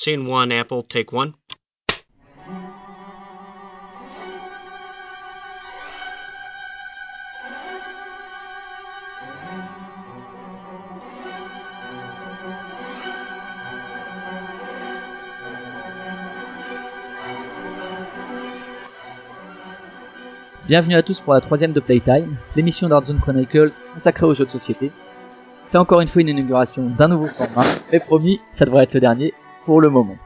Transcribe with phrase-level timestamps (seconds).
[0.00, 1.32] Scene one, Apple, take one.
[20.68, 24.50] Bienvenue à tous pour la troisième de Playtime, l'émission d'Artzone Chronicles consacrée aux jeux de
[24.52, 24.92] société.
[25.72, 29.00] C'est encore une fois une inauguration d'un nouveau format, mais promis, ça devrait être le
[29.00, 29.34] dernier
[29.68, 30.16] pour le moment.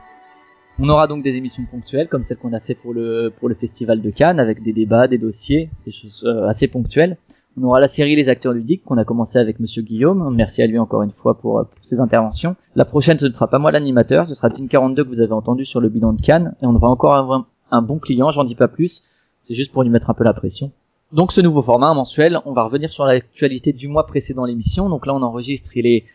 [0.79, 3.55] On aura donc des émissions ponctuelles comme celle qu'on a fait pour le pour le
[3.55, 7.17] festival de Cannes avec des débats, des dossiers, des choses euh, assez ponctuelles.
[7.57, 10.33] On aura la série Les acteurs ludiques qu'on a commencé avec Monsieur Guillaume.
[10.33, 12.55] Merci à lui encore une fois pour, euh, ses interventions.
[12.77, 15.33] La prochaine, ce ne sera pas moi l'animateur, ce sera Team 42 que vous avez
[15.33, 18.45] entendu sur le bilan de Cannes et on aura encore un, un bon client, j'en
[18.45, 19.03] dis pas plus.
[19.41, 20.71] C'est juste pour lui mettre un peu la pression.
[21.11, 24.87] Donc ce nouveau format mensuel, on va revenir sur l'actualité du mois précédent l'émission.
[24.87, 26.05] Donc là on enregistre, il est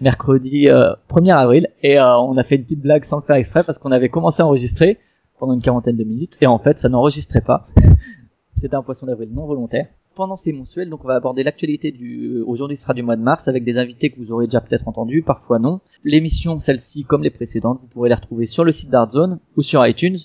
[0.00, 3.36] mercredi euh, 1er avril et euh, on a fait une petite blague sans le faire
[3.36, 4.98] exprès parce qu'on avait commencé à enregistrer
[5.38, 7.66] pendant une quarantaine de minutes et en fait ça n'enregistrait pas.
[8.54, 9.86] C'était un poisson d'avril non volontaire.
[10.14, 13.48] Pendant ces mensuels, donc on va aborder l'actualité du aujourd'hui sera du mois de mars
[13.48, 15.80] avec des invités que vous aurez déjà peut-être entendus, parfois non.
[16.04, 19.84] L'émission, celle-ci comme les précédentes, vous pourrez les retrouver sur le site d'Artzone ou sur
[19.84, 20.18] iTunes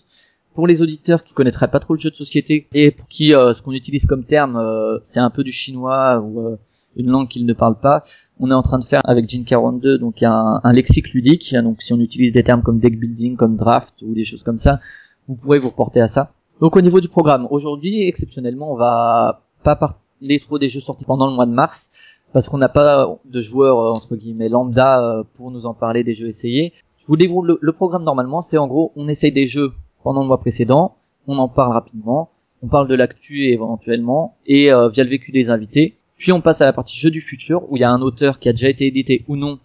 [0.53, 3.53] pour les auditeurs qui connaîtraient pas trop le jeu de société et pour qui euh,
[3.53, 6.57] ce qu'on utilise comme terme euh, c'est un peu du chinois ou euh,
[6.95, 8.03] une langue qu'ils ne parlent pas,
[8.39, 11.53] on est en train de faire avec Gin 42 donc un, un lexique ludique.
[11.55, 14.57] Donc si on utilise des termes comme deck building, comme draft ou des choses comme
[14.57, 14.79] ça,
[15.27, 16.33] vous pourrez vous reporter à ça.
[16.61, 21.05] Donc au niveau du programme, aujourd'hui exceptionnellement on va pas parler trop des jeux sortis
[21.05, 21.91] pendant le mois de mars
[22.33, 26.27] parce qu'on n'a pas de joueurs entre guillemets lambda pour nous en parler des jeux
[26.27, 26.73] essayés.
[26.99, 29.71] Je vous déroule le, le programme normalement, c'est en gros on essaye des jeux
[30.03, 30.95] pendant le mois précédent,
[31.27, 35.49] on en parle rapidement, on parle de l'actu éventuellement, et euh, via le vécu des
[35.49, 35.98] invités.
[36.19, 38.39] Puis on passe à la partie jeu du futur, où il y a un auteur
[38.39, 39.57] qui a déjà été édité ou non,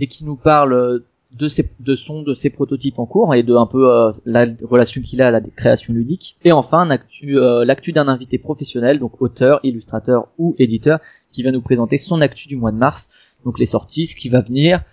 [0.00, 3.54] et qui nous parle de ses, de son, de ses prototypes en cours, et de
[3.54, 6.36] un peu euh, la relation qu'il a à la création ludique.
[6.44, 11.00] Et enfin, euh, l'actu d'un invité professionnel, donc auteur, illustrateur ou éditeur,
[11.32, 13.10] qui va nous présenter son actu du mois de mars,
[13.44, 14.84] donc les sorties, ce qui va venir,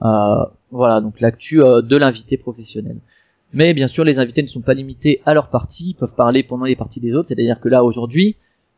[0.00, 2.96] voilà, donc l'actu de l'invité professionnel.
[3.52, 6.42] Mais bien sûr, les invités ne sont pas limités à leur partie, ils peuvent parler
[6.42, 7.28] pendant les parties des autres.
[7.28, 8.36] C'est-à-dire que là, aujourd'hui,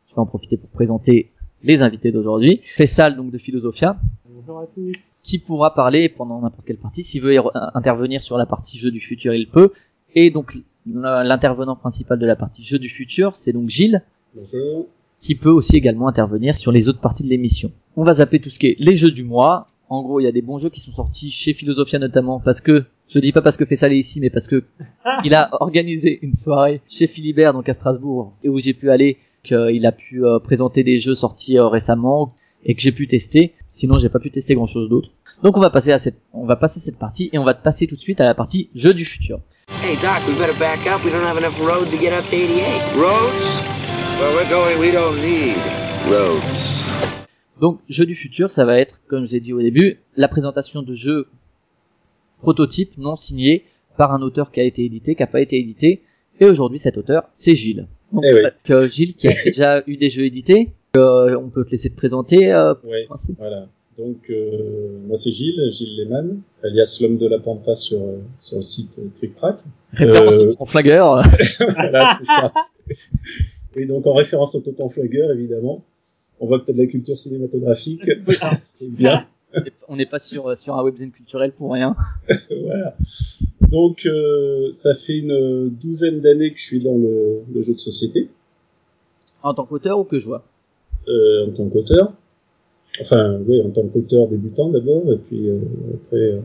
[0.09, 1.29] je vais en profiter pour présenter
[1.63, 2.61] les invités d'aujourd'hui.
[2.75, 3.97] Fessal, donc de Philosophia.
[4.29, 4.95] Bonjour à tous.
[5.23, 7.03] Qui pourra parler pendant n'importe quelle partie.
[7.03, 7.37] S'il veut
[7.73, 9.71] intervenir sur la partie jeu du futur, il peut.
[10.15, 14.01] Et donc, l'intervenant principal de la partie jeu du futur, c'est donc Gilles.
[14.35, 14.87] Bonjour.
[15.19, 17.71] Qui peut aussi également intervenir sur les autres parties de l'émission.
[17.95, 19.67] On va zapper tout ce qui est les jeux du mois.
[19.87, 22.61] En gros, il y a des bons jeux qui sont sortis chez Philosophia notamment parce
[22.61, 24.63] que je dis pas parce que Fessal est ici, mais parce que
[25.25, 29.17] il a organisé une soirée chez Philibert, donc à Strasbourg, et où j'ai pu aller,
[29.43, 33.53] qu'il a pu euh, présenter des jeux sortis euh, récemment et que j'ai pu tester.
[33.69, 35.09] Sinon, j'ai pas pu tester grand chose d'autre.
[35.43, 37.87] Donc on va passer à cette, on va passer cette partie et on va passer
[37.87, 39.39] tout de suite à la partie jeux du futur.
[39.83, 41.03] Hey Doc, we better back up.
[41.03, 42.95] We don't have enough road to get up to 88.
[42.95, 43.71] Roads?
[44.19, 44.79] Well, we're going.
[44.79, 45.55] We don't need
[46.07, 46.71] roads.
[47.59, 50.93] Donc, jeux du futur, ça va être, comme j'ai dit au début, la présentation de
[50.93, 51.27] jeux
[52.39, 53.65] prototype non signé
[53.97, 56.01] par un auteur qui a été édité, qui a pas été édité.
[56.39, 57.87] Et aujourd'hui, cet auteur, c'est Gilles.
[58.11, 58.41] Donc, Eh oui.
[58.69, 60.69] euh, Gilles qui a déjà eu des jeux édités.
[60.97, 62.51] Euh, on peut te laisser te présenter.
[62.53, 63.07] Euh, Oui,
[63.37, 63.67] voilà.
[63.97, 68.55] Donc, euh, moi c'est Gilles, Gilles Lehmann, alias l'homme de la pampa sur, euh, sur
[68.57, 69.57] le site Trick Track.
[69.97, 71.21] référence Euh, au Tonton flagueur.
[71.59, 72.51] voilà, c'est ça.
[73.75, 75.83] Et donc, en référence au Tonton Flagueur, évidemment.
[76.39, 78.01] On voit que t'as de la culture cinématographique.
[78.61, 79.25] c'est bien.
[79.87, 81.95] On n'est pas sur sur un webzine culturel pour rien.
[82.63, 82.95] voilà.
[83.71, 87.79] Donc, euh, ça fait une douzaine d'années que je suis dans le, le jeu de
[87.79, 88.29] société,
[89.43, 90.43] En tant qu'auteur ou que je vois.
[91.07, 92.13] euh, en tant qu'auteur.
[92.99, 95.59] Enfin, oui, en tant qu'auteur débutant d'abord, et puis euh,
[95.95, 96.39] après, euh,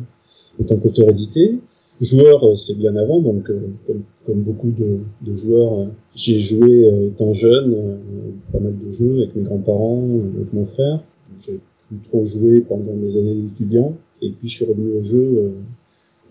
[0.61, 1.59] en tant qu'auteur édité.
[2.01, 6.39] Joueur, euh, c'est bien avant, donc euh, comme, comme beaucoup de, de joueurs, euh, j'ai
[6.39, 7.97] joué euh, étant jeune, euh,
[8.53, 11.01] pas mal de jeux avec mes grands-parents, euh, avec mon frère.
[11.39, 11.59] J'ai
[11.89, 15.51] plus trop joué pendant mes années d'étudiant, et puis je suis revenu au jeu, euh,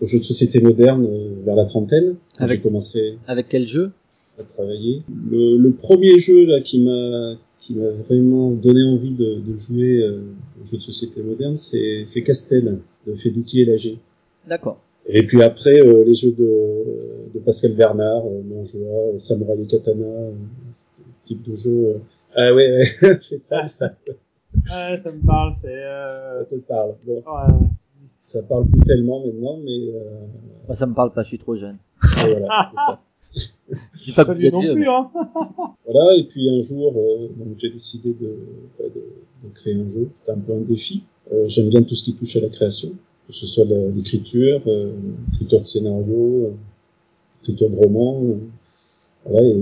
[0.02, 2.16] aux jeux de société moderne euh, vers la trentaine.
[2.38, 3.90] Avec- J'ai commencé Avec quel jeu?
[4.38, 5.02] à travailler.
[5.30, 10.02] Le, le premier jeu là qui m'a qui m'a vraiment donné envie de, de jouer
[10.02, 10.20] euh,
[10.62, 13.98] aux jeux de société moderne, c'est c'est Castel de Feduti et Lager.
[14.46, 14.78] D'accord.
[15.08, 20.04] Et puis après euh, les jeux de, de Pascal Bernard, euh, euh, Samurai et Katana,
[20.04, 20.32] euh,
[20.70, 20.84] ce
[21.24, 21.70] type de jeu.
[21.86, 21.94] euh.
[22.34, 22.70] Ah ouais,
[23.02, 23.18] ouais.
[23.22, 23.94] c'est ça, ça,
[24.70, 25.68] Ouais, ça me parle, c'est...
[25.68, 26.40] Euh...
[26.40, 26.94] ça te parle.
[27.06, 27.66] Bon, ouais.
[28.20, 30.26] ça parle plus tellement maintenant, mais euh,
[30.66, 31.76] Moi, ça me parle pas, je suis trop jeune.
[32.02, 33.00] voilà, c'est ça.
[33.94, 35.10] Je pas êtes non plus, mais- hein.
[35.86, 38.36] Voilà, et puis un jour, euh, donc j'ai décidé de,
[38.78, 39.02] bah, de,
[39.48, 40.08] de créer un jeu.
[40.20, 41.02] C'était un peu un défi.
[41.32, 42.90] Euh, J'aime bien tout ce qui touche à la création.
[43.26, 44.92] que ce soit la- l'écriture, euh,
[45.32, 46.50] l'écriture de scénario, euh,
[47.42, 48.36] l'écriture de romans, euh,
[49.26, 49.56] voilà, et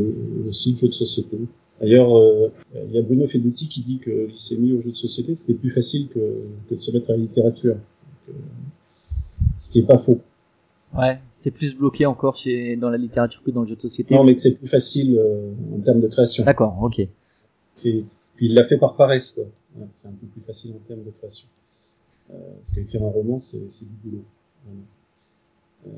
[0.49, 1.39] aussi le jeu de société.
[1.81, 4.93] D'ailleurs, euh, il y a Bruno Feduti qui dit que il s'est mis au jeu
[4.93, 7.75] de société, c'était plus facile que, que de se mettre à la littérature.
[7.75, 7.83] Donc,
[8.29, 8.33] euh,
[9.59, 10.21] ce qui est pas faux.
[10.97, 14.15] Ouais, c'est plus bloqué encore chez dans la littérature que dans le jeu de société.
[14.15, 16.45] Non, mais que c'est plus facile euh, en termes de création.
[16.45, 17.07] D'accord, ok.
[17.73, 18.05] C'est,
[18.37, 19.45] puis il l'a fait par paresse, quoi.
[19.77, 21.49] Ouais, c'est un peu plus facile en termes de création.
[22.31, 24.25] Euh, parce qu'écrire un roman, c'est, du boulot.
[24.65, 24.85] Vraiment.
[25.87, 25.91] Euh,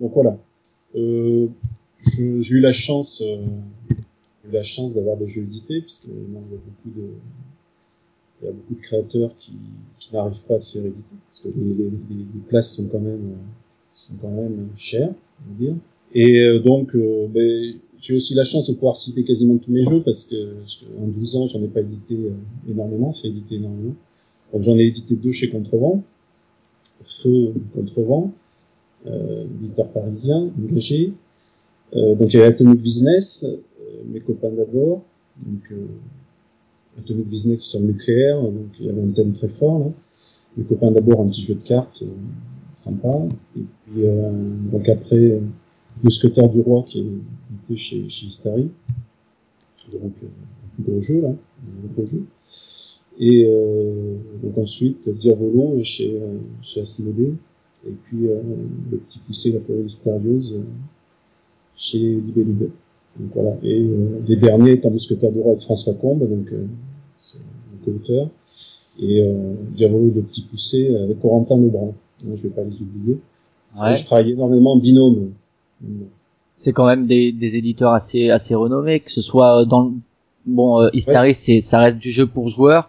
[0.00, 0.38] donc voilà.
[0.94, 1.48] Euh,
[2.04, 3.44] j'ai eu la chance, euh,
[4.48, 7.06] eu la chance d'avoir des jeux édités, puisque non, il y a beaucoup de,
[8.42, 9.52] il y a beaucoup de créateurs qui,
[9.98, 13.00] qui n'arrivent pas à se faire éditer, parce que les, les, les- places sont quand
[13.00, 13.36] même, euh,
[13.92, 15.12] sont quand même chères,
[15.46, 15.76] on va dire.
[16.14, 19.82] Et euh, donc, euh, ben, j'ai aussi la chance de pouvoir citer quasiment tous mes
[19.82, 20.56] jeux parce que
[21.00, 22.32] en 12 ans, j'en ai pas édité euh,
[22.70, 23.94] énormément, fait éditer énormément.
[24.52, 26.02] Donc j'en ai édité deux chez Contrevent,
[27.04, 28.32] Feu Contrevent,
[29.06, 31.12] euh, éditeur parisien, engagé.
[31.94, 33.56] Euh, donc il y avait Atomic Business, euh,
[34.06, 35.02] mes copains d'abord.
[35.46, 35.86] Donc euh,
[36.98, 39.86] Atomic Business sur le nucléaire, donc il y avait un thème très fort là.
[40.56, 42.10] Mes copains d'abord un petit jeu de cartes euh,
[42.72, 43.12] sympa.
[43.56, 44.32] Et puis euh,
[44.70, 45.40] donc après euh,
[46.02, 48.26] Mousquetaire du Roi qui est édité chez, chez.
[49.92, 52.24] Donc euh, un plus gros jeu là, un gros jeu.
[53.18, 57.34] Et euh, donc ensuite Diavolo chez, euh, chez Asmodée.
[57.86, 58.40] Et puis euh,
[58.90, 60.62] le petit poussé La Forêt mystérieuse euh,
[61.76, 62.70] chez Libellule.
[63.18, 63.56] Donc voilà.
[63.62, 66.66] Et euh, les derniers étant Mousquetaire Roi avec François Combe, donc euh,
[67.18, 68.28] c'est un co-auteur.
[69.00, 71.92] Et euh, Diavolo le petit poussé avec Corentin Lebrun.
[72.26, 73.18] Donc, je vais pas les oublier.
[73.80, 73.94] Ouais.
[73.94, 75.30] Je travaille énormément en binôme.
[76.54, 79.92] C'est quand même des, des éditeurs assez assez renommés, que ce soit dans le...
[80.46, 82.88] bon euh, Istari, c'est ça reste du jeu pour joueurs,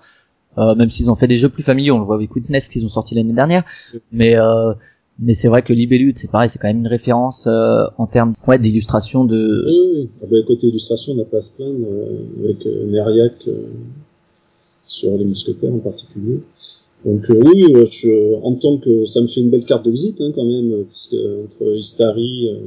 [0.57, 1.95] euh, même s'ils ont fait des jeux plus familiaux.
[1.95, 3.63] On le voit avec Witness qu'ils ont sorti l'année dernière,
[4.11, 4.73] mais euh,
[5.19, 8.33] mais c'est vrai que Libellude, c'est pareil, c'est quand même une référence euh, en termes
[8.47, 10.09] ouais, d'illustration de Oui, oui.
[10.21, 13.67] Ah ben, côté illustration, on n'a pas à se plaindre euh, avec euh, Neriac euh,
[14.85, 16.39] sur les mousquetaires en particulier.
[17.05, 20.19] Donc euh, oui, je, en tant que ça me fait une belle carte de visite
[20.21, 22.59] hein, quand même, parce que entre Istari, euh,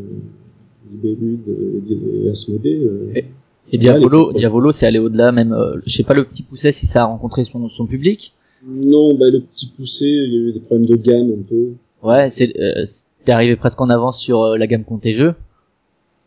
[0.92, 3.24] Libellude et, et Asmodée, euh, Et-
[3.72, 4.28] et Diavolo.
[4.32, 5.52] Ouais, Diavolo, c'est aller au-delà même.
[5.52, 8.32] euh, je sais pas le petit pousset si ça a rencontré son son public?
[8.64, 11.68] non, bah, le petit poussé, il y a eu des problèmes de gamme un peu.
[12.06, 12.84] Ouais, c'est euh,
[13.24, 15.34] t'es arrivé presque en avance sur euh, la gamme Jeux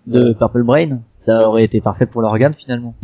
[0.07, 0.33] de.
[0.33, 0.99] Purple Brain.
[1.13, 2.95] Ça aurait été parfait pour leur gamme finalement.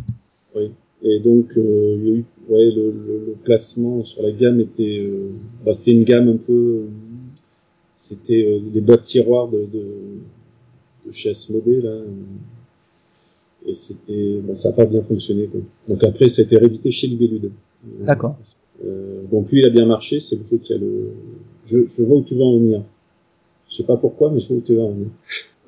[0.54, 0.72] Oui.
[1.02, 4.60] Et donc, euh, il y a eu, ouais, le, le, le placement sur la gamme
[4.60, 5.08] était,
[5.66, 6.86] bah, c'était une gamme un peu,
[7.96, 9.86] c'était les boîtes tiroirs de, de,
[11.06, 11.98] de chez Asmodée là,
[13.68, 15.62] et c'était, bon, ça n'a pas bien fonctionné quoi.
[15.88, 17.52] Donc après, ça a été réédité chez Libellude.
[18.02, 18.36] D'accord.
[19.32, 20.20] Donc lui, il a bien marché.
[20.20, 21.12] C'est le jeu qui a le,
[21.66, 22.84] je, je vois où tu veux en venir.
[23.70, 25.08] Je sais pas pourquoi, mais je vois où tu veux en venir.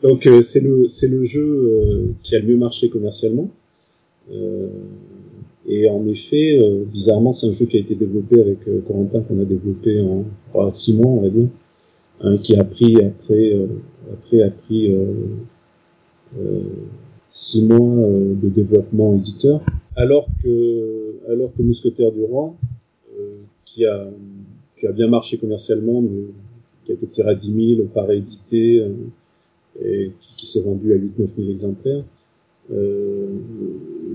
[0.04, 3.50] Donc euh, c'est le, c'est le jeu euh, qui a le mieux marché commercialement.
[4.32, 4.68] Euh,
[5.68, 9.22] et en effet, euh, bizarrement, c'est un jeu qui a été développé avec euh, Corentin,
[9.22, 10.02] qu'on a développé
[10.54, 11.50] en six mois, on va dire,
[12.22, 13.68] hein, qui a pris après, euh,
[14.14, 14.94] après a pris
[17.30, 19.62] six mois de développement éditeur,
[19.96, 22.56] alors que, alors que Mousquetaire du Roi,
[23.66, 24.08] qui a,
[24.77, 26.25] qui a bien marché commercialement, mais
[26.85, 28.94] qui a été tiré à 10 000 par édité, euh,
[29.83, 32.03] et qui, s'est vendu à 8-9 000 exemplaires.
[32.72, 33.27] Euh,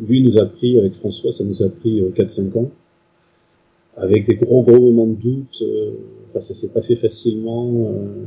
[0.07, 2.71] lui nous a pris, avec François, ça nous a pris euh, 4-5 ans,
[3.97, 5.62] avec des gros gros moments de doute.
[5.62, 5.92] Euh,
[6.28, 7.92] enfin, ça s'est pas fait facilement.
[7.95, 8.25] Euh,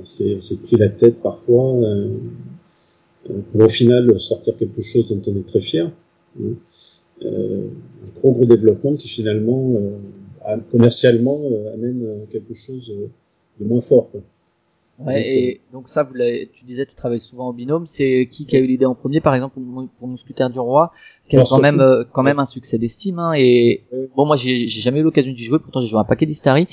[0.00, 2.08] on s'est pris la tête parfois euh,
[3.30, 5.90] euh, pour au final sortir quelque chose dont on est très fier.
[6.40, 6.44] hein.
[7.24, 7.68] Euh,
[8.04, 9.96] un gros gros développement qui finalement euh,
[10.70, 13.08] commercialement euh, amène euh, quelque chose euh,
[13.60, 14.10] de moins fort.
[14.10, 14.20] Quoi.
[14.98, 17.86] Ouais, Donc, et donc ça, vous tu disais, tu travailles souvent en binôme.
[17.86, 19.58] C'est qui qui a eu l'idée en premier, par exemple,
[19.98, 20.92] pour, Mousquetaire du Roi,
[21.28, 23.18] qui a quand même, quand même un succès d'estime.
[23.18, 24.08] Hein, et Ouais.
[24.16, 25.58] bon, moi, j'ai jamais eu l'occasion d'y jouer.
[25.58, 26.66] Pourtant, j'ai joué un paquet d'Istari.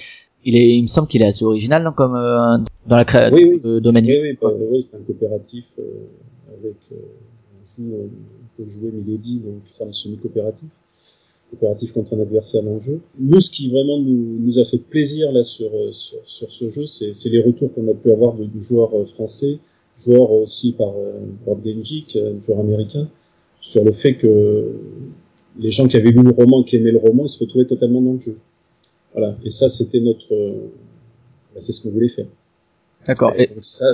[0.46, 3.36] Il est, il me semble qu'il est assez original, non, comme euh, dans la création
[3.36, 3.62] Oui, oui.
[3.62, 4.06] de domaine.
[4.06, 4.38] Oui, oui,
[4.72, 5.84] oui, c'est un coopératif euh,
[6.60, 6.96] avec euh,
[7.62, 10.70] on joue, on peut jouer Milady, donc c'est un semi-coopératif,
[11.53, 13.00] coopératif contre un adversaire dans le jeu.
[13.19, 16.67] Nous, ce qui vraiment nous, nous a fait plaisir là sur euh, sur, sur ce
[16.67, 19.60] jeu, c'est les retours qu'on a pu avoir de, de joueurs euh, français,
[20.03, 23.07] joueurs aussi par euh, Board Game Geek, joueurs américains,
[23.62, 24.72] sur le fait que
[25.60, 28.01] les gens qui avaient lu le roman, qui aimaient le roman, ils se retrouvaient totalement
[28.01, 28.38] dans le jeu.
[29.13, 29.38] Voilà.
[29.43, 30.33] Et ça, c'était notre,
[31.53, 32.25] bah, c'est ce qu'on voulait faire.
[33.05, 33.33] D'accord.
[33.38, 33.86] Et ça,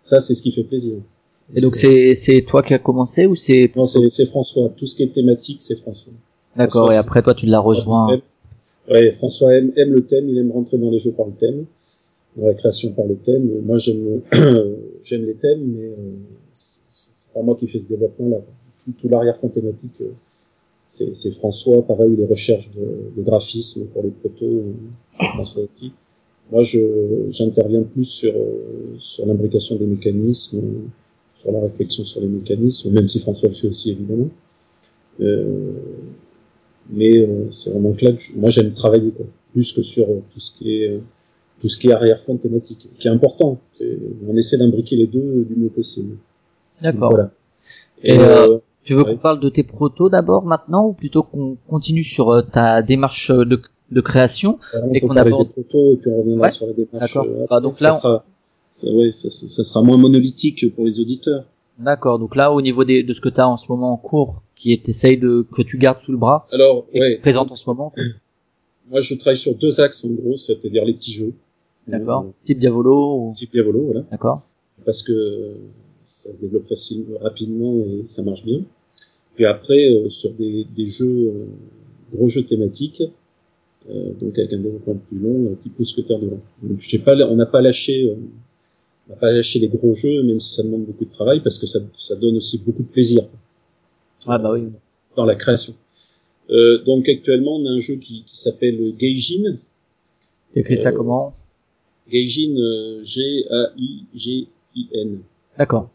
[0.00, 0.98] ça c'est ce qui fait plaisir.
[1.54, 4.70] et donc c'est c'est toi qui as commencé ou c'est Non, c'est c'est François.
[4.76, 6.12] Tout ce qui est thématique, c'est François.
[6.56, 6.86] D'accord.
[6.86, 8.20] François, Et après toi, tu l'as rejoint.
[8.90, 11.66] Ouais, François aime, aime le thème, il aime rentrer dans les jeux par le thème,
[12.36, 13.48] dans la création par le thème.
[13.64, 14.20] Moi, j'aime
[15.02, 15.94] j'aime les thèmes, mais euh,
[16.52, 18.38] c'est c'est pas moi qui fais ce développement-là.
[18.84, 20.10] Tout, tout l'arrière-fond thématique, euh,
[20.88, 21.82] c'est c'est François.
[21.86, 24.72] Pareil, les recherches de, de graphisme pour les protos, euh,
[25.12, 25.92] c'est François aussi.
[26.50, 26.80] Moi, je
[27.30, 28.34] j'interviens plus sur
[28.98, 30.60] sur l'imbrication des mécanismes,
[31.34, 34.28] sur la réflexion sur les mécanismes, même si François le fait aussi évidemment.
[35.20, 35.72] Euh,
[36.92, 40.04] mais euh, c'est vraiment que là, que je- moi j'aime travailler quoi, plus que sur
[40.08, 41.00] euh, tout ce qui est euh,
[41.60, 43.58] tout ce qui est arrière-fond thématique, qui est important.
[44.28, 46.16] On essaie d'imbriquer les deux du mieux possible.
[46.82, 47.10] D'accord.
[47.10, 47.30] Voilà.
[48.02, 49.12] Et, euh, Tu veux ouais.
[49.12, 53.60] qu'on parle de tes protos d'abord maintenant ou plutôt qu'on continue sur ta démarche de,
[53.92, 56.50] de création on et qu'on parler aborde- des photos et puis on reviendra Ouais.
[56.50, 57.14] sur les démarches.
[57.14, 57.42] D'accord.
[57.44, 57.60] après.
[57.60, 58.24] donc ça là, on- sera,
[58.80, 61.44] ça, ouais, ça, ça- ça sera moins monolithique pour les auditeurs.
[61.78, 62.18] D'accord.
[62.18, 64.42] Donc là, au niveau des, de ce que tu as en ce moment en cours,
[64.62, 67.56] qui est t'essayes de que tu gardes sous le bras Alors, et ouais, présente en
[67.56, 67.92] ce moment.
[68.90, 71.32] moi je travaille sur deux axes en gros, c'est-à-dire les petits jeux.
[71.88, 72.26] D'accord.
[72.26, 73.16] Euh, Type Diavolo.
[73.16, 73.32] Ou...
[73.34, 74.04] Type Diavolo, voilà.
[74.12, 74.46] D'accord.
[74.84, 75.56] parce que
[76.04, 78.60] ça se développe facilement, rapidement et ça marche bien.
[79.34, 81.46] Puis après, euh, sur des, des jeux, euh,
[82.14, 83.02] gros jeux thématiques,
[83.90, 86.40] euh, donc avec un développement plus long, euh, type Mousquetaire de Rang.
[86.62, 88.14] Donc j'ai pas, on n'a pas lâché, euh,
[89.08, 91.58] on n'a pas lâché les gros jeux, même si ça demande beaucoup de travail, parce
[91.58, 93.26] que ça, ça donne aussi beaucoup de plaisir
[94.28, 94.62] Ah bah oui.
[95.16, 95.74] dans la création.
[96.50, 99.56] Euh, donc actuellement, on a un jeu qui, qui s'appelle Gaijin.
[100.54, 101.34] T'écris ça Euh, comment?
[102.10, 103.00] Gaijin, euh,
[104.14, 105.20] G-A-I-G-I-N.
[105.58, 105.90] D'accord.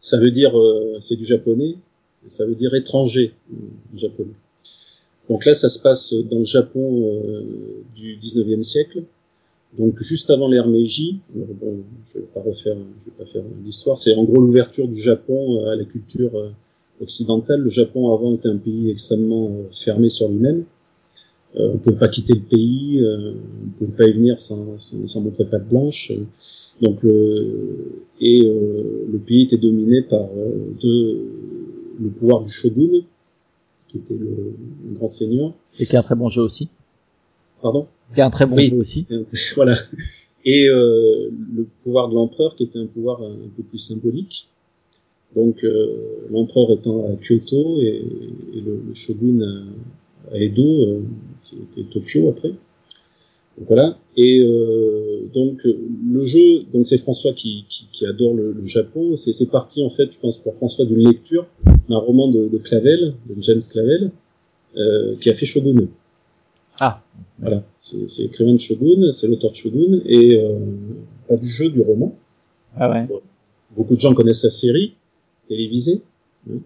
[0.00, 1.76] Ça veut dire, euh, c'est du japonais,
[2.26, 3.56] ça veut dire étranger euh,
[3.94, 4.34] en japonais.
[5.30, 7.42] Donc là, ça se passe dans le Japon euh,
[7.96, 9.04] du 19e siècle,
[9.78, 11.18] donc juste avant l'ère Meiji.
[11.34, 13.96] Bon, je vais pas refaire, je vais pas faire l'histoire.
[13.98, 16.50] C'est en gros l'ouverture du Japon à la culture euh,
[17.00, 17.60] occidentale.
[17.60, 20.64] Le Japon avant était un pays extrêmement euh, fermé sur lui-même.
[21.56, 23.32] Euh, on ne pouvait pas quitter le pays, euh,
[23.62, 26.12] on ne pouvait pas y venir sans, sans, sans montrer patte blanche.
[26.82, 30.50] Donc le, et euh, le pays était dominé par euh,
[30.82, 31.20] deux,
[32.00, 33.02] le pouvoir du shogun,
[33.86, 34.26] qui était le,
[34.88, 35.52] le grand seigneur.
[35.78, 36.68] Et qui est un très bon jeu aussi.
[37.62, 37.86] Pardon?
[38.12, 38.68] Qui est un très bon Oui.
[38.70, 39.06] jeu aussi.
[39.54, 39.78] Voilà.
[40.44, 44.48] Et euh, le pouvoir de l'empereur, qui était un pouvoir un peu plus symbolique.
[45.34, 45.96] Donc euh,
[46.30, 48.02] l'empereur étant à Kyoto et,
[48.54, 51.00] et le, le shogun à, à Edo, euh,
[51.44, 52.50] qui était Tokyo après.
[53.56, 53.98] Donc voilà.
[54.16, 59.16] Et euh, donc le jeu, donc c'est François qui, qui, qui adore le, le Japon.
[59.16, 61.46] C'est c'est parti en fait, je pense pour François d'une lecture
[61.88, 64.10] d'un roman de, de Clavel, de James Clavel,
[64.76, 65.88] euh, qui a fait Shogun.
[66.80, 67.02] Ah.
[67.40, 70.58] Voilà, c'est c'est l'écrivain de Shogun, c'est l'auteur de Shogun et euh,
[71.28, 72.16] pas du jeu, du roman.
[72.76, 73.06] Ah ouais.
[73.76, 74.94] Beaucoup de gens connaissent sa série
[75.48, 76.02] télévisée.
[76.50, 76.58] hein.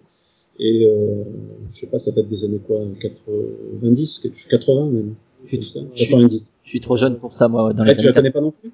[0.61, 1.23] Et euh,
[1.71, 5.15] je sais pas, ça date des années quoi, 90, quelque chose- 80 même.
[5.45, 6.57] Je suis, ça, je suis- 90.
[6.65, 7.73] je suis trop jeune pour ça moi.
[7.73, 8.73] Dans Là, les tu la connais pas non plus?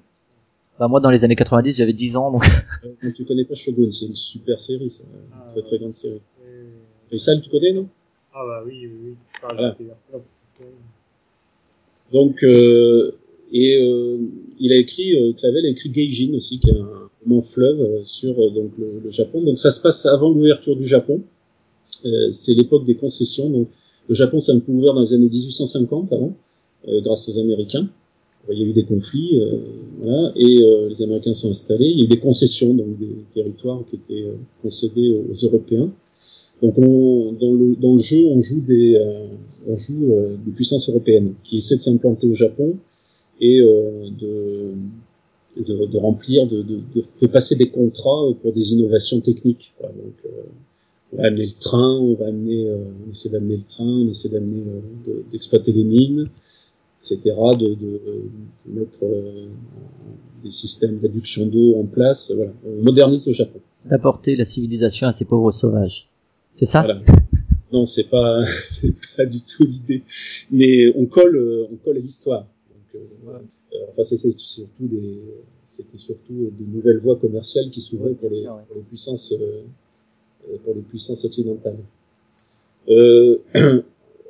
[0.79, 2.43] Bah, moi dans les années 90 j'avais 10 ans donc.
[2.83, 5.93] Euh, Tu connais pas Shogun, c'est une super série, c'est une Ah, très très grande
[5.93, 6.19] série.
[7.11, 7.87] Et- Et ça, tu connais, non?
[8.33, 9.15] Ah bah oui, oui, oui.
[9.43, 9.75] Voilà.
[12.11, 13.11] Donc, euh,
[13.51, 14.17] et euh,
[14.59, 18.03] il a écrit, euh, Clavel a écrit Gaijin aussi, qui est un roman fleuve euh,
[18.03, 19.41] sur euh, donc le, le Japon.
[19.41, 21.21] Donc ça se passe avant l'ouverture du Japon.
[22.05, 23.49] Euh, c'est l'époque des concessions.
[23.49, 23.67] Donc
[24.07, 26.33] le Japon s'est un peu ouvert dans les années 1850 avant,
[26.87, 27.89] grâce aux Américains.
[28.51, 29.41] Il y a eu des conflits,
[29.99, 31.87] voilà, et les Américains sont installés.
[31.87, 34.27] Il y a eu des concessions, donc des territoires qui étaient
[34.61, 35.89] concédés aux, aux Européens.
[36.61, 39.27] Donc on, dans, le, dans le jeu, on joue des, euh,
[39.67, 42.75] on joue euh, des puissances européennes qui essaient de s'implanter au Japon
[43.41, 44.71] et euh, de,
[45.57, 49.73] de, de remplir, de, de, de, de passer des contrats pour des innovations techniques.
[49.77, 49.89] Quoi.
[49.89, 50.29] Donc, euh,
[51.13, 54.09] on va amener le train, on va amener, euh, on essaie d'amener le train, on
[54.09, 54.79] essaie d'amener, euh,
[55.11, 56.25] de- d'exploiter les mines,
[57.01, 57.19] etc.,
[57.59, 59.45] de, de, de mettre euh,
[60.43, 62.31] des systèmes d'adduction d'eau en place.
[62.35, 63.59] Voilà, on modernise le Japon.
[63.89, 66.09] D'apporter la civilisation à ces pauvres sauvages.
[66.53, 66.81] C'est ça?
[66.81, 67.01] Voilà.
[67.71, 68.43] Non, c'est pas,
[69.17, 70.03] pas du tout l'idée.
[70.51, 72.41] Mais on colle, euh, on colle à l'histoire.
[72.69, 73.39] Donc, euh, euh,
[73.89, 75.19] enfin, c'est c'est surtout des,
[75.63, 78.61] c'était surtout de nouvelles voies commerciales qui s'ouvraient Oui, pour, les, sûr, ouais.
[78.67, 79.61] pour les puissances, euh,
[80.49, 81.77] euh, pour les puissances occidentales.
[82.89, 83.39] Euh,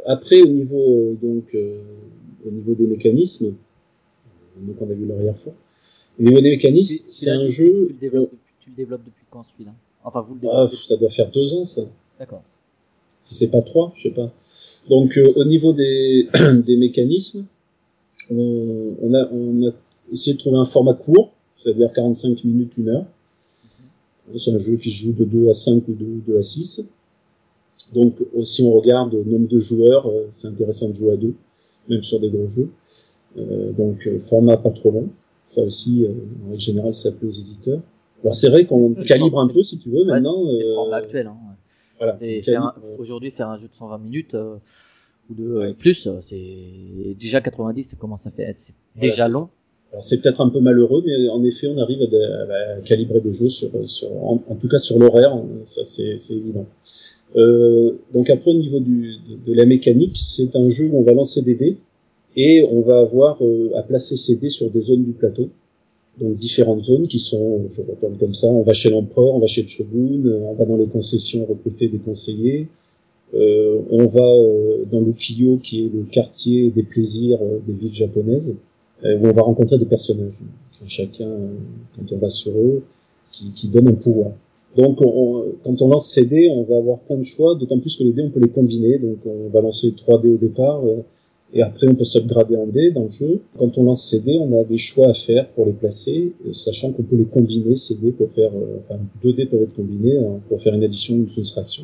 [0.06, 0.78] après, au niveau
[1.12, 1.82] euh, donc, euh,
[2.46, 5.54] au niveau des mécanismes, euh, donc on a vu l'arrière-fond.
[6.20, 7.88] Au niveau des mécanismes, c'est un jeu.
[7.88, 9.74] Tu le, développes depuis, tu le développes depuis quand celui-là?
[10.04, 10.75] Enfin, vous le Ah, développez.
[10.78, 11.82] ça doit faire deux ans, ça.
[12.20, 12.44] D'accord.
[13.20, 14.32] si c'est pas trois, je sais pas.
[14.88, 16.30] Donc euh, au niveau des,
[16.66, 17.46] des mécanismes,
[18.32, 19.72] on, on, a, on a
[20.12, 23.05] essayé de trouver un format court, c'est-à-dire 45 minutes, une heure.
[24.36, 26.86] C'est un jeu qui se joue de 2 à 5 ou de 2 à 6.
[27.94, 31.17] Donc euh, si on regarde le nombre de joueurs, euh, c'est intéressant de jouer à
[31.17, 31.36] deux.
[31.89, 32.70] même sur des gros jeux.
[33.38, 35.10] Euh, donc format pas trop long.
[35.46, 36.08] Ça aussi,
[36.46, 37.82] en règle générale, ça plaît aux éditeurs.
[38.24, 40.36] Alors c'est vrai qu'on calibre un peu si tu veux Ouais, maintenant.
[40.44, 41.27] c'est le euh, format actuel.
[41.27, 41.36] Hein.
[42.00, 44.55] Voilà, un- Aujourd'hui, faire un jeu de 120 minutes euh,
[45.29, 45.74] ou de euh, Ouais.
[45.74, 48.51] plus, euh, c'est déjà 90, ça commence à faire.
[48.55, 49.50] C'est Voilà, déjà long.
[49.91, 53.22] Alors c'est peut-être un peu malheureux, mais en effet, on arrive à, de- à calibrer
[53.22, 56.65] des jeux sur, sur en, en tout cas sur l'horaire, ça c'est c'est évident.
[57.36, 61.03] Euh, donc après au niveau du, de, de la mécanique, c'est un jeu où on
[61.03, 61.77] va lancer des dés
[62.36, 65.50] et on va avoir euh, à placer ces dés sur des zones du plateau.
[66.20, 69.48] Donc différentes zones qui sont, je retourne comme ça, on va chez l'empereur, on va
[69.48, 72.67] chez le shogun, euh, on va dans les concessions recruter des conseillers,
[73.92, 78.56] on va euh, dans l'Ukiyo qui est le quartier des plaisirs euh, des villes japonaises
[79.04, 80.36] euh, où on va rencontrer des personnages,
[80.72, 81.48] qui chacun, euh,
[81.96, 82.84] quand on va sur eux,
[83.32, 84.32] qui, qui donnent un pouvoir.
[84.77, 87.96] Donc, on- quand on lance ces dés, on va avoir plein de choix, d'autant plus
[87.98, 88.98] que les dés, on peut les combiner.
[89.00, 90.98] Donc, on va lancer 3 dés au départ, euh,
[91.54, 93.39] et après, on peut s'upgrader en dés dans le jeu.
[93.58, 96.51] Quand on lance ces dés, on a des choix à faire pour les placer, euh,
[96.54, 99.75] sachant qu'on peut les combiner, ces dés, pour faire, euh, enfin, deux dés peuvent être
[99.75, 101.84] combinés hein, pour faire une addition ou une soustraction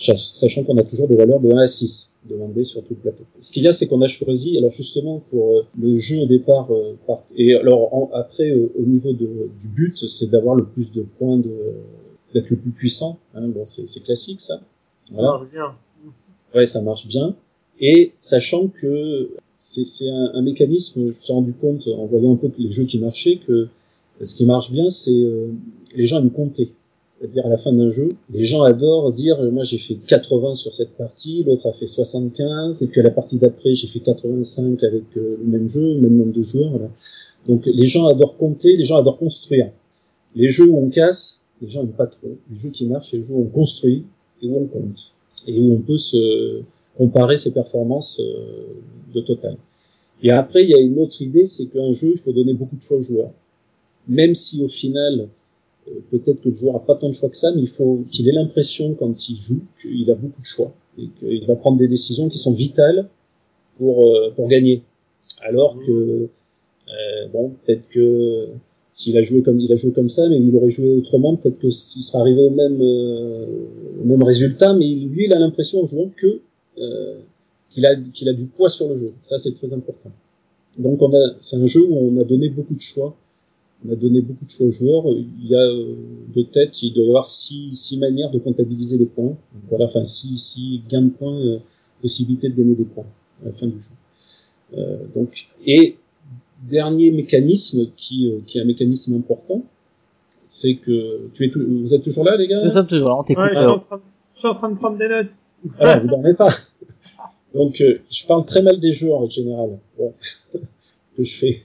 [0.00, 2.94] sachant qu'on a toujours des valeurs de 1 à 6 de 1 dé sur tout
[2.94, 3.24] le plateau.
[3.38, 6.26] Ce qu'il y a, c'est qu'on a choisi, alors justement pour euh, le jeu au
[6.26, 6.94] départ, euh,
[7.36, 9.28] et alors en- après au niveau de,
[9.60, 11.50] du but, c'est d'avoir le plus de points de
[12.34, 13.18] d'être le plus puissant.
[13.34, 14.54] Hein, bon, c'est c'est classique ça.
[14.56, 15.28] Ça Voilà.
[15.32, 15.74] marche bien.
[16.54, 17.34] Ouais, ça marche bien.
[17.80, 22.32] Et sachant que c'est c'est un, un mécanisme, je me suis rendu compte en voyant
[22.32, 23.68] un peu les jeux qui marchaient que
[24.22, 25.48] ce qui marche bien, c'est euh,
[25.96, 26.72] les gens aiment compter.
[27.20, 30.54] C'est-à-dire à la fin d'un jeu, les gens adorent dire euh, moi j'ai fait 80
[30.54, 34.00] sur cette partie, l'autre a fait 75, et puis à la partie d'après j'ai fait
[34.00, 36.70] 85 avec euh, le même jeu, le même nombre de joueurs.
[36.70, 36.88] Voilà.
[37.46, 39.70] Donc les gens adorent compter, les gens adorent construire.
[40.34, 42.36] Les jeux où on casse, les gens n'aiment pas trop.
[42.50, 44.04] Les jeux qui marchent, les jeux où on construit
[44.42, 45.12] et où on compte
[45.46, 46.62] et où on peut se
[46.96, 48.74] comparer ses performances euh,
[49.14, 49.56] de total.
[50.22, 52.76] Et après, il y a une autre idée, c'est qu'un jeu, il faut donner beaucoup
[52.76, 53.30] de choix aux joueurs.
[54.08, 55.28] Même si au final,
[56.10, 58.28] peut-être que le joueur a pas tant de choix que ça, mais il faut qu'il
[58.28, 61.88] ait l'impression quand il joue qu'il a beaucoup de choix et qu'il va prendre des
[61.88, 63.08] décisions qui sont vitales
[63.78, 64.82] pour euh, pour gagner.
[65.42, 66.28] Alors que
[66.90, 68.48] euh, bon, peut-être que
[68.92, 71.58] s'il a joué comme il a joué comme ça, mais il aurait joué autrement, peut-être
[71.58, 73.46] que s'il serait arrivé au même euh,
[74.02, 76.40] au même résultat, mais lui, il a l'impression en jouant que
[76.78, 77.18] euh,
[77.70, 79.12] qu'il a qu'il a du poids sur le jeu.
[79.20, 80.10] Ça, c'est très important.
[80.78, 83.16] Donc, on a c'est un jeu où on a donné beaucoup de choix.
[83.88, 85.04] On a donné beaucoup de choix aux joueurs.
[85.08, 85.94] Il y a euh,
[86.34, 89.28] de tête, il doit y avoir six, six manières de comptabiliser les points.
[89.28, 91.58] Donc, voilà, enfin six, six gains de points, euh,
[92.02, 93.06] possibilité de gagner des points
[93.42, 93.90] à la fin du jeu.
[94.76, 95.96] Euh, donc, et
[96.68, 99.62] dernier mécanisme qui, euh, qui est un mécanisme important,
[100.44, 102.62] c'est que tu es tou- vous êtes toujours là, les gars?
[102.62, 103.44] Nous sommes toujours là, on t'écoute.
[103.44, 104.00] Ouais, je suis, en train,
[104.34, 105.28] je suis en train de prendre des notes.
[105.78, 106.50] Ah, vous dormez pas.
[107.54, 109.26] Donc, euh, je parle très mal des jeux en.
[109.98, 110.12] Bon,
[111.16, 111.62] que je fais.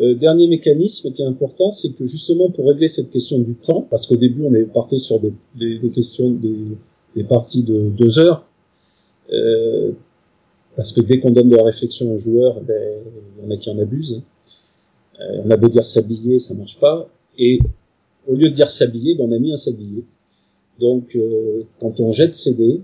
[0.00, 3.86] Euh, dernier mécanisme qui est important, c'est que justement pour régler cette question du temps,
[3.90, 6.56] parce qu'au début on est parti sur des, des, des questions, des,
[7.14, 8.46] des parties de deux heures,
[9.32, 9.92] euh,
[10.76, 13.02] parce que dès qu'on donne de la réflexion aux joueurs, ben,
[13.38, 14.22] il y en a qui en abusent.
[15.20, 17.08] Euh, on a beau dire s'habiller, ça marche pas.
[17.38, 17.58] Et
[18.26, 20.04] au lieu de dire s'habiller, ben, on a mis un sablier.
[20.80, 22.80] Donc, euh, quand on jette ses dés,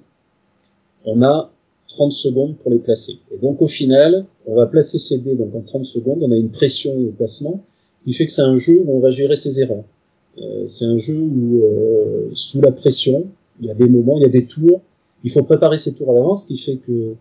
[1.05, 1.51] on a
[1.99, 3.19] 30 secondes pour les placer.
[3.33, 6.23] Et donc, au final, on va placer ses dés donc en 30 secondes.
[6.23, 7.65] On a une pression au placement,
[7.99, 9.85] ce qui fait que c'est un jeu où on va gérer ses erreurs.
[10.41, 13.27] Euh, c'est un jeu où, euh, sous la pression,
[13.61, 14.81] il y a des moments, il y a des tours.
[15.25, 17.15] Il faut préparer ses tours à l'avance, ce qui fait que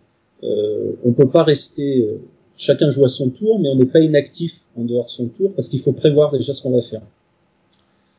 [0.44, 2.02] euh, on peut pas rester.
[2.02, 2.20] euh,
[2.56, 5.52] chacun joue à son tour, mais on n'est pas inactif en dehors de son tour
[5.54, 7.02] parce qu'il faut prévoir déjà ce qu'on va faire.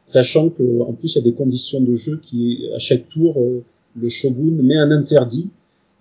[0.07, 3.39] Sachant que en plus il y a des conditions de jeu qui, à chaque tour,
[3.39, 3.63] euh,
[3.97, 5.49] le shogun met un interdit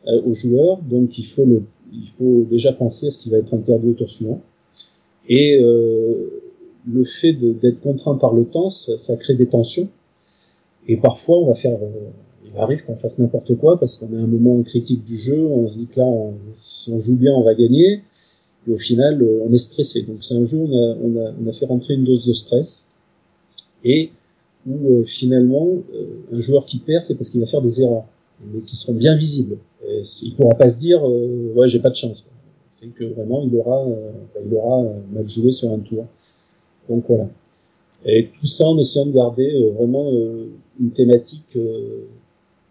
[0.08, 3.38] euh, aux joueurs, donc il faut le, il faut déjà penser à ce qui va
[3.38, 4.42] être interdit au tour suivant.
[5.30, 6.30] Et euh,
[6.90, 9.90] le fait d'être contraint par le temps, ça, ça crée des tensions.
[10.88, 12.10] Et parfois, on va faire, euh,
[12.46, 15.68] il arrive qu'on fasse n'importe quoi parce qu'on a un moment critique du jeu, on
[15.70, 18.04] se dit que là, on- si on joue bien, on va gagner.
[18.68, 20.04] Et au final, euh, on est stressé.
[20.04, 22.34] Donc c'est un jeu on a, on a, on a fait rentrer une dose de
[22.34, 22.88] stress
[23.84, 24.12] et
[24.66, 28.06] où euh, finalement, euh, un joueur qui perd, c'est parce qu'il va faire des erreurs,
[28.46, 29.58] mais qui seront bien visibles.
[29.88, 32.28] Et il pourra pas se dire, euh, ouais, j'ai pas de chance.
[32.68, 34.12] C'est que vraiment, il aura, euh,
[34.46, 36.06] il aura euh, mal joué sur un tour.
[36.90, 37.28] Donc voilà.
[38.06, 40.48] Et tout ça en essayant de garder euh, vraiment euh,
[40.80, 42.06] une thématique euh,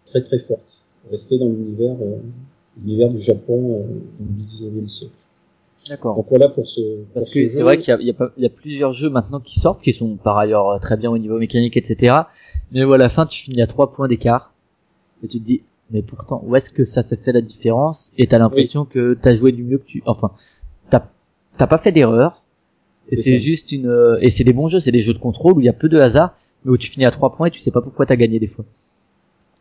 [0.05, 0.81] très très forte.
[1.11, 2.17] Rester dans l'univers, euh,
[2.83, 5.13] l'univers du Japon euh, du 19e siècle.
[5.89, 6.15] D'accord.
[6.17, 6.81] Donc voilà pour ce.
[6.81, 7.47] pour Parce ce que jeu.
[7.49, 9.39] c'est vrai qu'il y a, il y, a pas- il y a plusieurs jeux maintenant
[9.39, 12.13] qui sortent, qui sont par ailleurs très bien au niveau mécanique, etc.
[12.71, 14.53] Mais où à la fin tu finis à 3 points d'écart.
[15.23, 18.11] Et tu te dis, Mais pourtant, où est-ce que ça s'est fait la différence?
[18.17, 20.31] Et t'as l'impression que t'as joué du mieux que tu, enfin,
[20.89, 21.09] t'as
[21.57, 22.43] t'as pas fait d'erreur.
[23.09, 25.53] Et C'est juste une, euh, et c'est des bons jeux, c'est des jeux de contrôle
[25.53, 27.51] où il y a peu de hasard, mais où tu finis à trois points et
[27.51, 28.65] tu sais pas pourquoi t'as gagné des fois.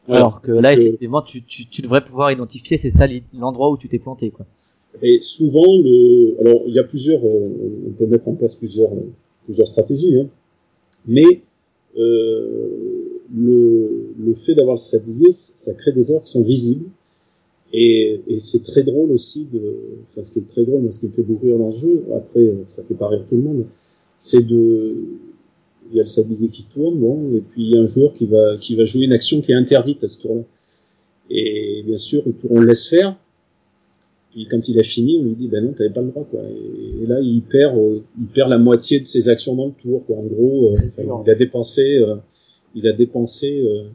[0.09, 3.77] Alors que là, euh, effectivement, tu, tu, tu devrais pouvoir identifier, c'est ça l'endroit où
[3.77, 4.47] tu t'es planté, quoi.
[5.03, 8.90] Et souvent, le, alors il y a plusieurs, euh, on peut mettre en place plusieurs,
[9.45, 10.27] plusieurs stratégies, hein.
[11.07, 11.42] mais
[11.99, 12.96] euh,
[13.35, 16.87] le, le fait d'avoir le sablier, ça crée des erreurs qui sont visibles.
[17.73, 19.61] Et, et c'est très drôle aussi de,
[20.07, 21.81] enfin ce qui est très drôle, mais ce qui me fait beaucoup rire dans ce
[21.81, 23.65] jeu, après ça fait pas rire tout le monde,
[24.17, 24.95] c'est de,
[25.91, 28.15] il y a le sablier qui tourne, bon, et puis il y a un joueur
[28.15, 30.43] qui va, qui va jouer une action qui est interdite à ce tour-là.
[31.29, 33.17] Et bien sûr, au tour, on le laisse faire,
[34.31, 36.41] puis quand il a fini, on lui dit ben non, t'avais pas le droit quoi.
[36.45, 39.73] Et, et là, il perd, euh, il perd la moitié de ses actions dans le
[39.73, 40.17] tour quoi.
[40.17, 42.15] En gros, euh, il a dépensé, euh,
[42.77, 43.89] il a dépensé euh,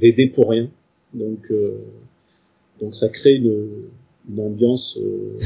[0.00, 0.70] des dés pour rien.
[1.12, 1.76] Donc, euh,
[2.80, 3.68] donc ça crée une,
[4.30, 4.98] une ambiance.
[4.98, 5.38] euh,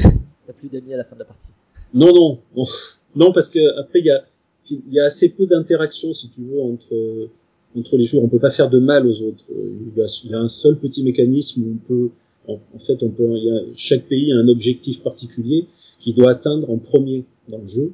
[0.47, 1.49] T'as plus d'amis à la fin de la partie.
[1.93, 2.65] Non, non, non,
[3.15, 4.23] non, parce que après il y a,
[4.69, 7.27] il y a assez peu d'interaction si tu veux entre
[7.75, 8.23] entre les joueurs.
[8.23, 9.45] On peut pas faire de mal aux autres.
[9.49, 12.09] Il y a, il y a un seul petit mécanisme où on peut
[12.47, 15.65] en, en fait, on peut, il y a, chaque pays a un objectif particulier
[15.99, 17.93] qu'il doit atteindre en premier dans le jeu.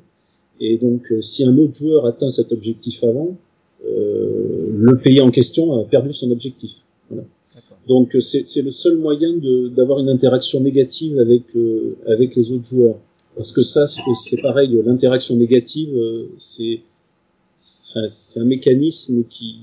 [0.60, 3.38] Et donc, si un autre joueur atteint cet objectif avant,
[3.86, 4.39] euh,
[4.88, 6.72] le pays en question a perdu son objectif.
[7.10, 7.24] Voilà.
[7.88, 9.32] Donc, euh, c'est le seul moyen
[9.76, 12.98] d'avoir une interaction négative avec euh, avec les autres joueurs.
[13.36, 14.70] Parce que ça, c'est pareil.
[14.86, 16.80] L'interaction négative, euh, c'est
[18.40, 19.56] un mécanisme qui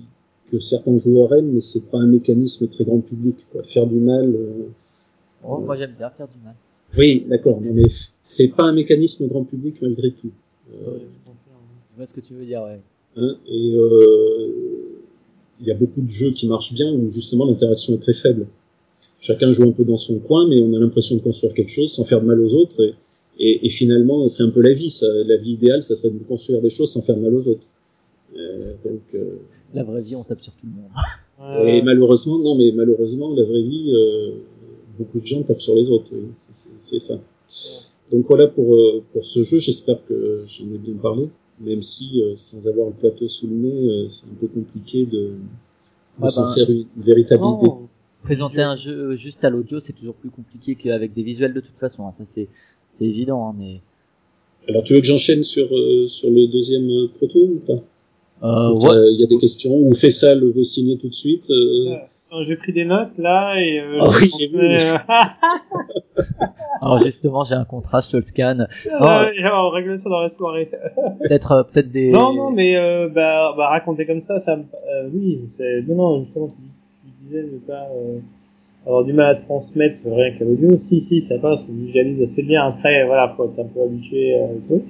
[0.50, 3.36] que certains joueurs aiment, mais c'est pas un mécanisme très grand public.
[3.52, 3.62] Quoi.
[3.64, 4.26] Faire du mal.
[4.34, 4.68] euh,
[5.48, 6.54] Oh, moi j'aime bien faire du mal.
[6.98, 7.60] Oui, d'accord.
[7.60, 7.84] Mais
[8.20, 10.30] c'est pas un mécanisme grand public malgré tout.
[10.72, 12.80] Euh, Je vois ce que tu veux dire, ouais.
[13.16, 14.75] hein, et euh,
[15.60, 18.46] il y a beaucoup de jeux qui marchent bien où justement l'interaction est très faible.
[19.20, 21.90] Chacun joue un peu dans son coin, mais on a l'impression de construire quelque chose
[21.92, 22.80] sans faire de mal aux autres.
[22.82, 22.94] Et,
[23.38, 24.90] et, et finalement, c'est un peu la vie.
[24.90, 25.06] Ça.
[25.24, 27.66] La vie idéale, ça serait de construire des choses sans faire de mal aux autres.
[28.36, 29.36] Euh, donc, euh,
[29.74, 30.90] La vraie vie, on tape sur tout le monde.
[31.68, 34.32] et malheureusement, non, mais malheureusement, la vraie vie, euh,
[34.98, 36.06] beaucoup de gens tapent sur les autres.
[36.12, 37.20] oui, c'est- c'est c'est ça.
[38.12, 39.58] Donc voilà pour euh, pour ce jeu.
[39.58, 41.28] J'espère que j'en ai bien parlé,
[41.60, 45.04] même si euh, sans avoir le plateau sous le nez, euh, c'est un peu compliqué
[45.06, 45.32] de,
[46.22, 47.70] de s'en ben, faire une véritable idée.
[48.22, 51.78] Présenter un jeu juste à l'audio, c'est toujours plus compliqué qu'avec des visuels de toute
[51.78, 52.06] façon.
[52.06, 52.12] hein.
[52.12, 52.48] Ça c'est
[52.98, 53.80] c'est évident, hein, mais
[54.68, 57.82] Alors tu veux que j'enchaîne sur euh, sur le deuxième euh, proto ou pas?
[58.42, 58.88] Euh, ouais.
[58.90, 59.76] euh, Il y a des questions.
[59.76, 61.50] Ou fait ça, le veut signer tout de suite.
[61.50, 61.98] euh, Euh, non,
[62.46, 63.78] J'ai pris des notes là et.
[63.80, 64.58] Euh, Ah je oui, j'ai vu.
[64.60, 64.96] euh,
[66.82, 68.68] Alors justement, j'ai un contrat, je te le scanne.
[69.00, 70.70] euh, et on règle ça dans la soirée.
[71.20, 72.10] Peut-être euh, peut-être des.
[72.10, 75.94] Non, non, mais euh, bah, bah raconter comme ça, ça, me- euh, oui, c'est non,
[75.96, 76.54] non, justement, tu,
[77.04, 78.18] tu disais ne pas euh,
[78.86, 80.76] avoir du mal à transmettre rien qu'à l'audio.
[80.78, 82.66] Si, si, ça passe, on visualise assez bien.
[82.66, 84.82] Après, voilà, faut être un peu habitué à jouer.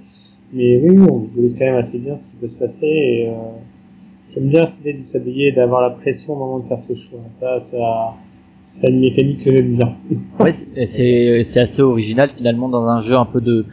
[0.53, 2.87] Mais oui, oui, on visualise quand même assez bien ce qui peut se passer.
[2.87, 3.33] Et euh,
[4.37, 7.21] j'aime bien cette idée du sablier, d'avoir la pression au moment de faire ses choix.
[7.41, 8.15] Ça, ça,
[8.61, 9.95] c'est une mécanique que j'aime bien.
[10.41, 13.65] Ouais, c'est- c'est c'est assez original finalement dans un jeu un peu de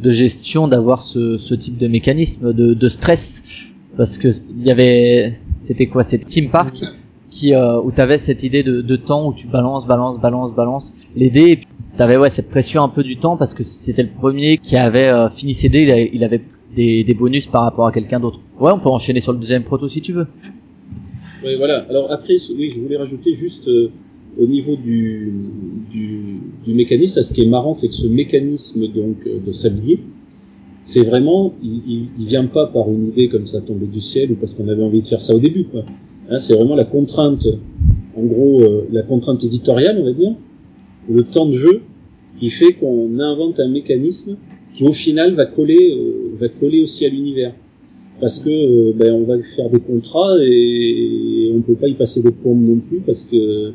[0.00, 3.42] de gestion d'avoir ce ce type de mécanisme de de stress
[3.98, 6.02] parce que il y avait c'était quoi?
[6.04, 6.80] C'était Team Park
[7.30, 10.96] qui euh, où t'avais cette idée de, de temps où tu balances balances balances balances
[11.14, 11.66] les dés et puis
[11.98, 15.08] t'avais ouais cette pression un peu du temps parce que c'était le premier qui avait
[15.08, 16.40] euh, fini ses dés il avait, il avait
[16.76, 19.64] des, des bonus par rapport à quelqu'un d'autre ouais on peut enchaîner sur le deuxième
[19.64, 20.26] proto si tu veux
[21.44, 21.86] Oui, voilà.
[21.90, 23.90] Alors après, oui, je voulais rajouter juste euh,
[24.38, 25.32] au niveau du,
[25.90, 30.00] du, du mécanisme, ce qui est marrant, c'est que ce mécanisme donc euh, de sablier,
[30.82, 34.32] c'est vraiment, il, il, il vient pas par une idée comme ça tombée du ciel
[34.32, 35.82] ou parce qu'on avait envie de faire ça au début, quoi.
[36.30, 37.46] Hein, c'est vraiment la contrainte,
[38.16, 40.34] en gros, euh, la contrainte éditoriale, on va dire,
[41.10, 41.82] le temps de jeu,
[42.38, 44.36] qui fait qu'on invente un mécanisme
[44.74, 47.52] qui au final va coller, euh, va coller aussi à l'univers
[48.20, 52.22] parce que euh, ben, on va faire des contrats et on peut pas y passer
[52.22, 53.72] des plombes non plus parce que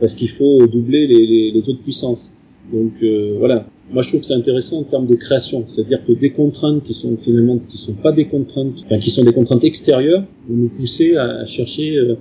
[0.00, 2.34] parce qu'il faut doubler les, les, les autres puissances.
[2.72, 6.12] Donc euh, voilà, moi je trouve que c'est intéressant en termes de création, c'est-à-dire que
[6.12, 9.64] des contraintes qui sont finalement qui sont pas des contraintes, enfin qui sont des contraintes
[9.64, 12.14] extérieures, vont nous pousser à, à chercher euh,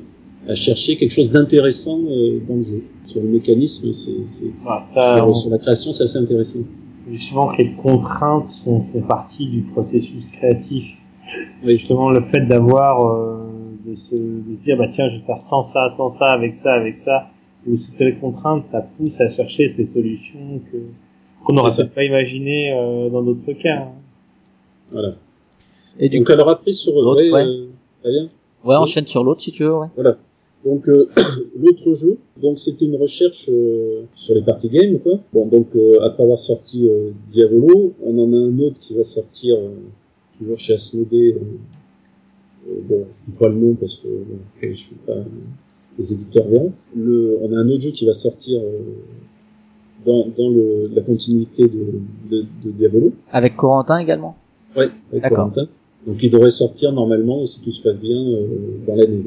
[0.47, 2.83] à chercher quelque chose d'intéressant euh, dans le jeu.
[3.05, 4.45] Sur le mécanisme, c'est ça,
[5.17, 6.59] sur, on- sur la création, c'est assez intéressant.
[7.11, 11.01] Justement que les contraintes sont, font partie du processus créatif.
[11.63, 11.77] Oui.
[11.77, 13.37] Justement, le fait d'avoir, euh,
[13.85, 16.53] de, se, de se dire, bah tiens, je vais faire sans ça, sans ça, avec
[16.53, 17.29] ça, avec ça,
[17.67, 20.77] ou sous telle contrainte, ça pousse à chercher ces solutions que
[21.43, 23.75] qu'on n'aurait peut-être pas imaginé euh, dans d'autres cas.
[23.79, 23.91] hein.
[24.91, 25.15] Voilà.
[25.99, 27.45] et du Donc coup alors après sur L'autre, ouais, ouais.
[28.05, 28.27] euh,
[28.63, 30.15] ouais enchaîne sur l'autre si tu veux ouais Voilà.
[30.65, 31.09] Donc euh,
[31.59, 35.19] l'autre jeu, donc c'était une recherche euh, sur les party games quoi.
[35.33, 39.03] Bon donc euh, après avoir sorti euh, Diavolo, on en a un autre qui va
[39.03, 39.71] sortir euh,
[40.37, 41.35] toujours chez Asmodée.
[41.35, 44.07] Euh, bon, je dis pas le nom parce que
[44.61, 45.17] je suis pas
[45.97, 46.73] les éditeurs verront.
[46.95, 48.79] Le, on a un autre jeu qui va sortir euh,
[50.05, 51.85] dans, dans le, la continuité de,
[52.29, 53.11] de, de Diavolo.
[53.31, 54.35] Avec Corentin également?
[54.75, 55.37] Ouais, avec D'accord.
[55.37, 55.67] Corentin.
[56.07, 58.47] Donc il devrait sortir normalement, si tout se passe bien, euh,
[58.87, 59.23] dans l'année.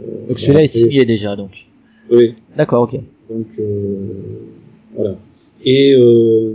[0.00, 1.66] Euh, Donc celui-là est signé déjà, donc.
[2.10, 3.00] Oui, D'accord, ok.
[3.30, 3.96] donc euh,
[4.94, 5.16] voilà.
[5.64, 6.52] Et euh,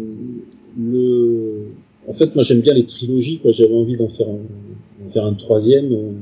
[0.77, 1.65] le,
[2.07, 3.39] en fait, moi j'aime bien les trilogies.
[3.39, 3.51] Quoi.
[3.51, 6.15] J'avais envie d'en faire un, d'en faire un troisième,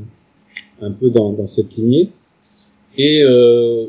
[0.81, 2.09] un peu dans, dans cette lignée.
[2.97, 3.85] Et, euh,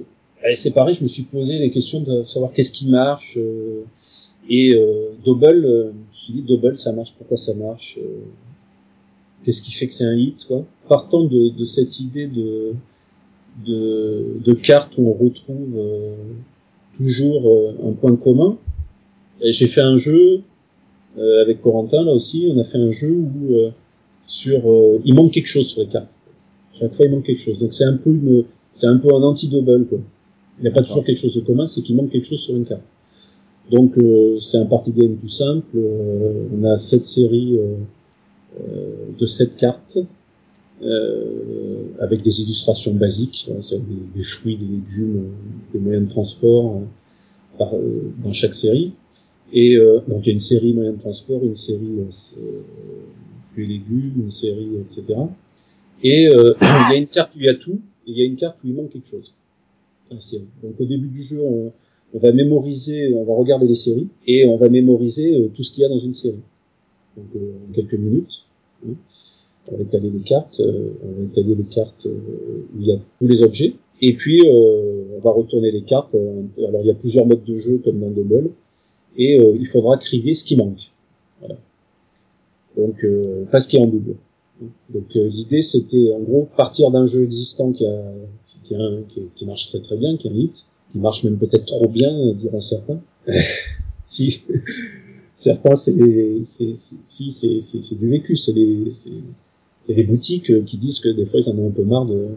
[0.54, 3.36] c'est pareil, je me suis posé les questions de savoir qu'est-ce qui marche.
[3.38, 3.82] euh,
[4.50, 7.14] et euh, Double, euh, je me suis dit Double, ça marche.
[7.16, 8.20] Pourquoi ça marche euh,
[9.44, 12.74] Qu'est-ce qui fait que c'est un hit quoi Partant de, de cette idée de
[13.66, 16.14] de, de cartes où on retrouve euh,
[16.96, 18.56] toujours euh, un point commun.
[19.40, 20.42] Et J'ai fait un jeu
[21.18, 22.50] euh, avec Corentin là aussi.
[22.54, 23.70] On a fait un jeu où euh,
[24.26, 26.08] sur euh, il manque quelque chose sur les cartes.
[26.78, 27.58] Chaque fois il manque quelque chose.
[27.58, 29.98] Donc c'est un peu une c'est un peu un anti-double quoi.
[30.58, 32.54] Il n'y a pas toujours quelque chose de commun, c'est qu'il manque quelque chose sur
[32.54, 32.94] une carte.
[33.70, 35.70] Donc euh, c'est un party game tout simple.
[35.76, 37.74] Euh, on a sept séries euh,
[38.60, 39.98] euh, de sept cartes
[40.82, 43.80] euh, avec des illustrations basiques, c'est
[44.14, 48.92] des, fruits, des légumes, euh, des moyens de transport euh, par, euh, dans chaque série.
[49.54, 49.76] Et
[50.08, 51.98] donc il y a une série moyens de transport, une série
[53.42, 55.04] fruits et légumes, une série etc.
[56.02, 58.24] Et il y a une carte où il y a tout, et il y a
[58.24, 59.34] une carte où il manque quelque chose.
[60.18, 60.46] Série.
[60.62, 61.72] Donc au début du jeu, on,
[62.18, 65.84] va mémoriser, on va regarder les séries et on va mémoriser tout ce qu'il y
[65.84, 66.40] a dans une série.
[67.16, 68.44] Donc euh, en quelques minutes.
[68.86, 68.94] hein.
[69.70, 72.92] On va étaler les cartes, euh, on va étaler les cartes euh, où il y
[72.92, 73.74] a tous les objets.
[74.00, 76.14] Et puis euh, on va retourner les cartes.
[76.16, 78.50] euh, Alors il y a plusieurs modes de jeu comme dans Double,
[79.16, 80.90] et euh, il faudra crier ce qui manque.
[81.40, 81.56] Voilà.
[82.76, 84.14] Donc euh, pas ce qui est en double.
[84.92, 88.02] Donc euh, l'idée c'était en gros partir d'un jeu existant qui a
[88.64, 89.02] qui, a un-
[89.36, 92.12] qui, marche très très bien, qui est un hit, qui marche même peut-être trop bien,
[92.16, 93.00] euh, diront certains.
[94.06, 94.42] si
[95.34, 95.94] certains c'est-
[96.44, 98.88] si c'est c'est c'est du vécu, c'est les
[99.82, 102.06] c'est les boutiques euh, qui disent que des fois ils en ont un peu marre
[102.06, 102.28] de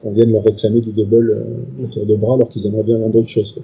[0.00, 3.16] qu'on vienne leur réclamer du double euh, autour de bras alors qu'ils aimeraient bien vendre
[3.18, 3.52] autre chose.
[3.52, 3.62] Quoi.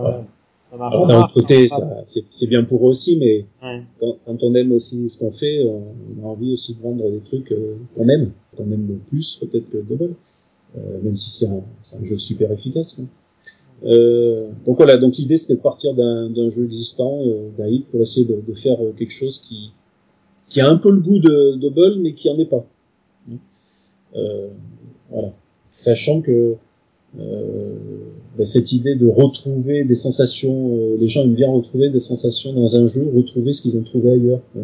[0.00, 0.24] Voilà.
[0.70, 1.12] Ça marche Alors pas.
[1.14, 3.46] d'un autre côté, Ça c'est c'est bien pour eux aussi, mais.
[3.62, 3.82] Ouais.
[4.00, 7.20] quand, quand on aime aussi ce qu'on fait, on, a envie aussi de vendre des
[7.20, 10.14] trucs euh, qu'on aime, qu'on aime le plus peut-être que Double,
[10.76, 12.94] euh, même si c'est un, c'est un jeu super efficace.
[12.94, 13.04] quoi.
[13.84, 17.22] Euh, donc voilà, donc l'idée c'était de partir d'un d'un jeu existant,
[17.56, 19.70] d'un hit, pour essayer de, de faire quelque chose qui
[20.48, 22.64] qui a un peu le goût de Double, mais qui en est pas.
[24.16, 24.48] Euh,
[25.10, 25.32] voilà,
[25.68, 26.54] sachant que
[27.18, 27.74] euh,
[28.36, 32.52] ben, cette idée de retrouver des sensations, euh, les gens aiment bien retrouver des sensations
[32.52, 34.40] dans un jeu, retrouver ce qu'ils ont trouvé ailleurs.
[34.56, 34.62] Euh,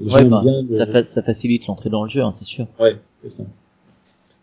[0.00, 2.30] les gens Ouais, bah, bien ça, le- fa- ça facilite l'entrée dans le jeu, hein,
[2.32, 2.66] c'est sûr.
[2.80, 3.44] Ouais, c'est ça.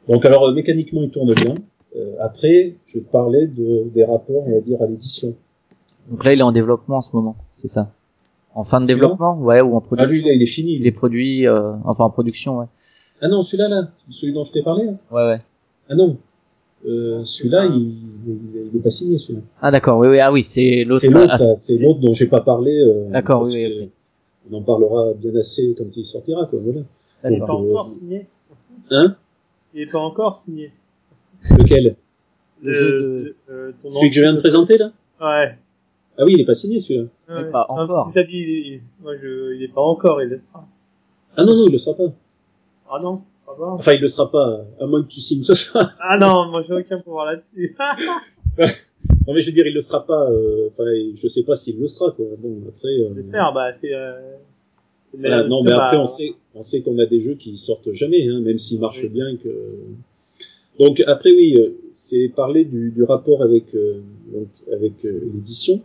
[0.08, 1.54] Donc alors euh, mécaniquement il tourne bien.
[1.96, 5.36] Euh, après, je parlais de, des rapports, on va dire, à l'édition.
[6.10, 7.94] Donc là, il est en développement en ce moment, c'est ça?
[8.54, 10.74] En fin de développement Ouais, ou en Ah production lui là, il est fini.
[10.76, 12.66] Il est produit, euh, enfin en production, ouais.
[13.22, 14.86] Ah non, celui-là là, celui dont je t'ai parlé.
[14.86, 14.92] Là.
[15.12, 15.40] Ouais, ouais.
[15.90, 16.18] Ah non,
[16.88, 17.82] euh, celui-là il,
[18.28, 19.42] il, il est pas signé celui-là.
[19.62, 21.02] Ah d'accord, oui, oui, ah oui, c'est l'autre.
[21.02, 22.72] C'est l'autre, ah, c'est l'autre dont j'ai pas parlé.
[22.78, 23.90] euh, D'accord, oui, oui.
[24.52, 26.60] On en parlera bien assez quand il sortira, quoi.
[26.62, 26.82] Voilà.
[27.26, 27.46] Il est pas.
[27.48, 28.28] Donc, euh, encore signé.
[28.90, 29.16] Hein?
[29.74, 30.72] Il est pas encore signé.
[31.52, 31.96] Lequel?
[32.64, 34.92] Le jeu de- euh, ton Celui que je viens de présenter là?
[35.22, 35.58] Ouais.
[36.22, 37.08] Ah oui, il est pas signé celui-là.
[37.30, 37.52] Mais ouais.
[37.52, 38.12] pas Non, encore.
[38.14, 40.68] T'as dit, il, il- moi je, il est pas encore, il le sera.
[41.36, 42.14] Ah non non, il le sera pas.
[42.92, 43.54] Ah non, pas.
[43.60, 45.94] Enfin, il le sera pas, à moins que tu signes ce soir.
[46.00, 47.76] Ah non, moi j'ai aucun pouvoir là-dessus.
[49.28, 50.30] Non mais je veux dire, il le sera pas.
[50.32, 52.26] Euh, enfin, je sais pas s'il le sera quoi.
[52.40, 52.90] Bon après.
[52.90, 53.94] Euh, J'espère, bah c'est.
[53.94, 54.20] Euh,
[55.18, 58.28] voilà, non mais après on sait, on sait qu'on a des jeux qui sortent jamais,
[58.28, 59.10] hein, même s'ils marchent Oui.
[59.10, 59.50] bien et que.
[60.80, 64.02] Donc après oui, euh, c'est parler du, du rapport avec euh,
[64.34, 65.82] donc avec euh, l'édition,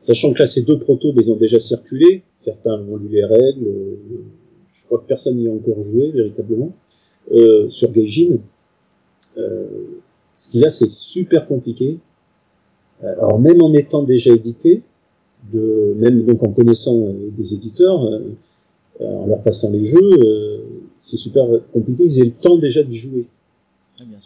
[0.00, 2.22] sachant que là ces deux protos, ils ont déjà circulé.
[2.36, 3.66] Certains ont lu les règles.
[3.66, 3.96] euh,
[4.72, 6.72] je crois que personne n'y a encore joué véritablement
[7.32, 8.38] euh, sur Gaijin.
[9.36, 9.66] Euh,
[10.36, 11.98] ce qu'il y a, c'est super compliqué.
[13.02, 14.82] Alors même en étant déjà édité,
[15.52, 18.00] de même donc en connaissant des éditeurs,
[19.00, 20.64] en leur passant les jeux,
[20.98, 22.04] c'est super compliqué.
[22.04, 23.26] Ils aient le temps déjà d'y jouer.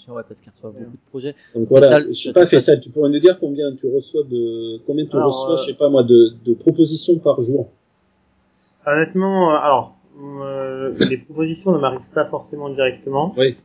[0.08, 1.34] Ouais, parce qu'il reçoit beaucoup de projets.
[1.54, 4.22] Donc voilà, je sais ça, pas ça, Faisal, tu pourrais nous dire combien tu reçois
[4.24, 7.70] de combien tu Alors, reçois, euh, je sais pas moi, de, de propositions par jour?
[8.86, 13.34] Honnêtement, euh, alors, euh, les propositions ne m'arrivent pas forcément directement.
[13.38, 13.56] Oui.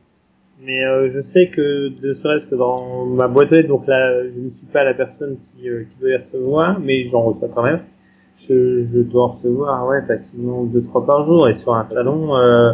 [0.62, 4.50] Mais euh, je sais que, de serait-ce que dans ma boîte donc là, je ne
[4.50, 7.80] suis pas la personne qui, euh, qui doit les recevoir, mais j'en reçois quand même.
[8.36, 11.48] Je, je dois recevoir, ouais, facilement deux trois par jour.
[11.48, 12.72] Et sur un salon, euh,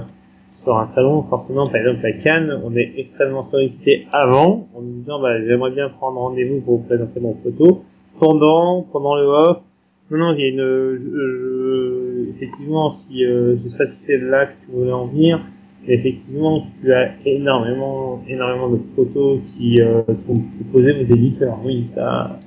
[0.66, 4.94] sur un salon, forcément, par exemple à Cannes, on est extrêmement sollicité avant, en nous
[4.94, 7.85] disant, bah, j'aimerais bien prendre rendez-vous pour vous présenter mon photo.
[8.18, 9.62] Pendant, pendant le off,
[10.11, 14.55] non, non, il y a une, effectivement, si, euh, je sais si c'est là que
[14.64, 15.40] tu voulais en venir,
[15.87, 21.61] mais effectivement, tu as énormément, énormément de photos qui euh, sont proposées aux éditeurs.
[21.64, 22.40] Oui, ça.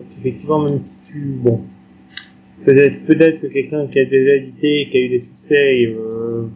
[0.00, 1.60] Donc, effectivement, même si tu, bon,
[2.64, 6.48] peut-être, peut-être que quelqu'un qui a déjà édité, qui a eu des succès, euh,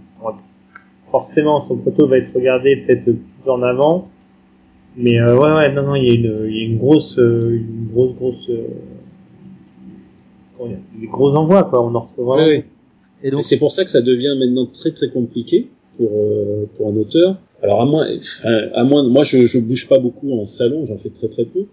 [1.17, 4.09] forcément, son photo va être regardé peut-être plus en avant.
[4.99, 7.19] Mais euh, ouais, ouais, non, non, il y a une, il y a une grosse,
[7.19, 8.67] euh, une grosse, grosse, euh,
[10.57, 11.83] comment dire, des gros envois, quoi.
[11.85, 12.47] On en reçoit vraiment.
[12.47, 12.65] Ouais, ouais.
[13.23, 16.89] Et donc, c'est pour ça que ça devient maintenant très très compliqué pour euh, pour
[16.89, 17.37] un auteur.
[17.63, 18.07] Alors à moins,
[18.75, 21.65] à moins, moi je je bouge pas beaucoup en salon, j'en fais très très peu.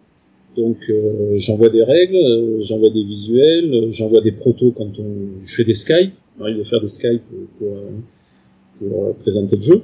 [0.55, 5.43] Donc euh, j'envoie des règles, euh, j'envoie des visuels, euh, j'envoie des protos quand on,
[5.43, 6.13] je fais des Skype.
[6.39, 7.91] On arrive à faire des Skype pour pour, euh,
[8.89, 9.81] pour, euh, présenter le jeu,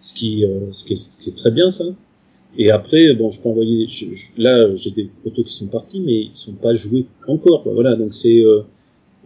[0.00, 1.84] ce qui euh, ce qui est, ce qui est très bien ça.
[2.56, 3.86] Et après, bon, je peux envoyer.
[3.88, 7.62] je- je- là, j'ai des protos qui sont partis, mais ils sont pas joués encore.
[7.62, 7.72] quoi.
[7.74, 8.62] Voilà, donc c'est euh,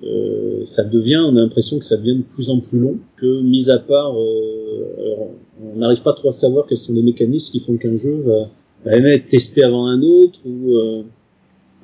[0.05, 3.41] euh, ça devient, on a l'impression que ça devient de plus en plus long, que
[3.43, 5.29] mis à part, euh, alors,
[5.75, 8.49] on n'arrive pas trop à savoir quels sont les mécanismes qui font qu'un jeu va,
[8.85, 10.75] va même être testé avant un autre, ou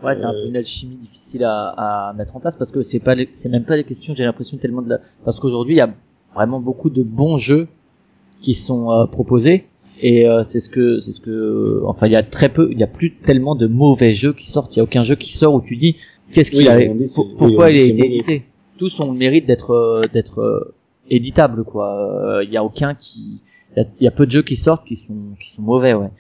[0.02, 2.98] ouais, c'est un peu une alchimie difficile à, à mettre en place parce que c'est
[2.98, 4.14] pas, c'est même pas les questions.
[4.16, 5.94] J'ai l'impression tellement de la, parce qu'aujourd'hui il y a
[6.38, 7.66] vraiment beaucoup de bons jeux
[8.40, 9.62] qui sont euh, proposés
[10.04, 12.78] et euh, c'est ce que, c'est ce que, enfin il y a très peu, il
[12.78, 14.76] y a plus tellement de mauvais jeux qui sortent.
[14.76, 15.96] Il y a aucun jeu qui sort où tu dis
[16.32, 18.42] qu'est-ce qu'il Oui, a, dit pour- pourquoi il a été édité?
[18.78, 20.74] Tous ont le mérite d'être, euh, d'être euh,
[21.10, 21.88] éditables quoi.
[22.38, 23.42] Euh, Il y a aucun qui,
[23.76, 25.62] il y a, il y a peu de jeux qui sortent qui sont, qui sont
[25.62, 26.10] mauvais ouais.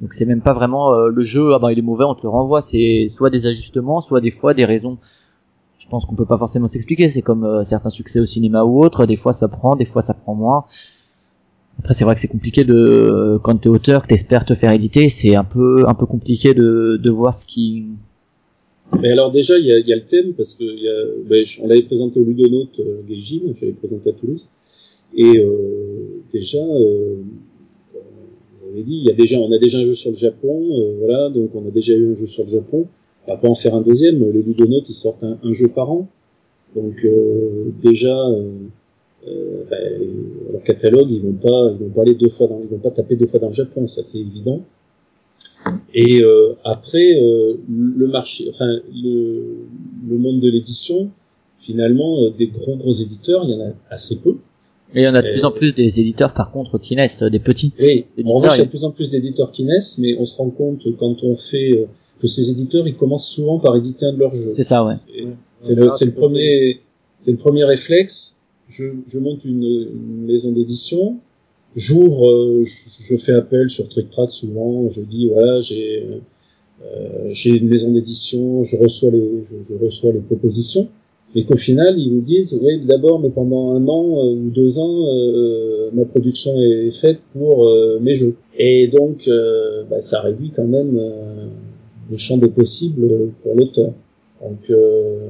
[0.00, 2.22] Donc c'est même pas vraiment euh, le jeu, ah bah il est mauvais, on te
[2.22, 2.60] le renvoie.
[2.62, 4.98] C'est soit des ajustements, soit des fois des raisons.
[5.88, 7.08] Je pense qu'on peut pas forcément s'expliquer.
[7.08, 9.06] C'est comme euh, certains succès au cinéma ou autre.
[9.06, 10.66] Des fois ça prend, des fois ça prend moins.
[11.78, 15.08] Après c'est vrai que c'est compliqué de quand t'es auteur, que t'espères te faire éditer,
[15.08, 17.86] c'est un peu un peu compliqué de de voir ce qui.
[19.00, 21.44] Mais alors déjà, il y a, y a le thème, parce que y a, ben,
[21.62, 24.46] on l'avait présenté au Ludonote euh, Gaijin, je l'avais présenté à Toulouse,
[25.14, 27.16] et euh, déjà, euh,
[27.94, 30.68] on avait dit, il y a déjà, on a déjà un jeu sur le Japon,
[30.72, 32.97] euh, voilà, donc on a déjà eu un jeu sur le Japon, on
[33.34, 36.08] va pas en faire un deuxième, les Ludonotes, ils sortent un, un jeu par an,
[36.74, 38.52] donc euh, déjà, euh,
[39.26, 40.00] euh, ben,
[40.52, 42.90] leur catalogue, ils vont pas, ils vont pas aller deux fois dans, ils vont pas
[42.90, 44.62] taper deux fois dans le Japon, ça c'est évident.
[45.92, 49.56] Et euh, après, euh, le marché, enfin le,
[50.08, 51.10] le monde de l'édition,
[51.58, 54.36] finalement, euh, des gros gros éditeurs, il y en a assez peu.
[54.94, 57.22] Et il y en a de plus en plus des éditeurs par contre qui naissent,
[57.22, 57.74] des petits.
[57.78, 60.24] Oui, en revanche, il y a de plus en plus d'éditeurs qui naissent, mais on
[60.24, 61.86] se rend compte quand on fait euh,
[62.20, 64.52] que ces éditeurs, ils commencent souvent par éditer un de leurs jeux.
[64.56, 64.96] C'est ça ouais.
[65.58, 66.80] C'est le, c'est le premier,
[67.18, 68.36] c'est le premier réflexe.
[68.68, 71.16] Je, je monte une, une maison d'édition,
[71.74, 72.74] j'ouvre, euh, je,
[73.08, 74.90] je fais appel sur TrickTrack souvent.
[74.90, 76.04] Je dis voilà, j'ai,
[76.84, 80.88] euh, j'ai une maison d'édition, je reçois les, je, je reçois les propositions,
[81.34, 84.78] mais qu'au final ils nous disent oui d'abord, mais pendant un an euh, ou deux
[84.78, 88.36] ans, euh, ma production est faite pour euh, mes jeux.
[88.58, 91.37] Et donc euh, bah, ça réduit quand même euh,
[92.10, 93.08] le champ des possibles
[93.42, 93.92] pour l'auteur.
[94.42, 95.28] Donc euh,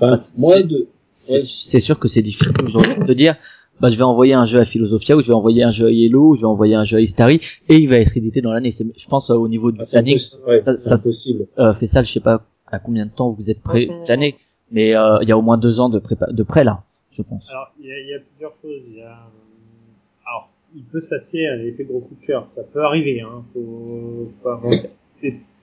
[0.00, 1.40] Ah, moi, de, C'est Ouais.
[1.40, 3.36] c'est sûr que c'est difficile aujourd'hui de te dire,
[3.80, 5.90] bah, je vais envoyer un jeu à Philosophia ou je vais envoyer un jeu à
[5.90, 8.52] Yellow ou je vais envoyer un jeu à Istari et il va être édité dans
[8.52, 8.70] l'année.
[8.72, 10.44] C'est- Je pense euh, au niveau du ah, c'est planning, impossible.
[10.48, 11.46] Ouais, ça- c'est ça- impossible.
[11.58, 14.36] euh, fait ça, je sais pas à combien de temps vous êtes prêt l'année,
[14.70, 17.22] mais euh, il y a au moins deux ans de, prépa de prêt là, je
[17.22, 17.48] pense.
[17.50, 18.82] Alors, il y, a, il y a plusieurs choses.
[18.90, 22.48] Il y a, euh, alors, il peut se passer un effet gros coup de cœur.
[22.56, 23.42] Ça peut arriver, hein.
[23.54, 24.72] Faut, faut avoir-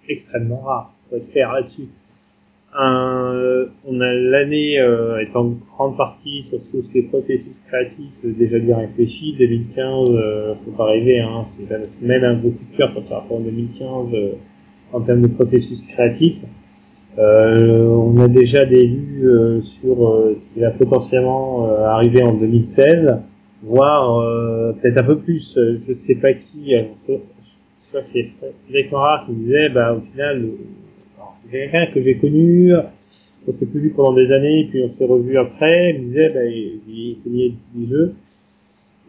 [0.09, 0.93] extrêmement rare.
[1.09, 1.87] Faut être clair là-dessus.
[2.75, 8.77] Un- on a l'année euh, grande partie sur tous les processus créatifs euh, déjà bien
[8.77, 9.35] réfléchis.
[9.37, 11.45] 2015, euh, faut pas rêver, hein.
[11.69, 14.27] C'est même un gros coup de cœur sur ce rapport en 2015 euh,
[14.91, 16.41] en termes de processus créatifs.
[17.19, 22.23] Euh, on a déjà des vues euh, sur euh, ce qui va potentiellement euh, arriver
[22.23, 23.19] en 2016,
[23.61, 25.55] voire euh, peut-être un peu plus.
[25.57, 26.73] Euh, Je sais pas qui.
[27.83, 28.31] Je je crois que c'est
[28.65, 30.49] Frédéric Morat qui disait, bah au final,
[31.43, 32.73] c'est quelqu'un que j'ai connu.
[33.45, 35.95] On s'est plus vu pendant des années, puis on s'est revu après.
[35.95, 38.13] Il me disait, bah, il, il s'est mis à des jeux.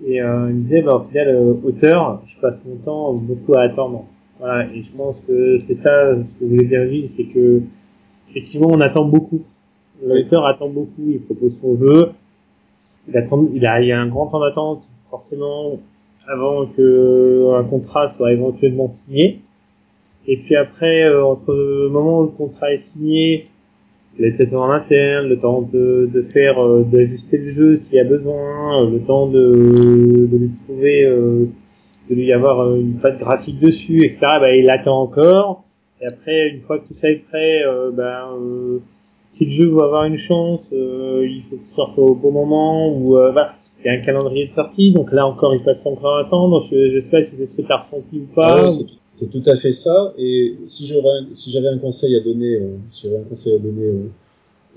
[0.05, 3.55] Et euh, il me disait, bah, au final, euh, auteur, je passe mon temps beaucoup
[3.55, 4.07] à attendre.
[4.41, 7.63] Voilà, et je pense que c'est ça ce que vous voulez dire, Gilles, c'est que
[8.31, 9.45] effectivement, on attend beaucoup.
[10.05, 12.11] L'auteur attend beaucoup, il propose son jeu,
[13.09, 15.79] il attend, il a, il y a un grand temps d'attente, forcément.
[16.29, 19.41] Avant que un contrat soit éventuellement signé.
[20.27, 23.49] Et puis après, euh, entre le moment où le contrat est signé,
[24.19, 28.01] les têtes en interne, le temps de, de faire, euh, d'ajuster le jeu s'il y
[28.01, 31.47] a besoin, euh, le temps de, de lui trouver, euh,
[32.09, 34.21] de lui avoir une patte graphique dessus, etc.
[34.41, 35.65] Bah, il attend encore.
[36.01, 37.63] Et après, une fois que tout ça est prêt,
[37.95, 38.29] ben,
[39.27, 43.15] si le jeu veut avoir une chance, il faut qu'il sorte au bon moment ou
[43.35, 44.93] bah, il y a un calendrier de sortie.
[44.93, 46.49] Donc là encore, il passe encore temps.
[46.49, 48.69] Donc je, je sais pas si c'est ce que tu as ressenti ou pas.
[49.15, 50.13] C'est tout à fait ça.
[50.19, 53.59] Et si j'aurais, si j'avais un conseil à donner, euh, si j'avais un conseil à
[53.59, 53.93] donner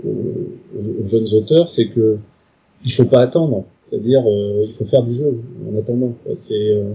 [0.06, 2.18] aux, aux, jeunes auteurs, c'est que
[2.86, 3.66] il faut pas attendre.
[3.88, 6.14] C'est-à-dire, euh, il faut faire du jeu en attendant.
[6.34, 6.94] C'est, euh,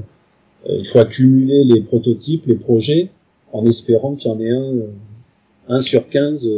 [0.69, 3.11] il faut accumuler les prototypes, les projets,
[3.53, 6.49] en espérant qu'il y en ait un, un sur 15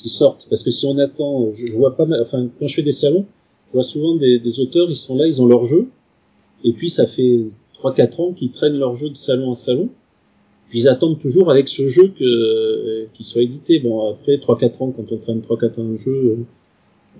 [0.00, 0.46] qui sortent.
[0.48, 2.20] Parce que si on attend, je, je, vois pas mal.
[2.22, 3.26] Enfin, quand je fais des salons,
[3.68, 5.88] je vois souvent des, des auteurs, ils sont là, ils ont leur jeu,
[6.64, 7.44] et puis ça fait
[7.82, 9.90] 3-4 ans qu'ils traînent leur jeu de salon en salon
[10.70, 13.80] puis ils attendent toujours avec ce jeu que euh, qu'il soit édité.
[13.80, 16.38] Bon après 3-4 ans, quand on traîne 3-4 ans un jeu,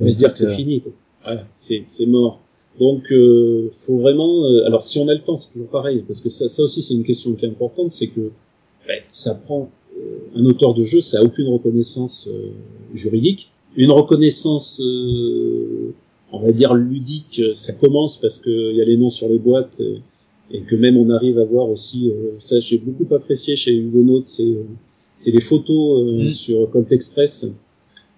[0.00, 0.80] on va se dire que c'est fini.
[0.80, 1.36] Quoi.
[1.52, 2.40] C'est c'est mort.
[2.78, 4.46] Donc euh, faut vraiment.
[4.46, 6.80] Euh, alors si on a le temps, c'est toujours pareil, parce que ça, ça aussi
[6.80, 8.30] c'est une question qui est importante, c'est que
[8.86, 9.66] ben, ça prend euh,
[10.34, 12.50] un auteur de jeu, ça a aucune reconnaissance euh,
[12.94, 14.82] juridique, une reconnaissance,
[16.32, 19.38] on va dire ludique, ça commence parce que il y a les noms sur les
[19.38, 19.80] boîtes
[20.50, 24.22] et que même on arrive à voir aussi euh, ça j'ai beaucoup apprécié chez Hugonaut
[24.24, 24.64] c'est euh,
[25.16, 26.30] c'est les photos euh, mm.
[26.30, 27.46] sur Colt Express.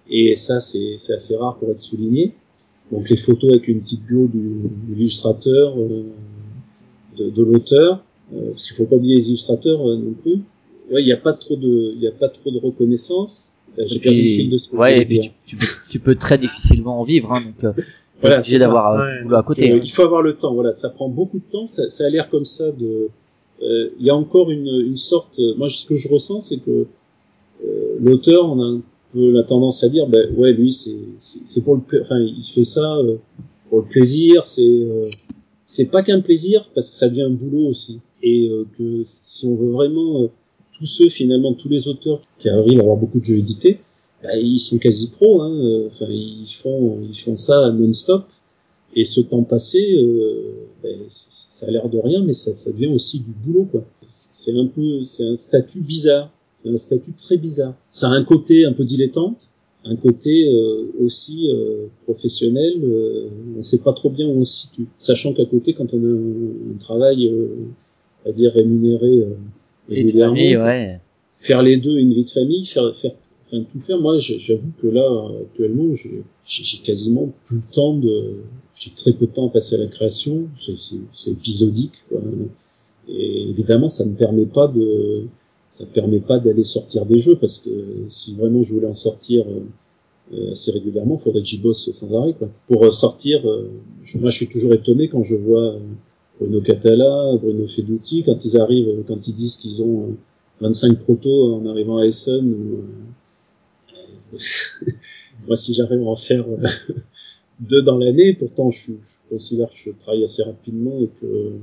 [0.09, 2.33] Et ça c'est c'est assez rare pour être souligné.
[2.91, 5.75] Donc les photos avec une petite bio du, de l'illustrateur
[7.17, 10.39] de, de l'auteur parce qu'il faut pas oublier les illustrateurs non plus
[10.91, 13.99] ouais il n'y a pas trop de il y a pas trop de reconnaissance j'ai
[13.99, 16.37] perdu le fil de ce que ouais, et puis tu, tu, peux, tu peux très
[16.37, 17.75] difficilement en vivre hein, donc
[18.23, 19.35] voilà, obligé d'avoir ouais.
[19.35, 19.71] à côté.
[19.71, 20.53] Euh, il faut avoir le temps.
[20.53, 21.67] Voilà, ça prend beaucoup de temps.
[21.67, 23.09] Ça, ça a l'air comme ça de.
[23.61, 25.39] Euh, il y a encore une, une sorte.
[25.57, 26.87] Moi, ce que je ressens, c'est que
[27.65, 28.81] euh, l'auteur, on a un
[29.13, 32.01] peu la tendance à dire, ben ouais, lui, c'est c'est pour le.
[32.01, 33.17] Enfin, il fait ça euh,
[33.69, 34.45] pour le plaisir.
[34.45, 35.09] C'est euh,
[35.65, 37.99] c'est pas qu'un plaisir parce que ça devient un boulot aussi.
[38.25, 40.29] Et que si on veut vraiment
[40.83, 43.79] tous ceux finalement, tous les auteurs qui arrivent à avoir beaucoup de jeux édités,
[44.21, 45.41] bah, ils sont quasi pros.
[45.41, 45.87] Hein.
[45.87, 48.25] Enfin, ils font, ils font ça non-stop.
[48.95, 52.87] Et ce temps passé, euh, ben, ça a l'air de rien, mais ça, ça devient
[52.87, 53.85] aussi du boulot, quoi.
[54.01, 56.29] C'est un peu, c'est un statut bizarre.
[56.57, 57.75] C'est un statut très bizarre.
[57.89, 59.53] Ça a un côté un peu dilettante,
[59.85, 62.73] un côté euh, aussi euh, professionnel.
[62.83, 66.03] Euh, on sait pas trop bien où on se situe, sachant qu'à côté, quand on
[66.03, 67.47] a un, un travail, euh,
[68.25, 69.25] à dire rémunéré
[69.91, 70.99] euh, famille, ouais.
[71.37, 73.11] faire les deux, une vie de famille, faire, faire
[73.45, 73.99] enfin, tout faire.
[73.99, 75.93] Moi, j'avoue que là, actuellement,
[76.45, 78.35] j'ai quasiment plus le temps de,
[78.75, 80.47] j'ai très peu de temps à passer à la création.
[80.57, 82.03] C'est épisodique.
[82.09, 82.21] Quoi.
[83.07, 85.25] Et évidemment, ça ne permet pas de,
[85.67, 87.69] ça permet pas d'aller sortir des jeux parce que
[88.07, 89.45] si vraiment je voulais en sortir
[90.33, 92.33] euh, assez régulièrement, il faudrait que j'y bosse sans arrêt.
[92.33, 92.49] Quoi.
[92.67, 93.69] Pour sortir, euh,
[94.03, 95.75] je, moi, je suis toujours étonné quand je vois
[96.39, 100.15] Bruno Catala, Bruno Feduti, quand ils arrivent, quand ils disent qu'ils ont
[100.61, 102.83] 25 protos en arrivant à Essen ou
[105.47, 106.65] moi, si j'arrive à en faire euh,
[107.59, 108.93] deux dans l'année, pourtant, je,
[109.29, 111.53] considère que je travaille assez rapidement et que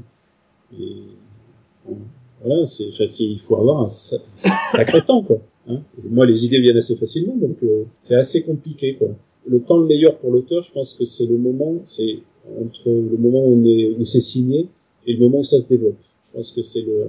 [2.42, 2.88] voilà, c'est,
[3.20, 5.40] il faut avoir un, sacré temps, quoi.
[5.68, 9.08] Hein moi, les idées viennent assez facilement, donc euh, c'est assez compliqué, quoi.
[9.46, 12.18] Le temps le meilleur pour l'auteur, je pense que c'est le moment, c'est
[12.60, 14.68] entre le moment où on est, où c'est signé
[15.06, 15.98] et le moment où ça se développe.
[16.26, 17.08] Je pense que c'est le,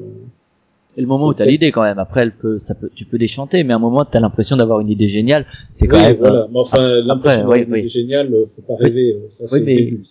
[0.91, 1.99] c'est le moment où t'as l'idée quand même.
[1.99, 4.81] Après, elle peut, ça peut, tu peux déchanter, mais à un moment, t'as l'impression d'avoir
[4.81, 5.45] une idée géniale.
[5.73, 6.17] C'est quand oui, même.
[6.17, 6.47] Voilà.
[6.51, 9.17] Mais enfin, l'impression d'avoir une idée géniale, faut pas rêver.
[9.29, 10.03] Ça, c'est oui, mais, le début.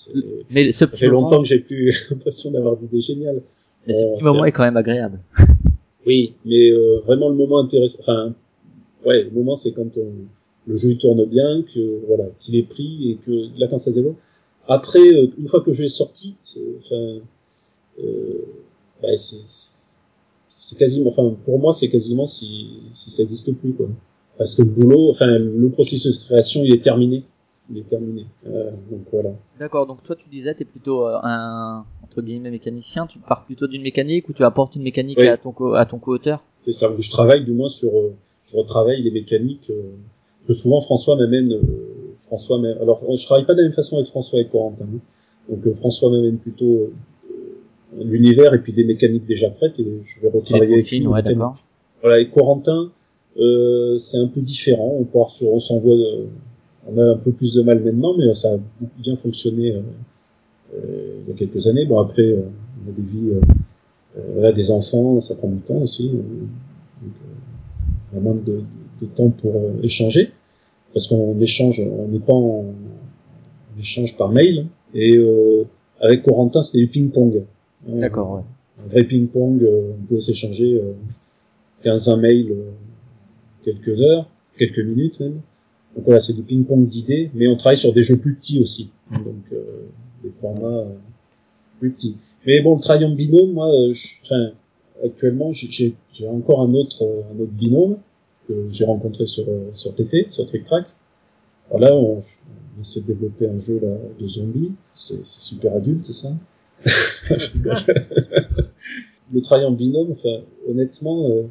[0.51, 1.29] Mais ce petit ça fait moment...
[1.29, 3.43] longtemps que j'ai plus l'impression d'avoir d'idées géniales.
[3.87, 4.49] Mais ce petit euh, moment est...
[4.49, 5.21] est quand même agréable.
[6.07, 7.99] Oui, mais euh, vraiment le moment intéressant.
[8.01, 8.33] Enfin,
[9.05, 10.13] ouais, le moment c'est quand on,
[10.67, 14.01] le jeu tourne bien, que voilà, qu'il est pris et que là quand ça se
[14.71, 16.37] Après, euh, une fois que jeu est sorti,
[16.79, 17.19] enfin,
[18.03, 18.45] euh,
[19.03, 19.41] bah, c'est
[20.49, 23.89] c'est quasiment, enfin, pour moi, c'est quasiment si, si ça n'existe plus, quoi.
[24.39, 27.25] Parce que le boulot, enfin, le processus de création, il est terminé.
[27.71, 28.27] Il est terminé.
[28.47, 29.31] Euh, donc voilà.
[29.59, 29.87] D'accord.
[29.87, 33.07] Donc toi, tu disais, t'es plutôt euh, un entre guillemets mécanicien.
[33.07, 35.29] Tu pars plutôt d'une mécanique ou tu apportes une mécanique oui.
[35.29, 36.43] à ton co à ton co-auteur?
[36.63, 36.91] C'est ça.
[36.99, 37.93] Je travaille du moins sur,
[38.43, 39.71] je retravaille les mécaniques.
[40.47, 41.57] Que souvent François m'amène.
[42.33, 44.85] Euh, François, alors je travaille pas de la même façon avec François et Corentin.
[44.85, 44.99] Hein.
[45.49, 46.91] Donc euh, François m'amène plutôt
[47.99, 51.07] l'univers et puis des mécaniques déjà prêtes et je vais retravailler avec lui.
[51.07, 51.57] Ouais, d'accord.
[52.03, 52.91] Voilà, et Corentin,
[53.39, 54.97] euh, c'est un peu différent.
[54.99, 55.97] On part sur, on s'envoie,
[56.87, 59.81] on a un peu plus de mal maintenant, mais ça a beaucoup bien fonctionné euh,
[60.75, 61.85] euh, il y a quelques années.
[61.85, 62.43] Bon après, euh,
[62.87, 63.41] on a des vies, euh,
[64.17, 66.09] euh, voilà, des enfants, ça prend du temps aussi.
[66.09, 68.63] euh, donc, euh, on a moins de,
[69.03, 70.31] de temps pour euh, échanger
[70.93, 72.65] parce qu'on échange, on n'est pas en
[73.77, 74.67] on échange par mail.
[74.95, 75.65] Et euh,
[76.01, 77.43] avec Corentin, c'était du ping-pong.
[77.89, 78.41] Euh, D'accord, ouais.
[78.85, 80.93] un vrai ping-pong, euh, on pouvait s'échanger euh,
[81.85, 82.71] 15-20 mails euh,
[83.65, 84.29] quelques heures,
[84.59, 85.41] quelques minutes même.
[85.95, 88.91] Donc voilà, c'est du ping-pong d'idées, mais on travaille sur des jeux plus petits aussi,
[89.13, 89.63] donc euh,
[90.23, 90.85] des formats
[91.81, 92.17] plus petits.
[92.47, 94.51] Mais bon, le travail en binôme, moi, je- enfin,
[95.05, 95.95] actuellement, j'ai-
[96.29, 97.97] encore un autre, un autre binôme
[98.51, 100.87] que j'ai rencontré sur euh, sur TT, sur Trick Track.
[101.71, 104.73] Voilà, on, on essaie de développer un jeu là, de zombies.
[104.95, 106.33] C'est super adulte, c'est ça
[109.33, 111.43] le travail en binôme, enfin, honnêtement, euh,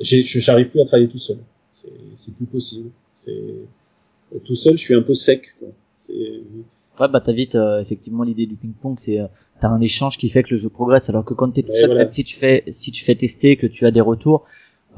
[0.00, 1.38] j'arrive plus à travailler tout seul.
[2.14, 2.90] C'est plus possible.
[4.44, 5.54] Tout seul, je suis un peu sec.
[5.60, 5.68] Quoi.
[7.00, 9.26] Ouais, bah t'as vite euh, effectivement l'idée du ping-pong, c'est euh,
[9.60, 11.86] t'as un échange qui fait que le jeu progresse, alors que quand t'es tout seul,
[11.86, 12.02] voilà.
[12.02, 14.44] même si tu fais si tu fais tester, que tu as des retours,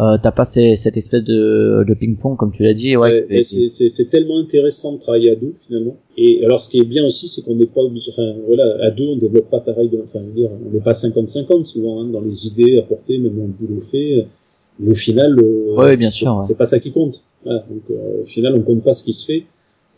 [0.01, 3.27] euh, t'as pas ces- cette espèce de, de ping-pong comme tu l'as dit, ouais.
[3.29, 5.97] Ouais, et- c'est- tellement intéressant de travailler à deux finalement.
[6.17, 8.11] Et alors, ce qui est bien aussi, c'est qu'on n'est pas obligé.
[8.11, 9.89] Enfin, voilà, à deux, on développe pas pareil.
[9.89, 13.45] De, enfin, dire, on n'est pas 50-50 souvent hein, dans les idées apportées, même dans
[13.45, 14.27] le boulot fait.
[14.81, 16.43] Mais au final, euh, Ouais, bien c'est- sûr, ouais.
[16.43, 17.23] c'est pas ça qui compte.
[17.45, 19.45] Voilà, donc, euh, au final, on compte pas ce qui se fait,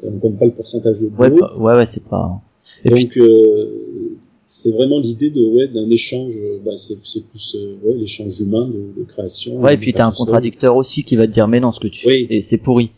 [0.02, 1.36] on compte pas le pourcentage de ouais, boulot.
[1.40, 2.40] bah, ouais, ouais, c'est pas.
[2.84, 4.03] Et puis, Donc euh,
[4.46, 6.34] c'est vraiment l'idée de ouais d'un échange.
[6.36, 9.56] euh, Bah, c'est c'est plus euh, ouais l'échange humain de, de création.
[9.60, 11.88] ouais, et puis t'as un contradicteur aussi qui va te dire mais non, ce que
[11.88, 12.26] tu Oui.
[12.28, 12.90] fais, c'est pourri.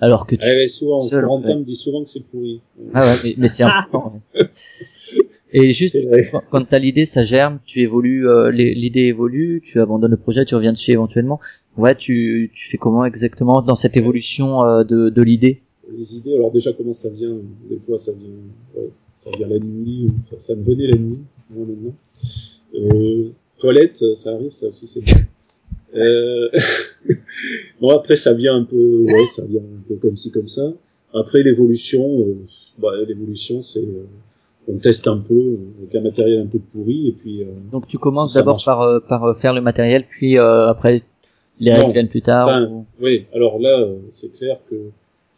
[0.00, 0.42] Alors que tu...
[0.42, 1.58] Ouais, ouais, souvent, Seul, Corentin ouais.
[1.58, 2.60] me dit souvent que c'est pourri.
[2.94, 4.22] ah ouais, mais, mais c'est important.
[4.34, 4.48] ouais.
[5.52, 5.96] Et juste
[6.30, 10.44] quand, quand t'as l'idée, ça germe, tu évolues, euh, l'idée évolue, tu abandonnes le projet,
[10.44, 11.40] tu reviens dessus éventuellement.
[11.78, 15.62] Ouais, tu, tu fais comment exactement dans cette évolution euh, de, de l'idée?
[15.96, 17.36] Les idées, alors déjà comment ça vient
[17.70, 18.28] Des fois ça vient,
[18.76, 20.06] ouais, ça vient la nuit,
[20.38, 21.18] ça me venait la nuit,
[21.50, 21.94] moi maintenant.
[22.74, 23.28] Euh,
[23.58, 25.16] toilette, ça arrive, ça aussi c'est bien.
[25.94, 26.50] Euh...
[27.80, 30.72] bon après ça vient un peu, ouais, ça vient un peu comme ci comme ça.
[31.14, 32.34] Après l'évolution, euh,
[32.78, 34.04] bah, l'évolution c'est, euh,
[34.68, 37.42] on teste un peu avec un matériel un peu pourri et puis.
[37.42, 41.02] Euh, Donc tu commences d'abord par, euh, par faire le matériel, puis euh, après
[41.60, 42.70] les règles viennent plus tard.
[42.70, 44.76] Ou- Oui, alors là, c'est clair que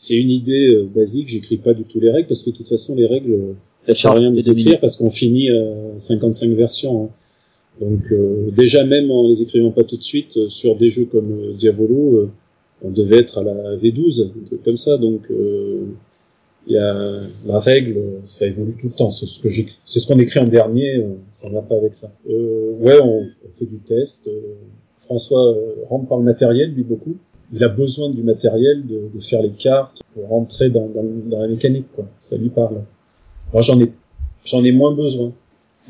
[0.01, 1.29] c'est une idée euh, basique.
[1.29, 3.93] J'écris pas du tout les règles parce que de toute façon, les règles, euh, ça
[3.95, 7.05] sert à rien de les écrire parce qu'on finit euh, 55 versions.
[7.05, 7.09] hein.
[7.81, 11.05] Donc euh, déjà même en les écrivant pas tout de suite euh, sur des jeux
[11.07, 12.31] comme euh, Diavolo, euh,
[12.83, 14.97] on devait être à la V12, un truc comme ça.
[14.97, 15.85] Donc euh,
[16.67, 19.11] il y a la règle, ça évolue tout le temps.
[19.11, 20.97] C'est ce que j'ai, c'est ce qu'on écrit en dernier.
[20.97, 22.13] euh, ça ne va pas avec ça.
[22.29, 24.29] Euh, ouais, on, on fait du test.
[24.29, 24.41] euh,
[25.07, 25.55] François
[25.89, 27.17] rentre par le matériel, lui beaucoup.
[27.53, 31.41] Il a besoin du matériel, de, de faire les cartes pour rentrer dans, dans, dans
[31.41, 31.87] la mécanique.
[31.95, 32.05] Quoi.
[32.19, 32.83] Ça lui parle.
[33.53, 33.91] Moi, j'en ai,
[34.45, 35.33] j'en ai moins besoin.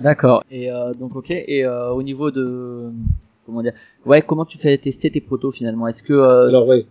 [0.00, 0.42] D'accord.
[0.50, 1.30] Et euh, donc ok.
[1.30, 2.90] Et euh, au niveau de
[3.44, 3.74] comment dire,
[4.06, 5.86] ouais, comment tu fais tester tes protos finalement?
[5.88, 6.86] Est-ce que euh, Alors ouais.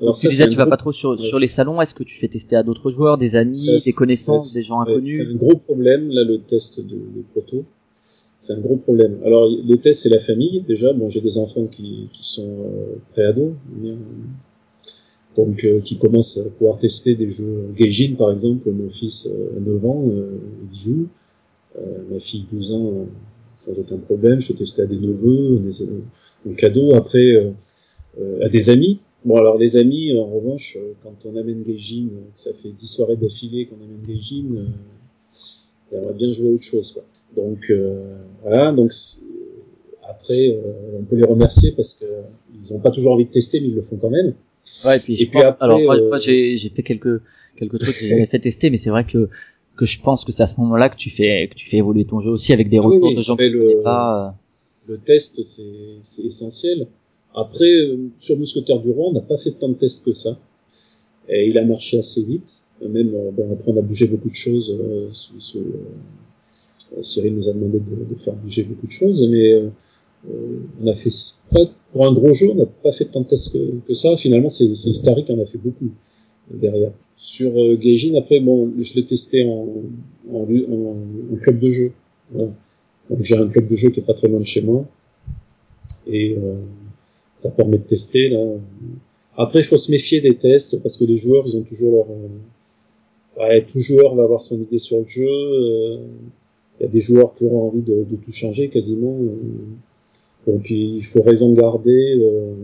[0.00, 1.18] Alors tu ça, disais tu un vas gros- pas trop sur ouais.
[1.18, 3.92] sur les salons Est-ce que tu fais tester à d'autres joueurs, des amis, Ça, des
[3.94, 5.16] connaissances, des gens inconnus?
[5.16, 7.64] C'est un gros problème, là, le test de, de proto.
[8.40, 9.18] C'est un gros problème.
[9.22, 10.94] Alors, le test, c'est la famille, déjà.
[10.94, 13.52] Bon, j'ai des enfants qui, qui sont euh, pré-ados,
[15.36, 17.68] donc euh, qui commencent à pouvoir tester des jeux.
[17.76, 20.38] Gaijin, par exemple, mon fils euh, a 9 ans, euh,
[20.72, 21.08] il joue.
[21.78, 23.04] Euh, ma fille, 12 ans, euh,
[23.54, 24.40] sans aucun problème.
[24.40, 26.00] Je testais à des neveux, des, euh,
[26.48, 26.94] en cadeau.
[26.94, 27.52] Après,
[28.42, 29.00] à des amis.
[29.26, 33.66] Bon, alors les amis, en revanche, quand on amène Gaijin, ça fait 10 soirées d'affilée
[33.66, 34.64] qu'on amène Gaijin,
[35.90, 37.04] j'aimerais bien jouer à autre chose, quoi.
[37.36, 38.90] Donc, euh, voilà, donc
[40.08, 42.04] après, euh, on peut les remercier parce que
[42.62, 44.34] ils ont pas toujours envie de tester, mais ils le font quand même.
[44.84, 46.82] Ouais, et puis je Et puis pense, après, alors moi, euh, moi, j'ai j'ai fait
[46.82, 47.20] quelques
[47.56, 49.28] quelques trucs que j'avais fait tester, mais c'est vrai que
[49.76, 52.04] que je pense que c'est à ce moment-là que tu fais que tu fais évoluer
[52.04, 54.34] ton jeu aussi avec des Ah retours oui, de gens tu le- pas.
[54.88, 55.62] Le test, c'est
[56.02, 56.86] c'est essentiel.
[57.34, 60.36] Après, euh, sur Mousquetaire du Roi, on n'a pas fait tant de tests que ça.
[61.32, 62.64] Et il a marché assez vite.
[62.82, 64.76] Même, bon, après, on a bougé beaucoup de choses.
[64.78, 69.26] euh, sous- sous, euh, Cyril nous a demandé de, de faire bouger beaucoup de choses,
[69.28, 69.62] mais
[70.82, 71.10] on a fait
[71.92, 74.16] pour un gros jeu, on n'a pas fait tant de tests que, que ça.
[74.16, 75.90] Finalement, c'est c'est Starry qui en a fait beaucoup
[76.52, 76.92] derrière.
[77.16, 79.68] Sur euh, Gaijin, après, bon, je l'ai testé en,
[80.32, 80.96] en, en,
[81.32, 81.92] en club de jeu.
[82.32, 82.50] Voilà.
[83.08, 84.84] Donc j'ai un club de jeu qui est pas très loin de chez moi
[86.06, 86.56] et euh,
[87.34, 88.38] ça permet de tester là.
[89.36, 92.06] Après, il faut se méfier des tests parce que les joueurs, ils ont toujours leur
[92.10, 95.26] euh, ouais, tout joueur va avoir son idée sur le jeu.
[95.28, 95.98] euh,
[96.78, 99.16] Il y a des joueurs qui auront envie de, de tout changer quasiment.
[99.20, 102.14] euh, donc il faut raison garder.
[102.18, 102.54] Euh,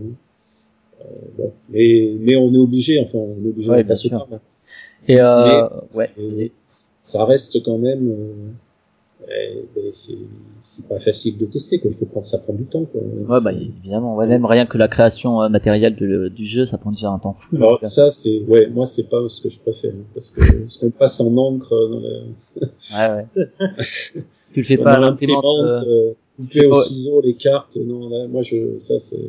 [1.01, 1.05] euh,
[1.37, 1.51] bon.
[1.69, 4.39] mais, mais on est obligé, enfin on est obligé Ouais, de passer par là.
[5.07, 5.67] Et euh,
[6.17, 6.51] Mais ouais.
[7.01, 8.13] ça reste quand même.
[9.29, 10.17] Eh, ben, c'est
[10.59, 11.91] c'est pas facile de tester quoi.
[11.91, 13.01] Il faut prendre ça prend du temps quoi.
[13.01, 16.77] Ouais, bah évidemment, ouais, même rien que la création euh, matérielle de- du jeu, ça
[16.77, 17.55] prend déjà un temps fou.
[17.57, 20.41] Alors euh, ça c'est ouais moi c'est pas ce que je préfère hein, parce que
[20.67, 23.43] ce qu'on passe en encre euh, dans la ouais, ouais.
[24.53, 25.43] tu le fais dans pas à l'imprimante.
[25.87, 29.19] euh, couper au ciseau les cartes non là moi je ça c'est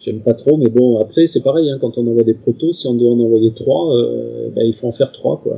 [0.00, 2.86] j'aime pas trop mais bon après c'est pareil hein, quand on envoie des protos si
[2.88, 5.56] on doit en envoyer trois euh, ben, il faut en faire trois quoi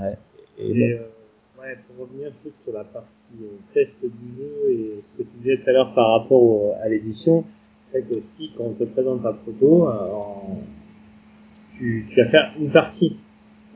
[0.00, 0.16] Ouais.
[0.60, 0.98] et Et, bon, euh,
[2.00, 3.08] revenir juste sur la partie
[3.42, 6.72] euh, test du jeu et ce que tu disais tout à l'heure par rapport au-
[6.82, 7.44] à l'édition,
[7.92, 10.58] c'est vrai que si quand on te présente un proto, euh, en-
[11.76, 13.16] tu, tu vas faire une partie.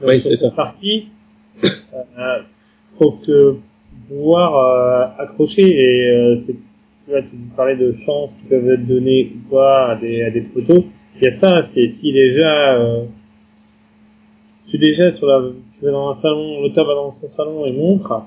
[0.00, 0.50] Donc, Oui, c'est ça.
[0.50, 1.08] partie,
[1.64, 2.42] euh,
[2.98, 3.56] faut que
[4.08, 4.56] pouvoir
[5.18, 6.54] euh, accrocher et euh, c'est
[7.04, 10.30] tu vois tu parlais de chances qui peuvent être données ou pas à des à
[10.30, 10.84] des protos.
[11.16, 13.02] Il y a ça, c'est si déjà euh,
[14.64, 15.42] si déjà sur la,
[15.78, 18.24] tu vas dans un salon, l'auteur va dans son salon et montre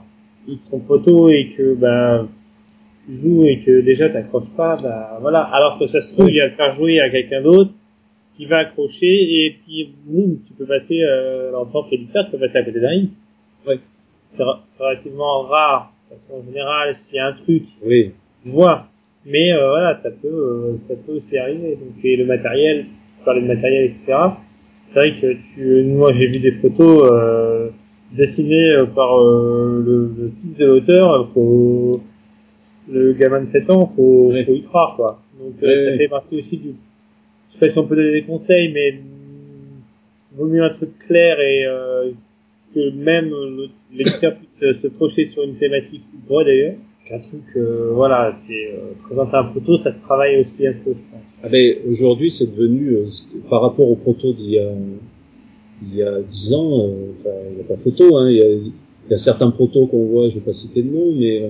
[0.63, 2.27] son photo et que bah
[3.03, 5.41] tu joues et que déjà t'accroches pas, bah voilà.
[5.41, 7.71] Alors que ça se trouve, il va le faire jouer à quelqu'un d'autre
[8.35, 12.38] qui va accrocher et puis boum, tu peux passer euh, en tant qu'éditeur, tu peux
[12.38, 13.13] passer à côté d'un hit.
[13.65, 13.79] Ouais.
[14.25, 14.43] C'est
[14.79, 18.13] relativement rare parce qu'en général, s'il y a un truc, oui
[18.43, 18.88] tu vois.
[19.25, 21.75] Mais euh, voilà, ça peut, euh, ça peut aussi arriver.
[21.75, 22.85] Donc, et le matériel,
[23.17, 24.17] tu parlais de matériel, etc.
[24.88, 27.69] C'est vrai que tu, moi j'ai vu des photos euh,
[28.13, 31.29] dessinées euh, par euh, le, le fils de l'auteur.
[31.33, 32.01] Faut
[32.89, 35.21] le gamin de 7 ans, faut, faut y croire quoi.
[35.39, 36.69] Donc euh, ça fait partie aussi du.
[37.49, 40.97] Je sais pas si on peut donner des conseils, mais mm, vaut mieux un truc
[40.99, 42.11] clair et euh,
[42.73, 46.75] que même le- l'éditeur puisse se- projeter sur une thématique ou d'ailleurs.
[47.07, 50.93] Qu'un truc, euh, voilà, c'est euh, présenter un photo, ça se travaille aussi un peu,
[50.93, 51.27] je pense.
[51.43, 53.07] ah ben aujourd'hui c'est devenu euh,
[53.49, 54.71] par rapport aux protos d'il y a
[55.83, 58.41] il y a dix ans euh, enfin il n'y a pas photo hein il y
[58.41, 58.47] a,
[59.11, 61.49] y a certains protos qu'on voit je vais pas citer de nom mais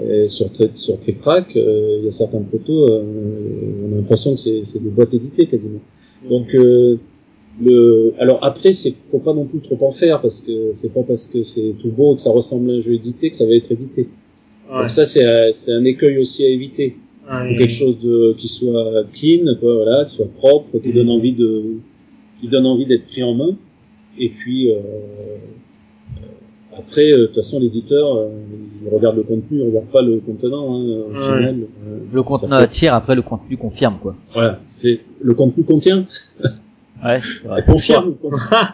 [0.00, 4.38] euh, sur sur Trick Track euh, il y a certains protos on a l'impression que
[4.38, 5.80] c'est des boîtes éditées quasiment
[6.28, 10.92] donc le alors après c'est faut pas non plus trop en faire parce que c'est
[10.92, 13.46] pas parce que c'est tout beau que ça ressemble à un jeu édité que ça
[13.46, 14.08] va être édité
[14.70, 14.80] Ouais.
[14.80, 16.96] donc ça c'est un- c'est un écueil aussi à éviter
[17.30, 17.56] Ouais.
[17.58, 21.62] Quelque chose de qui soit clean quoi voilà qui soit propre qui donne envie de
[22.40, 23.50] qui donne envie d'être pris en main
[24.18, 28.28] et puis euh, euh, après euh, de toute façon l'éditeur euh,
[28.82, 31.20] il regarde le contenu il regarde pas le contenant hein, au Ouais.
[31.20, 31.56] final
[31.86, 32.22] euh, Le
[32.58, 34.14] peut- attire, après le contenu confirme quoi.
[34.32, 36.06] voilà c'est le contenu contient
[37.04, 37.20] Ouais.
[37.66, 38.68] confirme confirme.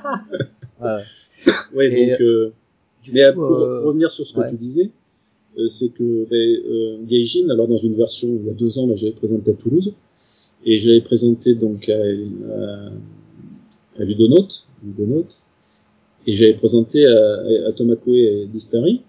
[0.81, 0.97] Ouais.
[1.75, 2.53] ouais Et, donc euh,
[3.13, 4.51] mais coup, pour, euh, pour revenir sur ce que ouais.
[4.51, 4.89] tu disais euh,
[5.67, 8.95] c'est que ben, euh, Gaijin alors dans une version il y a deux ans là
[8.97, 9.93] j'avais présenté à Toulouse.
[10.67, 12.91] Et j'avais présenté donc à, à,
[14.01, 15.43] à Ludonote, Ludonote.
[16.27, 19.03] Et j'avais présenté à, à Tomakoe et Distari.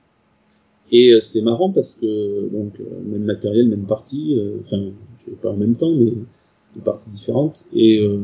[0.92, 4.92] Et euh, c'est marrant parce que donc euh, même matériel même partie euh, enfin
[5.42, 6.12] pas en même temps mais
[6.76, 7.66] des parties différentes.
[7.74, 8.20] Et euh,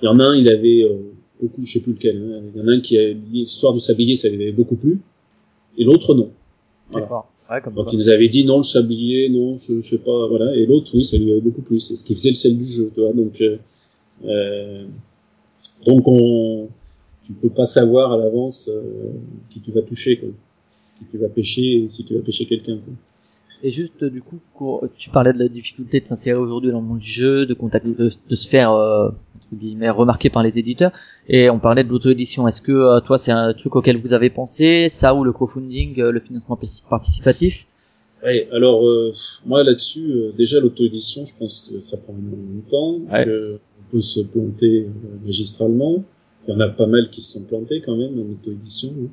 [0.00, 0.96] il y en a un il avait euh,
[1.42, 2.42] beaucoup je sais plus lequel hein.
[2.54, 5.00] il y en a un qui a l'histoire du sablier ça lui avait beaucoup plu.
[5.76, 6.30] Et l'autre non.
[6.90, 7.24] Voilà.
[7.50, 7.92] Ouais, comme donc quoi.
[7.92, 10.54] il nous avait dit non le sablier, non je, je sais pas, voilà.
[10.54, 12.64] Et l'autre oui ça lui avait beaucoup plu, c'est ce qui faisait le sel du
[12.66, 13.12] jeu, tu vois.
[13.12, 13.56] Donc euh,
[14.24, 14.84] euh,
[15.84, 16.68] donc on
[17.24, 19.10] tu peux pas savoir à l'avance euh,
[19.50, 20.28] qui tu vas toucher quoi,
[20.98, 22.76] qui tu vas pêcher et si tu vas pêcher quelqu'un.
[22.76, 22.94] quoi.
[23.62, 24.38] Et juste, du coup,
[24.96, 27.90] tu parlais de la difficulté de s'insérer aujourd'hui dans le monde du jeu, de contacter,
[27.90, 29.10] de, de se faire, euh,
[29.56, 30.92] guillemets, remarquer par les éditeurs.
[31.28, 32.46] Et on parlait de l'auto-édition.
[32.48, 34.88] Est-ce que, euh, toi, c'est un truc auquel vous avez pensé?
[34.90, 37.66] Ça ou le crowdfunding, euh, le financement parti- participatif?
[38.22, 39.12] Ouais, alors euh,
[39.46, 43.24] moi là-dessus, euh, déjà l'auto-édition, je pense que ça prend énormément de temps, Ouais.
[43.24, 44.88] que on peut se planter euh,
[45.24, 46.04] magistralement.
[46.46, 48.90] Il y en a pas mal qui se sont plantés quand même en auto-édition.
[48.90, 49.08] hein.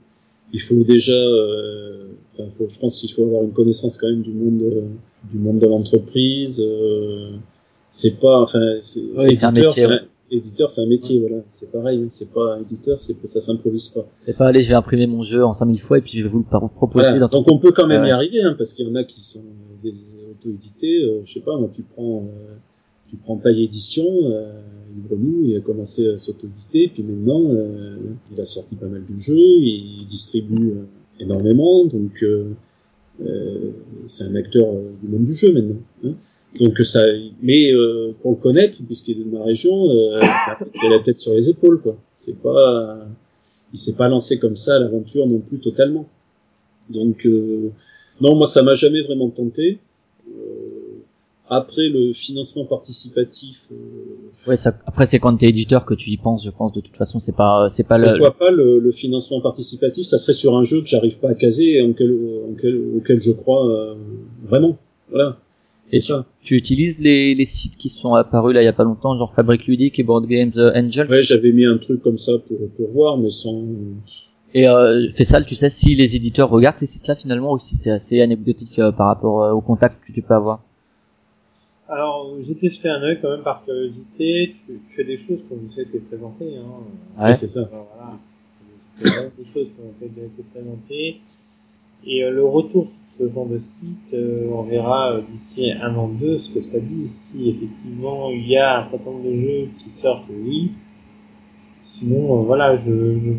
[0.54, 4.22] Il faut déjà, euh, enfin, faut, je pense qu'il faut avoir une connaissance quand même
[4.22, 4.64] du monde,
[5.32, 6.62] du monde de l'entreprise.
[6.66, 7.32] euh,
[7.90, 10.02] c'est pas, enfin, c'est, Oui, éditeur, c'est un,
[10.32, 11.38] éditeur, c'est un métier, voilà.
[11.50, 14.06] C'est pareil, hein, c'est pas éditeur, c'est ça s'improvise pas.
[14.20, 16.30] C'est pas aller, je vais imprimer mon jeu en 5000 fois et puis je vais
[16.30, 17.20] vous le proposer Voilà.
[17.20, 17.38] dans ton...
[17.40, 19.44] Donc on peut quand même y arriver, hein, parce qu'il y en a qui sont
[19.84, 19.94] des
[20.32, 21.04] auto-édités.
[21.04, 22.56] euh, je sais pas, moi tu prends, euh,
[23.08, 24.52] tu prends Paille Édition, euh,
[25.10, 27.96] il a commencé à s'auto-éditer, puis maintenant euh,
[28.34, 30.84] il a sorti pas mal de jeux, il distribue euh,
[31.20, 32.52] énormément, donc euh,
[33.26, 33.72] euh,
[34.08, 35.78] c'est un acteur euh, du monde du jeu maintenant.
[36.06, 36.14] hein.
[36.60, 37.04] Donc ça,
[37.42, 40.22] mais euh, pour le connaître, puisqu'il est de ma région, euh,
[40.80, 41.98] qui a la tête sur les épaules, quoi.
[42.14, 43.00] C'est pas,
[43.74, 46.08] il s'est pas lancé comme ça à l'aventure non plus totalement.
[46.90, 47.70] Donc euh,
[48.22, 49.78] non, moi ça m'a jamais vraiment tenté.
[50.30, 50.32] Euh,
[51.50, 56.18] après le financement participatif, euh, Ouais, ça, après c'est quand t'es éditeur que tu y
[56.18, 56.72] penses, je pense.
[56.74, 58.08] De toute façon, c'est pas, c'est pas le.
[58.18, 61.34] Pourquoi pas le, le financement participatif Ça serait sur un jeu que j'arrive pas à
[61.36, 62.12] caser et en quel,
[62.50, 63.96] en quel- auquel je crois euh,
[64.46, 64.78] vraiment.
[65.10, 65.38] Voilà.
[65.90, 66.26] C'est Et ça.
[66.42, 69.34] Tu utilises les, les sites qui sont apparus là il y a pas longtemps, genre
[69.34, 71.10] Fabric Ludique et Board Games Angel.
[71.10, 73.64] Ouais, j'avais mis un truc comme ça pour, pour voir, mais sans.
[74.54, 77.76] Et euh, fais ça, tu sais si les éditeurs regardent ces sites-là finalement ou si
[77.78, 80.62] c'est assez anecdotique euh, par rapport euh, au contact que tu peux avoir.
[81.90, 84.56] Alors, j'ai jeté un œil quand même par curiosité.
[84.66, 86.58] Tu, tu fais des choses comme vous été présentées.
[86.58, 87.24] Hein.
[87.24, 87.34] Ouais.
[87.34, 87.62] c'est ça.
[87.62, 88.20] Alors, voilà.
[88.96, 91.22] C'est des choses qui ont déjà été présentées.
[92.06, 95.96] Et euh, le retour sur ce genre de site, euh, on verra euh, d'ici un
[95.96, 97.08] an ou deux ce que ça dit.
[97.12, 100.72] Si effectivement il y a un certain nombre de jeux qui sortent, oui.
[101.84, 103.32] Sinon, euh, voilà, je, je,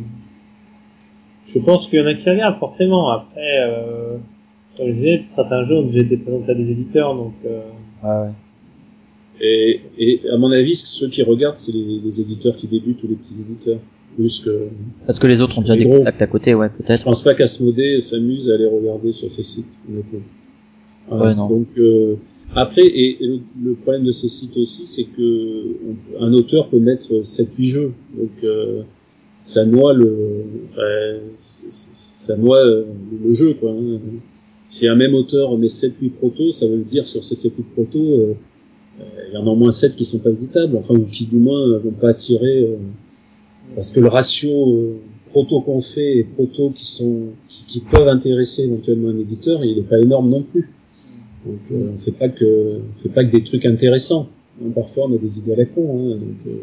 [1.47, 3.11] je pense qu'il y en a qui regardent forcément.
[3.11, 4.19] Après, euh,
[4.77, 7.63] comme je disais, certains jeux ont déjà été présentés à des éditeurs, donc euh,
[8.03, 8.31] Ouais,
[9.41, 13.09] Et, et à mon avis, ceux qui regardent, c'est les, les éditeurs qui débutent ou
[13.09, 13.81] les petits éditeurs.
[14.19, 14.65] Plus que.
[15.07, 15.99] Parce que les autres ont déjà des gros.
[15.99, 17.05] contacts à côté, ouais, Je peut-être.
[17.05, 20.19] pense pas qu'Asmodée s'amuse à les regarder sur ces sites, honnêtement.
[21.25, 21.49] Ouais, non.
[21.49, 22.17] Donc euh,
[22.57, 25.67] après, et, et le, le problème de ces sites aussi, c'est que
[26.19, 28.83] on- un auteur peut mettre 7-8 jeux, donc euh,
[29.45, 30.17] ça noie le,
[30.73, 30.83] enfin,
[31.37, 32.85] ça noie euh,
[33.25, 33.71] le jeu, quoi.
[33.71, 33.99] hein.
[34.67, 38.35] Si un même auteur met 7-8 protos, ça veut dire sur ces 7-8 protos, euh,
[39.01, 41.25] euh, il y en a au moins 7 qui sont pas éditables, enfin ou qui
[41.27, 42.77] du moins euh, vont pas attirer, euh,
[43.75, 44.99] parce que le ratio euh,
[45.31, 49.79] proto qu'on fait et proto qui sont qui, qui peuvent intéresser éventuellement un éditeur, il
[49.79, 50.71] est pas énorme non plus.
[51.47, 54.29] Donc euh, on fait pas que on fait pas que des trucs intéressants.
[54.63, 56.13] Hein, parfois on a des idées à la con.
[56.13, 56.55] Hein, donc,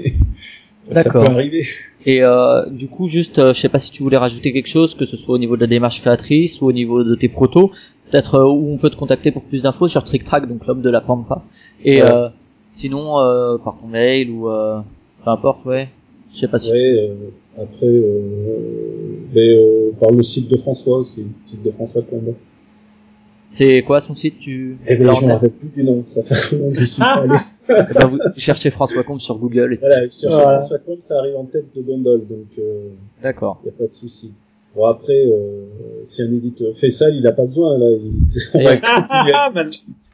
[0.00, 0.10] euh,
[0.92, 1.64] ça peut arriver.
[2.04, 4.94] Et euh, du coup, juste, euh, je sais pas si tu voulais rajouter quelque chose,
[4.94, 7.72] que ce soit au niveau de la démarche créatrice ou au niveau de tes protos,
[8.10, 10.82] peut-être euh, où on peut te contacter pour plus d'infos sur Trick Track, donc l'homme
[10.82, 11.42] de la Pampa.
[11.84, 12.10] Et Ouais.
[12.10, 12.28] euh,
[12.70, 14.78] sinon, euh, par ton mail ou euh,
[15.26, 15.88] peu importe, ouais.
[16.34, 16.70] Je sais pas si.
[16.70, 18.20] Ouais, euh, après, euh,
[19.34, 22.34] mais, euh, par le site de François aussi, le site de François Combe.
[23.48, 26.22] C'est quoi son site Tu Eh ben, je me tête rappelle plus du nom, ça
[26.22, 27.22] fait longtemps que j'y suis pas Ah.
[27.22, 27.36] allé.
[27.68, 29.74] Eh ben, vous cherchez François Combe sur Google.
[29.74, 29.76] Et...
[29.76, 30.58] Voilà, je cherchais Voilà.
[30.60, 32.88] François Combe, ça arrive en tête de gondole, donc euh,
[33.22, 33.60] D'accord.
[33.64, 34.32] y a pas de souci.
[34.74, 35.64] Bon après, euh,
[36.04, 37.86] si un éditeur fait ça, il a pas besoin là.
[37.90, 38.12] Il...
[38.54, 39.62] on va Et- continuer à Ah, bah.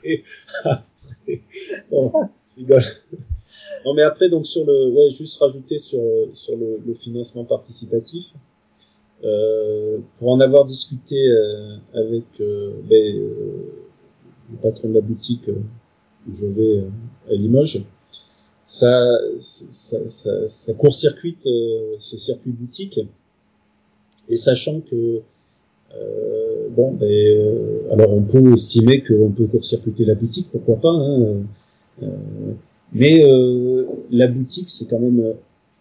[1.90, 2.12] Bon,
[2.56, 2.82] je rigole.
[3.84, 6.02] Non mais après donc sur le, ouais, juste rajouter sur
[6.34, 8.26] sur le, le financement participatif.
[9.24, 13.70] Euh, pour en avoir discuté euh, avec euh, ben, euh,
[14.50, 15.60] le patron de la boutique euh,
[16.28, 17.84] où je vais euh, à Limoges,
[18.64, 21.44] ça, ça, ça, ça court-circuite
[21.98, 22.98] ce circuit boutique.
[24.28, 25.20] Et sachant que
[26.70, 30.88] bon, ben, alors on peut estimer qu'on peut court-circuiter la boutique, pourquoi pas.
[30.88, 31.44] Hein,
[32.92, 35.32] mais euh, la boutique, c'est quand même euh,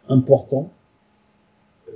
[0.10, 0.70] important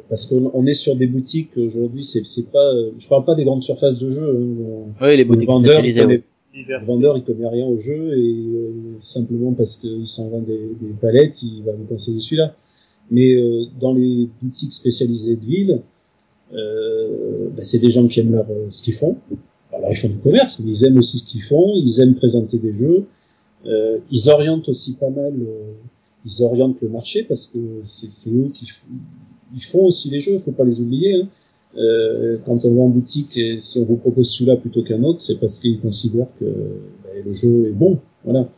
[0.10, 2.04] parce qu'on on est sur des boutiques aujourd'hui.
[2.04, 4.30] C'est c'est pas, euh, je parle pas des grandes surfaces de jeux.
[4.30, 6.24] Hein, Oui, les le boutiques vendeur, il spécialisées.
[6.54, 10.42] connaît, le vendeur, il connaît rien au jeu et euh, simplement parce qu'il s'en vend
[10.42, 12.56] des, des palettes, il va vous conseiller celui-là.
[13.12, 15.82] Mais euh, dans les boutiques spécialisées de ville,
[16.54, 19.18] euh, ben, c'est des gens qui aiment leur, euh, ce qu'ils font.
[19.74, 22.58] Alors ils font du commerce, mais ils aiment aussi ce qu'ils font, ils aiment présenter
[22.58, 23.06] des jeux.
[23.66, 25.74] Euh, ils orientent aussi pas mal, euh,
[26.26, 28.68] ils orientent le marché parce que c'est eux qui
[29.54, 31.16] ils font aussi les jeux, faut pas les oublier.
[31.16, 31.30] Hein.
[31.78, 35.22] Euh, quand on va en boutique et si on vous propose celui-là plutôt qu'un autre,
[35.22, 38.00] c'est parce qu'ils considèrent que ben, le jeu est bon.
[38.24, 38.50] Voilà.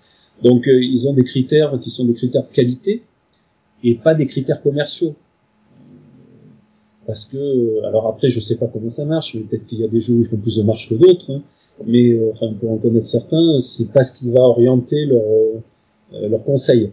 [0.44, 3.04] Donc euh, ils ont des critères qui sont des critères de qualité
[3.84, 5.16] et pas des critères commerciaux.
[7.08, 9.84] Parce que, euh, alors après, je sais pas comment ça marche, mais peut-être qu'il y
[9.86, 11.32] a des jeux où ils font plus de marche que d'autres.
[11.32, 11.42] hein.
[11.86, 15.60] Mais euh, enfin, pour en connaître certains, c'est pas ce qui va orienter leur euh,
[16.14, 16.92] euh, leur conseil.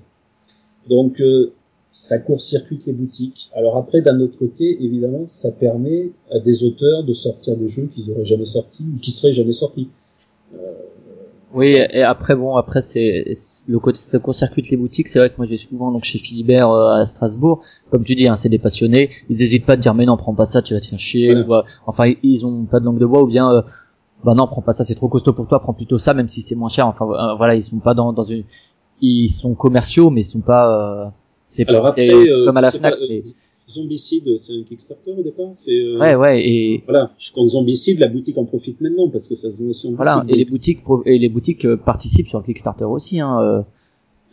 [0.89, 1.53] Donc euh,
[1.91, 3.51] ça court-circuite les boutiques.
[3.55, 7.89] Alors après, d'un autre côté, évidemment, ça permet à des auteurs de sortir des jeux
[7.93, 9.89] qu'ils auraient jamais sortis ou qui seraient jamais sortis.
[11.55, 13.33] Oui, et après bon, après c'est
[13.69, 15.07] le côté ça court-circuite les boutiques.
[15.09, 18.27] C'est vrai que moi j'ai souvent donc chez Philibert euh, à Strasbourg, comme tu dis,
[18.27, 19.11] hein, c'est des passionnés.
[19.31, 21.33] Ils hésitent pas à dire mais non, prends pas ça, tu vas te faire chier.
[21.33, 21.47] Voilà.
[21.47, 23.63] ou, euh, enfin, ils ont pas de langue de bois ou bien euh,
[24.25, 26.43] bah non, prends pas ça, c'est trop costaud pour toi, prends plutôt ça, même si
[26.43, 26.89] c'est moins cher.
[26.89, 28.43] Enfin euh, voilà, ils sont pas dans dans une,
[29.01, 31.05] ils sont commerciaux, mais ils sont pas.
[31.07, 31.09] euh,
[31.45, 32.95] c'est pas après, c'est comme à la Fnac.
[32.95, 33.23] pas, mais-
[33.69, 35.49] Zombicide, c'est un Kickstarter au départ.
[35.55, 37.11] C'est euh, Ouais, ouais, et voilà.
[37.19, 39.93] Je compte Zombicide, la boutique en profite maintenant parce que ça se vend aussi en
[39.93, 40.35] voilà, boutique.
[40.35, 43.21] et les boutiques et les boutiques participent sur le Kickstarter aussi.
[43.21, 43.63] Hein, euh.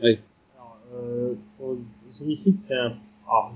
[0.03, 1.77] Alors, euh, pour
[2.13, 2.93] Zombicide, c'est un,
[3.27, 3.53] alors,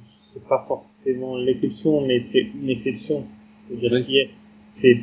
[0.00, 3.24] c'est pas forcément l'exception, mais c'est une exception.
[3.68, 4.04] C'est-à-dire Oui.
[4.04, 4.26] qu'il y a,
[4.66, 4.94] c'est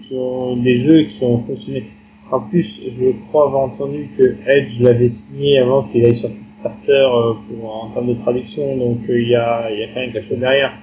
[0.63, 1.85] des jeux qui ont fonctionné.
[2.31, 6.29] En plus, je crois avoir entendu que Edge l'avait signé avant qu'il aille sur
[6.65, 9.87] Kickstarter euh, pour, en termes de traduction, donc euh, il y, a, il y a
[9.93, 10.73] quand même quelque chose derrière.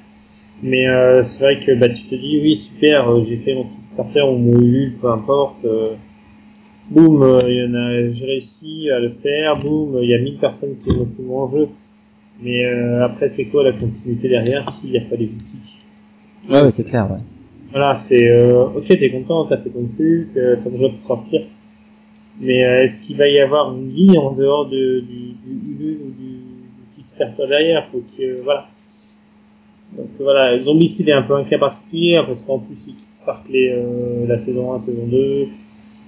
[0.62, 3.64] Mais euh, c'est vrai que bah, tu te dis, oui, super, euh, j'ai fait mon
[3.64, 5.64] Kickstarter ou mon Ulule, peu importe.
[5.64, 5.94] euh,
[6.90, 10.38] boum, il y en a, j'ai réussi à le faire, boum, il y a 1000
[10.38, 11.68] personnes qui ont pris mon jeu.
[12.40, 12.64] Mais
[13.02, 15.78] après, c'est quoi la continuité derrière s'il n'y a pas les boutiques?
[16.50, 17.18] Ouais, ouais, c'est clair, ouais.
[17.70, 21.42] Voilà, c'est ok, t'es content, t'as fait ton truc, ton jeu peut sortir.
[22.42, 26.00] Mais euh, est-ce qu'il va y avoir une vie en dehors de, du, du Ulule
[26.02, 27.86] ou du, du Kickstarter derrière?
[27.88, 28.66] Faut que voilà.
[29.96, 33.44] Donc voilà, Zombicide est un peu un cas particulier hein, parce qu'en plus il kickstart
[33.50, 35.48] les, euh, la saison 1, saison 2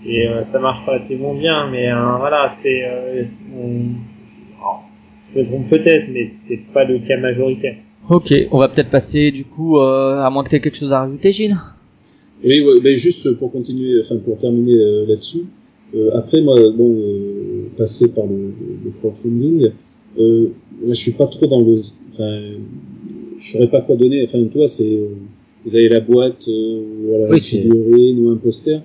[0.06, 1.68] et euh, ça marche relativement bien.
[1.70, 3.44] Mais euh, voilà, c'est euh, je,
[5.38, 7.76] me trompe peut-être, mais c'est pas le cas majoritaire.
[8.08, 10.92] Ok, on va peut-être passer du coup, euh, à moins que tu aies quelque chose
[10.92, 11.56] à rajouter, Gilles?
[12.42, 15.44] Oui, ouais, juste pour continuer, enfin pour terminer euh, là-dessus.
[15.94, 18.52] Euh, après, moi, bon, euh, passer par le,
[18.84, 19.70] le, crowdfunding,
[20.18, 20.48] euh,
[20.82, 21.82] moi, je suis pas trop dans le,
[22.12, 22.40] enfin,
[23.38, 24.24] je saurais pas quoi donner.
[24.24, 25.08] Enfin, toi, c'est, euh,
[25.64, 28.80] vous avez la boîte, euh, voilà, Oui, figurine ou un poster.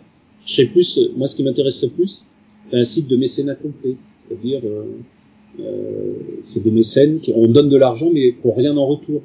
[0.45, 2.28] Je sais plus, moi, ce qui m'intéresserait plus,
[2.66, 4.84] c'est un site de mécénat complet, c'est-à-dire, euh,
[5.60, 9.22] euh, c'est des mécènes qui, on donne de l'argent, mais pour rien en retour.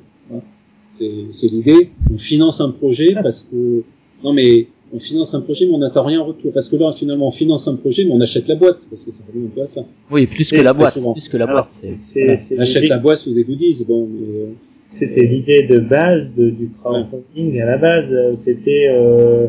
[0.87, 1.91] C'est, c'est l'idée.
[2.13, 3.83] On finance un projet parce que
[4.23, 6.53] non, mais on finance un projet, mais on n'attend rien en retour.
[6.53, 9.11] Parce que là, finalement, on finance un projet, mais on achète la boîte, parce que
[9.11, 9.85] ça revient un peu à ça.
[10.11, 11.67] Oui, plus que la boîte, plus que la Alors, boîte.
[11.67, 12.37] c'est- c'est- c'est- Voilà.
[12.37, 14.47] c'est On achète la boîte ou des goodies, bon, mais, euh,
[14.87, 17.59] C'était l'idée de base de, du crowdfunding.
[17.61, 19.47] À la base, c'était euh,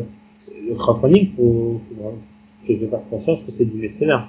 [0.66, 1.28] le crowdfunding.
[1.36, 2.14] Faut, faut
[2.66, 4.28] quelque part conscience que c'est du mécénat.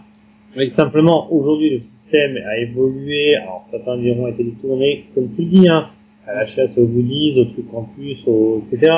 [0.58, 0.68] Oui.
[0.68, 3.36] Simplement, aujourd'hui, le système a évolué.
[3.36, 5.88] Alors, certains diront a été détourné, comme tu le dis, hein,
[6.28, 8.92] à la chasse aux goodies, aux trucs en plus, aux, etc.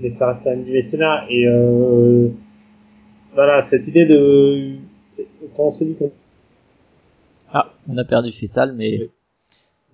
[0.00, 1.24] Mais ça reste quand même du mécénat.
[1.30, 2.28] Et euh,
[3.34, 4.72] voilà, cette idée de
[5.56, 6.10] quand on se dit qu'on
[7.52, 9.10] Ah, on a perdu Fessal, mais Oui.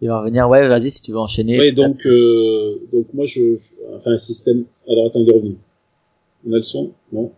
[0.01, 0.49] il va revenir.
[0.49, 1.59] Ouais, vas-y si tu veux enchaîner.
[1.61, 4.65] oui, donc, euh, donc moi, je, je- enfin, un système.
[4.89, 5.57] Alors, attends, il est revenu.
[6.49, 6.93] On a le son?
[7.13, 7.33] Non.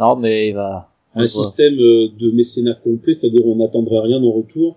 [0.00, 0.88] Non, mais il va.
[1.14, 1.26] on Un voit.
[1.26, 4.76] système euh, de mécénat complet, c'est-à-dire on n'attendrait rien en retour,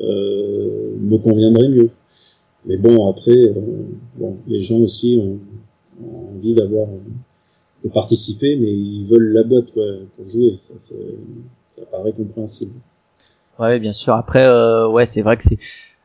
[0.00, 1.90] euh, me conviendrait mieux.
[2.66, 3.52] Mais bon, après, euh,
[4.16, 5.38] bon, les gens aussi ont,
[6.02, 6.98] ont envie d'avoir euh,
[7.84, 9.84] de participer, mais ils veulent la boîte quoi,
[10.16, 10.54] pour jouer.
[10.56, 10.74] Ça,
[11.66, 12.72] ça paraît compréhensible.
[13.58, 14.14] Ouais, bien sûr.
[14.14, 15.58] Après, euh, ouais, c'est vrai que c'est.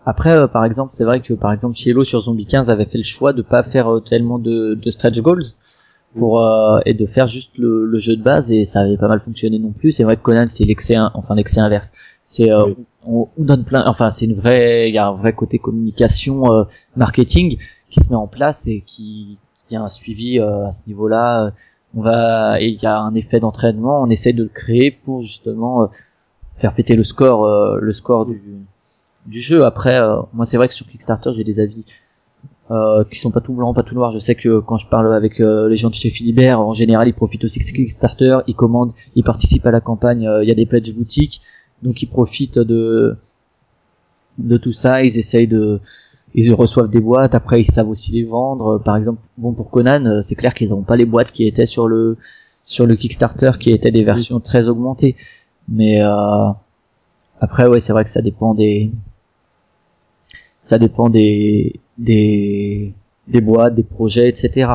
[0.05, 2.97] Après, euh, par exemple, c'est vrai que par exemple, Cielo sur Zombie 15 avait fait
[2.97, 5.45] le choix de pas faire euh, tellement de, de stretch goals
[6.17, 9.07] pour euh, et de faire juste le, le jeu de base et ça avait pas
[9.07, 9.91] mal fonctionné non plus.
[9.93, 11.93] C'est vrai que Conan, c'est l'excès, in- enfin l'excès inverse.
[12.25, 12.75] C'est euh, Oui.
[13.07, 16.51] on, on donne plein, enfin c'est une vraie, il y a un vrai côté communication,
[16.53, 16.63] euh,
[16.95, 17.57] marketing
[17.89, 19.37] qui se met en place et qui,
[19.67, 21.51] qui a un suivi euh, à ce niveau-là.
[21.95, 24.01] On va et il y a un effet d'entraînement.
[24.01, 25.87] On essaie de le créer pour justement euh,
[26.57, 28.41] faire péter le score, euh, le score du,
[29.25, 29.63] du jeu.
[29.65, 31.85] Après, euh, moi c'est vrai que sur Kickstarter j'ai des avis
[32.71, 34.11] euh, qui sont pas tout blancs, pas tout noirs.
[34.13, 37.07] Je sais que quand je parle avec euh, les gens de chez Philibert, en général
[37.07, 40.27] ils profitent aussi de Kickstarter, ils commandent, ils participent à la campagne.
[40.27, 41.41] euh, Il y a des pledge boutiques,
[41.83, 43.15] donc ils profitent de
[44.39, 45.03] de tout ça.
[45.03, 45.79] Ils essayent de
[46.35, 48.79] ils reçoivent des boîtes, après ils savent aussi les vendre.
[48.83, 51.65] Par exemple, bon pour Conan, euh, c'est clair qu'ils n'ont pas les boîtes qui étaient
[51.65, 52.17] sur le
[52.65, 55.15] sur le Kickstarter, qui étaient des versions très augmentées.
[55.67, 56.49] Mais euh,
[57.41, 58.91] après, ouais, c'est vrai que ça dépend des
[60.61, 62.93] ça dépend des des
[63.27, 64.67] des boîtes, des projets, etc.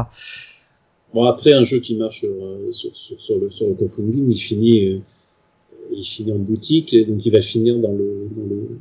[1.15, 4.31] Bon, après, un jeu qui marche sur, euh, sur, sur, sur le, sur le crowdfunding,
[4.31, 4.99] il finit, euh,
[5.91, 8.79] il finit en boutique, donc il va finir dans le, dans le,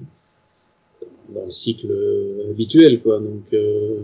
[1.29, 3.19] dans le cycle euh, habituel, quoi.
[3.19, 4.01] Donc, euh,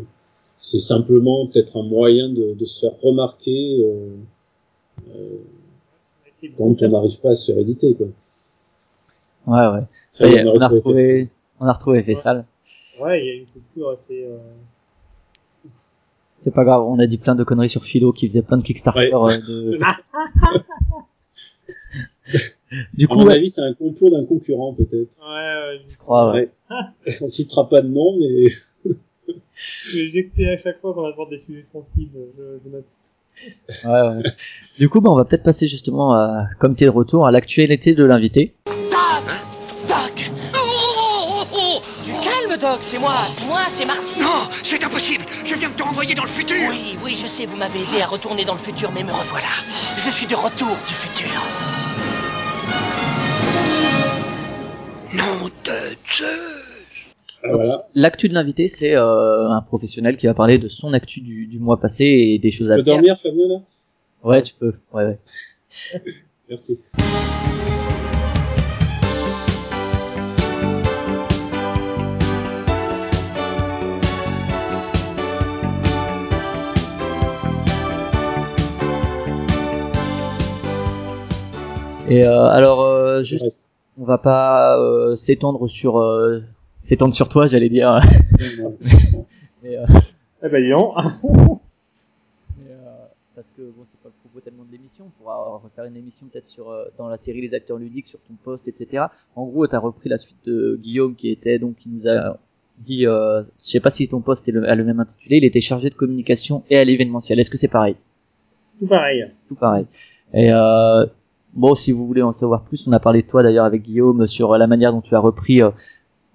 [0.58, 4.16] c'est simplement peut-être un moyen de, de se faire remarquer euh,
[5.10, 8.08] euh, quand on n'arrive pas à se faire éditer, quoi.
[9.46, 9.86] Ouais, ouais.
[10.10, 12.46] Ça, on a retrouvé retrouvé, on a retrouvé Fessal.
[13.00, 14.24] Ouais, il y a une coupure assez.
[14.26, 14.38] Euh...
[16.40, 18.64] C'est pas grave, on a dit plein de conneries sur Philo qui faisait plein de
[18.64, 19.36] Kickstarter Ouais.
[19.50, 19.80] euh, de.
[22.94, 25.18] du À coup, mon ouais, avis, c'est un complot d'un concurrent, peut-être.
[25.22, 26.34] Ouais, ouais, je crois.
[26.34, 26.50] Ouais.
[26.70, 27.14] Ouais.
[27.22, 28.48] On citera pas de nom, mais
[29.94, 32.18] écouté à chaque fois qu'on aborde des sujets sensibles.
[32.38, 32.86] Je, je note.
[33.86, 34.32] Ouais, ouais.
[34.78, 37.94] Du coup, bah, on va peut-être passer justement, à, comme t'es de retour, à l'actualité
[37.96, 38.54] de l'invité.
[38.66, 39.26] Doc
[39.88, 41.82] Doc oh, oh, oh, oh.
[42.06, 44.20] Du calme, Doc, c'est moi, c'est moi, c'est Marty.
[44.20, 45.26] Non, c'est impossible.
[45.46, 46.56] Je viens de te renvoyer dans le futur.
[46.70, 49.54] Oui, oui, je sais, vous m'avez aidé à retourner dans le futur, mais me revoilà.
[49.98, 51.32] Je suis de retour du futur.
[55.18, 55.72] Nom de
[56.12, 56.26] Zeus.
[57.44, 57.86] ah, voilà.
[57.94, 61.60] L'actu de l'invité, c'est euh, un professionnel qui va parler de son actu du, du
[61.60, 62.96] mois passé et des choses Tu à peux venir.
[62.96, 63.62] dormir, Fabien, là?
[64.24, 64.74] Ouais, tu peux.
[64.94, 65.20] Ouais, ouais.
[66.50, 66.84] Merci.
[82.08, 83.70] Et euh, alors, euh, juste.
[83.98, 86.42] On va pas euh, s'étendre sur euh,
[86.82, 88.00] s'étendre sur toi, j'allais dire.
[89.64, 89.86] mais, euh,
[90.44, 90.62] Eh ben,
[92.58, 95.06] mais, euh, parce que bon, c'est pas le propos tellement de l'émission.
[95.06, 98.20] On pourra refaire une émission peut-être sur euh, dans la série Les acteurs ludiques sur
[98.20, 99.06] ton poste, etc.
[99.36, 102.38] En gros, t'as repris la suite de Guillaume qui était donc qui nous a
[102.80, 105.38] dit, euh, je sais pas si ton poste est le, a le même intitulé.
[105.38, 107.40] Il était chargé de communication et à l'événementiel.
[107.40, 107.96] Est-ce que c'est pareil?
[108.80, 109.26] Tout pareil.
[109.48, 109.86] Tout pareil.
[110.34, 111.06] Et euh,
[111.56, 114.28] bon, si vous voulez en savoir plus, on a parlé de toi d'ailleurs avec Guillaume
[114.28, 115.70] sur la manière dont tu as repris, euh,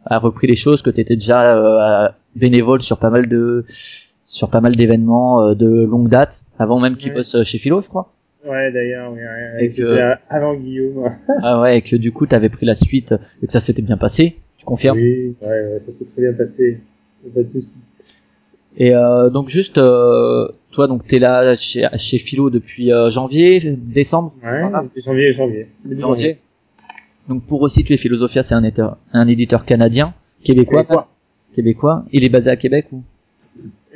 [0.07, 3.65] as repris les choses, que tu étais déjà euh, bénévole sur pas mal de
[4.27, 7.17] sur pas mal d'événements euh, de longue date, avant même qu'il Ouais.
[7.19, 8.13] bosse chez Philo, je crois.
[8.47, 11.11] Ouais, d'ailleurs, oui, ouais, Et que- avant Guillaume.
[11.43, 13.83] ah ouais, et que du coup tu avais pris la suite et que ça s'était
[13.83, 14.37] bien passé.
[14.59, 14.97] Tu confirmes?
[14.99, 16.81] Oui, ouais, ouais, ça s'est très bien passé.
[17.27, 17.77] A Pas de souci.
[18.77, 20.49] Et euh, donc juste, euh,
[20.79, 24.33] toi donc t'es là chez, chez Philo depuis euh, janvier, décembre.
[24.45, 24.85] Ouais, Voilà.
[24.85, 25.67] depuis janvier, janvier.
[25.91, 26.39] Janvier.
[27.29, 30.15] Donc pour resituer Philosophia, c'est un éditeur, un éditeur canadien,
[30.45, 30.83] québécois.
[30.85, 31.09] Québécois.
[31.53, 32.05] Québécois.
[32.13, 33.03] Il est basé à Québec ou?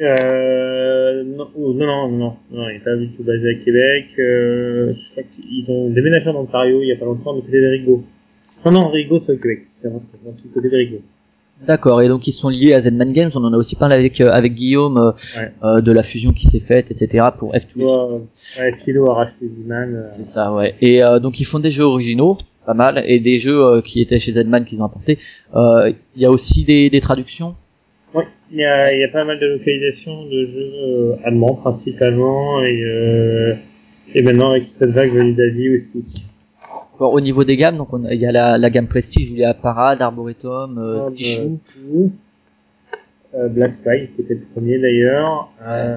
[0.01, 4.07] Euh, non, non, non, non, non, il est pas du tout basé à Québec.
[4.19, 7.61] Euh, je crois qu'ils ont déménagé en Ontario il y a pas longtemps, du côté
[7.61, 8.03] de Rigaud.
[8.67, 9.67] Non, non, Rigaud, c'est au Québec.
[9.81, 11.03] C'est du côté de Rigaud.
[11.67, 12.03] D'accord.
[12.03, 13.31] Et donc ils sont liés à Zenman Games.
[13.35, 15.53] On en a aussi parlé avec euh, avec Guillaume euh, Ouais.
[15.63, 17.27] euh, de la fusion qui s'est faite, etc.
[17.39, 18.21] Pour F2.
[18.59, 19.95] Ouais, Philo a racheté Z-Man.
[19.95, 20.75] euh, C'est ça, ouais.
[20.81, 22.37] Et euh, donc ils font des jeux originaux,
[22.67, 25.19] pas mal, et des jeux euh, qui étaient chez Zedman qu'ils ont apportés.
[25.55, 27.55] Euh, Il y a aussi des, des traductions?
[28.13, 32.61] Ouais, il y a, y a pas mal de localisations de jeux euh, allemands principalement
[32.63, 33.55] et, euh,
[34.15, 36.27] et maintenant avec cette vague venue d'Asie aussi.
[37.11, 39.45] Au niveau des gammes, donc il y a la, la gamme Prestige où il y
[39.45, 41.43] a Parade, Arboretum, euh, Comme, Tichou.
[41.43, 42.13] euh, tout.
[43.35, 45.51] Euh, Black Spy qui était le premier d'ailleurs.
[45.67, 45.97] Euh,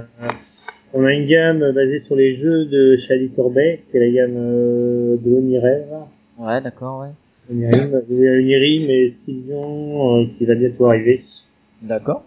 [0.94, 4.36] on a une gamme basée sur les jeux de Shadi Corbet qui est la gamme
[4.36, 5.84] de l'Onirev.
[6.40, 7.10] Ouais, d'accord, ouais.
[7.52, 11.20] Onirim, Onirim et Sylvion euh, qui va bientôt arriver.
[11.82, 12.24] D'accord.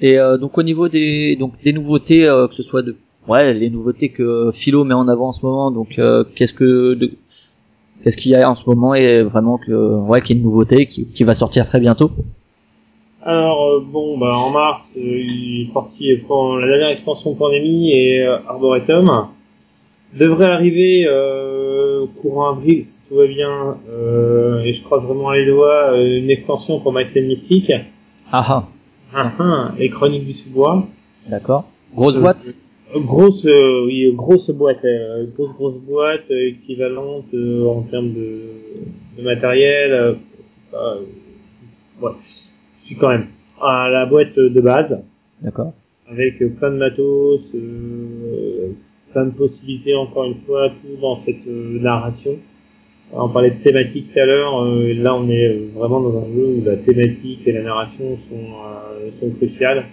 [0.00, 2.96] Et euh, donc au niveau des donc des nouveautés, euh, que ce soit de
[3.28, 6.94] ouais les nouveautés que Philo met en avant en ce moment, donc euh, qu'est-ce que
[6.94, 7.12] de-
[8.02, 10.44] qu'est-ce qu'il y a en ce moment et vraiment que ouais qu'il y a une
[10.44, 12.10] nouveauté qui, qui va sortir très bientôt?
[13.22, 17.90] Alors euh, bon, bah en mars, euh, il est sorti pour la dernière extension pandémie
[17.92, 19.28] et euh, Arboretum
[20.18, 23.78] devrait arriver euh, courant avril si tout va bien.
[23.90, 27.72] Euh, et je crois vraiment les doigts une extension pour Mycène Mystique.
[28.30, 28.68] Ah ah,
[29.14, 30.86] Ah, ah, les Chroniques du sous-bois.
[31.30, 31.64] d'accord.
[31.94, 32.54] Grosse boîte?
[33.00, 38.40] Grosse, euh, oui, grosse boîte, euh, grosse grosse boîte euh, équivalente euh, en termes de,
[39.18, 40.16] de matériel.
[40.72, 43.26] ouais, je suis quand même
[43.60, 45.02] à la boîte de base
[45.40, 45.72] D'accord.
[46.08, 47.50] avec plein de matos,
[49.12, 52.38] plein de possibilités encore une fois, tout dans cette narration.
[53.12, 56.62] On parlait de thématique tout à l'heure, là on est vraiment dans un jeu où
[56.64, 59.84] la thématique et la narration sont, sont cruciales.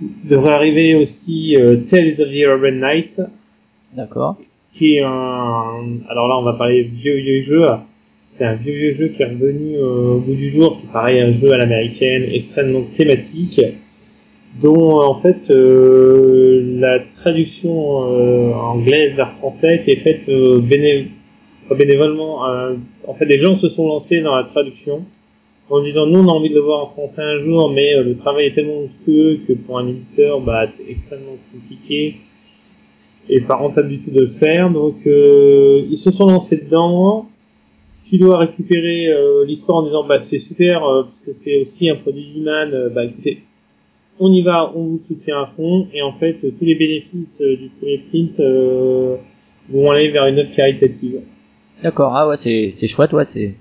[0.00, 3.20] Devrait arriver aussi euh, Tales of the Urban Night,
[3.96, 4.36] D'accord.
[4.72, 5.98] qui est un...
[6.08, 7.62] Alors là on va parler vieux vieux jeu.
[8.36, 10.92] C'est un vieux vieux jeu qui est revenu euh, au bout du jour, qui est
[10.92, 13.60] pareil un jeu à l'américaine, extrêmement thématique,
[14.62, 17.74] dont euh, en fait euh, la traduction
[18.54, 21.08] anglaise vers français qui est faite béné-
[21.76, 22.42] bénévolement.
[23.08, 25.04] en fait, des gens se sont lancés dans la traduction
[25.70, 28.02] en disant nous on a envie de le voir en français un jour, mais euh,
[28.02, 32.16] le travail est tellement monstrueux que pour un éditeur, bah, c'est extrêmement compliqué
[33.28, 34.70] et pas rentable du tout de le faire.
[34.70, 37.28] Donc euh, ils se sont lancés dedans.
[38.04, 41.90] Philo a récupéré euh, l'histoire en disant bah c'est super euh, parce que c'est aussi
[41.90, 42.72] un produit Ziman.
[42.72, 43.42] euh, bah écoutez,
[44.18, 47.68] on y va, on vous soutient à fond et en fait tous les bénéfices du
[47.78, 48.40] premier print
[49.70, 51.20] vont aller vers une œuvre caritative.
[51.82, 52.16] D'accord.
[52.16, 53.54] Ah ouais, c'est chouette, ouais, c'est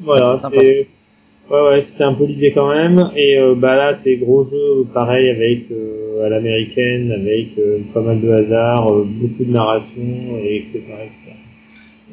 [0.00, 0.88] Voilà, c'est-
[1.50, 3.10] ouais ouais, c'était un peu l'idée quand même.
[3.16, 8.00] Et euh, bah là, c'est gros jeu, pareil avec euh, à l'américaine, avec euh, pas
[8.00, 10.02] mal de hasard, euh, beaucoup de narration,
[10.42, 10.82] et etc.
[11.04, 11.36] etc.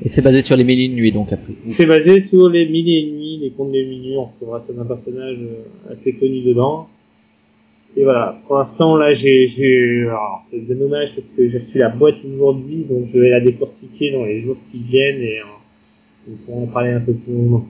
[0.03, 1.53] et c'est basé sur les mille et une nuits donc après.
[1.63, 4.15] C'est basé sur les mille et une nuits, les contes des minuit.
[4.17, 6.88] On retrouvera ça d'un personnage euh, assez connu dedans.
[7.95, 11.89] Et voilà, pour l'instant là, j'ai, j'ai, alors c'est dommage parce que j'ai reçu la
[11.89, 16.36] boîte aujourd'hui, donc je vais la décortiquer dans les jours qui viennent et euh, on
[16.38, 17.67] pourra en parler un peu plus longuement.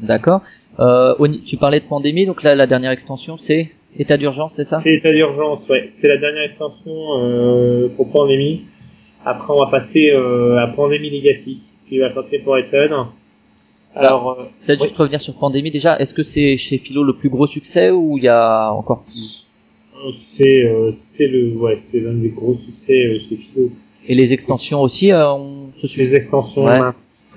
[0.00, 0.42] D'accord.
[0.80, 1.14] Euh,
[1.46, 4.80] tu parlais de pandémie, donc là la dernière extension c'est état d'urgence, c'est ça?
[4.82, 5.88] C'est l'état d'urgence, ouais.
[5.90, 8.62] C'est la dernière extension euh, pour pandémie.
[9.24, 12.92] Après, on va passer euh, à Pandemic Legacy, qui va sortir pour SN.
[13.96, 14.86] Alors, euh, Peut-être Oui.
[14.86, 15.98] juste revenir sur Pandémie déjà.
[15.98, 19.48] Est-ce que c'est chez Philo le plus gros succès ou il y a encore plus?
[20.12, 23.70] C'est euh, c'est le ouais, c'est l'un des gros succès euh, chez Philo.
[24.06, 26.00] Et les extensions aussi, euh, on se suit.
[26.02, 26.78] Les extensions Ouais.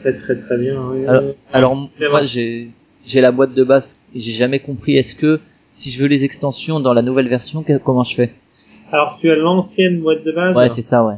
[0.02, 0.76] Très très très bien.
[0.82, 0.94] hein.
[1.08, 1.24] Alors-
[1.54, 2.70] Alors C'est moi j'ai
[3.06, 4.00] j'ai la boîte de base.
[4.16, 4.96] et J'ai jamais compris.
[4.96, 5.40] Est-ce que
[5.74, 8.30] si je veux les extensions dans la nouvelle version, comment je fais?
[8.92, 10.56] Alors, tu as l'ancienne boîte de base?
[10.56, 11.16] Ouais, c'est ça, ouais.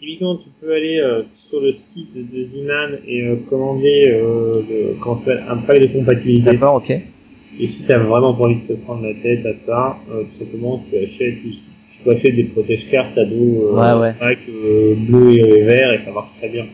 [0.00, 4.96] Typiquement, tu peux aller euh, sur le site de Ziman et euh, commander euh, le,
[5.00, 6.50] quand tu as un pack de compatibilité.
[6.52, 6.90] D'accord, ok.
[6.90, 10.34] Et si t'as vraiment pas envie de te prendre la tête à ça, euh, tout
[10.44, 15.30] simplement tu achètes, tu, tu peux acheter des protège-cartes à dos euh, Ouais, euh, bleu
[15.38, 16.66] et vert et ça marche très bien.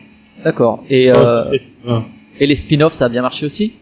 [0.43, 0.83] D'accord.
[0.89, 1.41] Et euh,
[1.85, 2.01] ouais.
[2.39, 3.73] et les spin-offs, ça a bien marché aussi?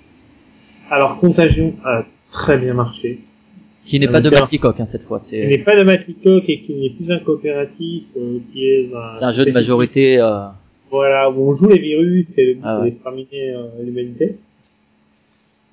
[0.89, 3.19] Alors Contagion a très bien marché.
[3.85, 4.29] Qui n'est Ah, pas de.
[4.29, 5.19] Matlicock hein, cette fois.
[5.19, 9.17] C'est n'est pas de Matlicock et qui n'est plus un coopératif, euh, qui est un,
[9.19, 10.19] c'est un jeu de majorité.
[10.19, 10.47] Euh...
[10.91, 12.85] Voilà, où on joue les virus et le but Ah ouais.
[12.89, 14.37] d'exterminer euh, l'humanité.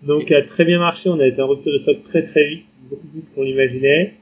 [0.03, 2.67] Donc, a très bien marché, on a été en rupture de stock très très vite,
[2.91, 4.13] beaucoup plus qu'on l'imaginait.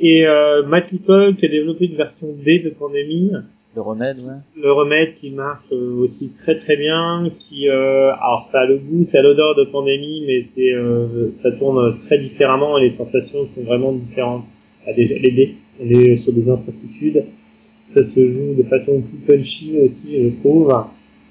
[0.00, 3.32] Et euh, Matt Leacock a développé une version D de Pandémie,
[3.74, 4.62] Le remède, ouais.
[4.62, 8.76] le remède qui marche euh, aussi très très bien, qui euh, alors ça a le
[8.76, 12.94] goût, ça a l'odeur de Pandémie, mais c'est euh, ça tourne très différemment et les
[12.94, 14.44] sensations sont vraiment différentes.
[14.86, 19.36] Ah, déjà les dés, on est sur des incertitudes, ça se joue de façon plus
[19.36, 20.68] punchy aussi, je trouve.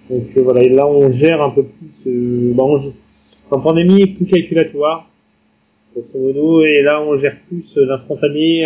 [0.09, 2.79] Donc euh, voilà, et là on gère un peu plus, euh, bah, on
[3.51, 5.07] en Pandémie plus calculatoire,
[5.93, 8.65] grosso modo, et là on gère plus l'instantané.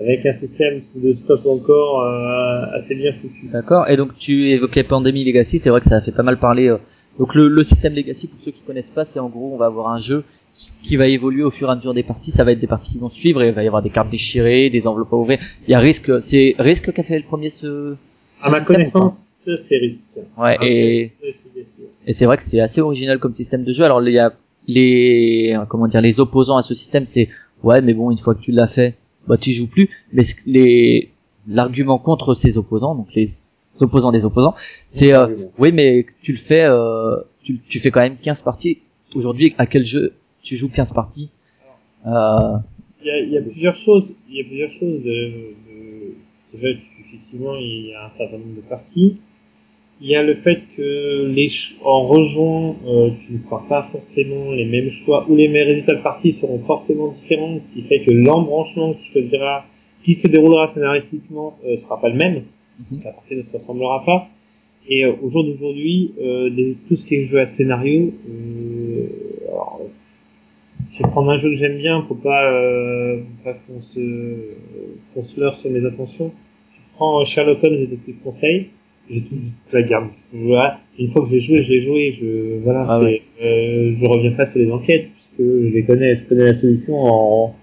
[0.00, 3.48] Avec un système de stop encore euh, assez bien foutu.
[3.52, 3.88] D'accord.
[3.88, 6.68] Et donc tu évoquais Pandemic Legacy, c'est vrai que ça a fait pas mal parler.
[6.68, 6.78] euh.
[7.18, 9.66] Donc le, le système Legacy, pour ceux qui connaissent pas, c'est en gros on va
[9.66, 10.22] avoir un jeu
[10.54, 12.30] qui, qui va évoluer au fur et à mesure des parties.
[12.30, 14.10] Ça va être des parties qui vont suivre et il va y avoir des cartes
[14.10, 15.38] déchirées, des enveloppes à ouvrir.
[15.66, 17.94] Il y a risque, c'est risque qui a fait le premier ce.
[18.40, 19.24] À ma connaissance,
[19.56, 20.10] c'est risque.
[20.36, 20.56] Ouais.
[20.60, 21.10] Ah, Et
[22.06, 23.82] Et c'est vrai que c'est assez original comme système de jeu.
[23.84, 24.32] Alors il y a
[24.68, 27.30] les comment dire les opposants à ce système, c'est
[27.64, 28.94] ouais mais bon une fois que tu l'as fait,
[29.28, 29.88] bah tu joues plus.
[30.12, 31.10] Mais les
[31.46, 33.26] l'argument contre ces opposants, donc les
[33.80, 34.54] opposants des opposants,
[34.88, 38.78] c'est euh, oui mais tu le fais, euh, tu, tu fais quand même 15 parties.
[39.14, 41.30] Aujourd'hui à quel jeu tu joues 15 parties?
[42.06, 42.56] Euh,
[43.02, 44.04] Il y a, il y a plusieurs choses.
[44.28, 45.18] Il y a plusieurs choses de,
[45.66, 46.14] de...
[46.52, 49.18] déjà effectivement il y a un certain nombre de parties.
[50.00, 51.48] Il y a le fait que les
[51.84, 55.96] en rejoint, euh, tu ne feras pas forcément les mêmes choix ou les mêmes résultats
[55.96, 59.64] de partie seront forcément différents, ce qui fait que l'embranchement que tu choisiras,
[60.04, 62.44] qui se déroulera scénaristiquement, euh, sera pas le même.
[62.78, 63.00] Mhm.
[63.04, 64.28] La partie ne se ressemblera pas.
[64.88, 69.06] Et euh, au jour d'aujourd'hui, euh, tout ce qui est jeu à scénario, euh,
[69.48, 69.80] alors,
[70.92, 74.54] je vais prendre un jeu que j'aime bien pour pas, euh, pas qu'on se,
[75.12, 76.32] qu'on se leurre sur mes attentions.
[76.72, 78.68] Je prends Sherlock Holmes Détective Conseil.
[79.10, 79.36] J'ai tout,
[79.72, 80.10] la garde.
[80.32, 80.80] Voilà.
[80.98, 82.12] Une fois que je l'ai joué, je l'ai joué.
[82.20, 83.22] Je, voilà, Ah ouais.
[83.42, 86.94] euh, je reviens pas sur les enquêtes puisque je les connais, je connais la solution
[86.96, 87.56] en,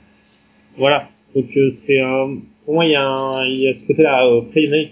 [0.78, 1.08] voilà.
[1.36, 4.26] Donc euh, c'est un, pour moi il y a un, il y a ce côté-là.
[4.28, 4.92] euh, Après il y en a qui-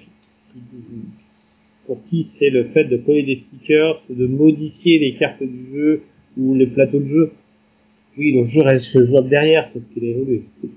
[1.87, 6.01] pour qui c'est le fait de coller des stickers, de modifier les cartes du jeu
[6.37, 7.31] ou les plateaux de jeu.
[8.17, 10.13] Oui, le jeu reste jouable derrière, sauf qu'il est
[10.61, 10.69] tout.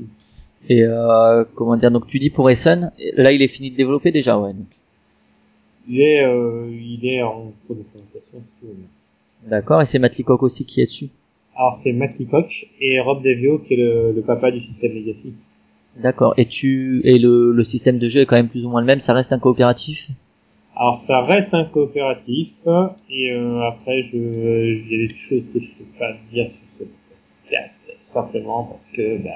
[0.68, 4.11] et euh, comment dire donc tu dis pour Essen, là il est fini de développer
[4.11, 4.53] déjà ouais.
[4.55, 4.66] Donc.
[5.89, 8.74] Il est, euh, il est en cours de fabrication, si tu veux.
[9.49, 11.09] D'accord et c'est Matt Leacock aussi qui est dessus?
[11.55, 15.32] Alors c'est Matt Leacock et Rob Devio qui est le, le papa du système Legacy.
[15.97, 16.34] D'accord.
[16.37, 18.87] Et tu et le, le système de jeu est quand même plus ou moins le
[18.87, 19.01] même.
[19.01, 20.09] Ça reste un coopératif?
[20.74, 22.51] Alors ça reste un coopératif
[23.09, 26.61] et euh, après je il y a des choses que je peux pas dire sur
[26.78, 29.31] ce podcast simplement parce que bah,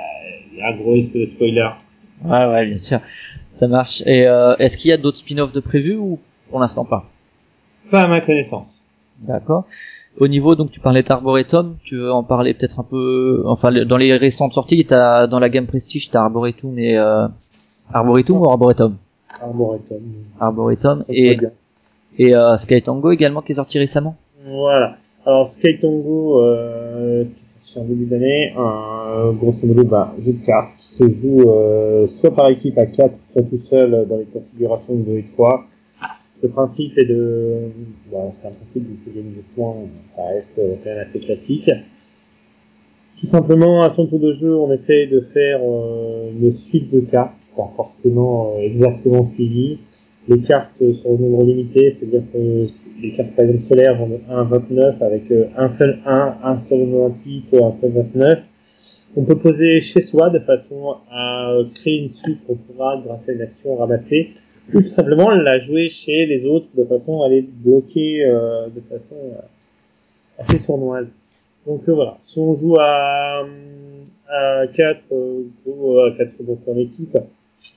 [0.53, 1.71] il y a un gros risque de spoiler.
[2.25, 3.01] Ouais ouais bien sûr.
[3.49, 4.03] Ça marche.
[4.07, 6.19] Et euh, est-ce qu'il y a d'autres spin-offs de prévus ou
[6.51, 7.05] pour l'instant pas
[7.91, 8.85] Pas à ma connaissance.
[9.21, 9.65] D'accord.
[10.19, 13.43] Au niveau donc tu parlais d'Arboretum, tu veux en parler peut-être un peu.
[13.47, 17.27] Enfin dans les récentes sorties, t'as dans la gamme Prestige t'as Arboretum et euh,
[17.93, 18.97] Arboretum ou Arboretum?
[19.41, 20.03] Arboretum.
[20.41, 21.39] Arboretum et
[22.19, 24.17] et euh, Sky Tango également qui est sorti récemment?
[24.45, 24.97] Voilà.
[25.27, 30.33] Alors Sky Tango, euh, qui est sorti en début d'année, un grosso modo bah, jeu
[30.33, 34.17] de cartes qui se joue euh, soit par équipe à 4, soit tout seul dans
[34.17, 35.65] les configurations de 2 et 3.
[36.43, 37.71] Le principe est de...
[38.11, 39.77] Bon, c'est un principe de gagner des points,
[40.09, 41.71] ça reste euh, quand même assez classique.
[43.19, 47.01] Tout simplement, à son tour de jeu, on essaye de faire euh, une suite de
[47.01, 49.81] cartes, pas forcément euh, exactement suivie,
[50.29, 50.73] les cartes
[51.03, 52.65] sont au nombre limité, c'est-à-dire que
[53.03, 55.25] les cartes par exemple solaires vont de 1 à 29 avec
[55.57, 58.39] un seul 1, un seul 28, un seul 29.
[59.17, 63.33] On peut poser chez soi de façon à créer une suite qu'on pourra, grâce à
[63.33, 64.31] une action, ramasser
[64.73, 69.17] tout simplement la jouer chez les autres de façon à les bloquer euh, de façon
[69.17, 69.41] euh,
[70.39, 71.07] assez sournoise.
[71.67, 73.45] Donc euh, voilà, si on joue à
[74.29, 75.01] à 4
[75.67, 77.19] ou à 4 donc en équipe,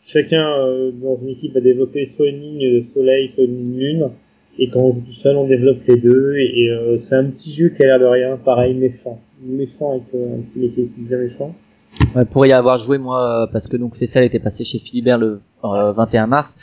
[0.05, 3.79] chacun euh, dans une équipe va développer soit une ligne de soleil, soit une ligne
[3.79, 4.09] lune.
[4.59, 6.35] Et quand on joue tout seul, on développe les deux.
[6.35, 9.19] Et, euh, c'est un petit jeu qui a l'air de rien, pareil, méchant.
[9.41, 11.55] Méchant avec euh, un petit mécanisme bien méchant.
[12.15, 15.17] Ouais, pour y avoir joué moi, euh, parce que donc Fessal était passé chez Philibert
[15.17, 16.55] le euh, 21 mars,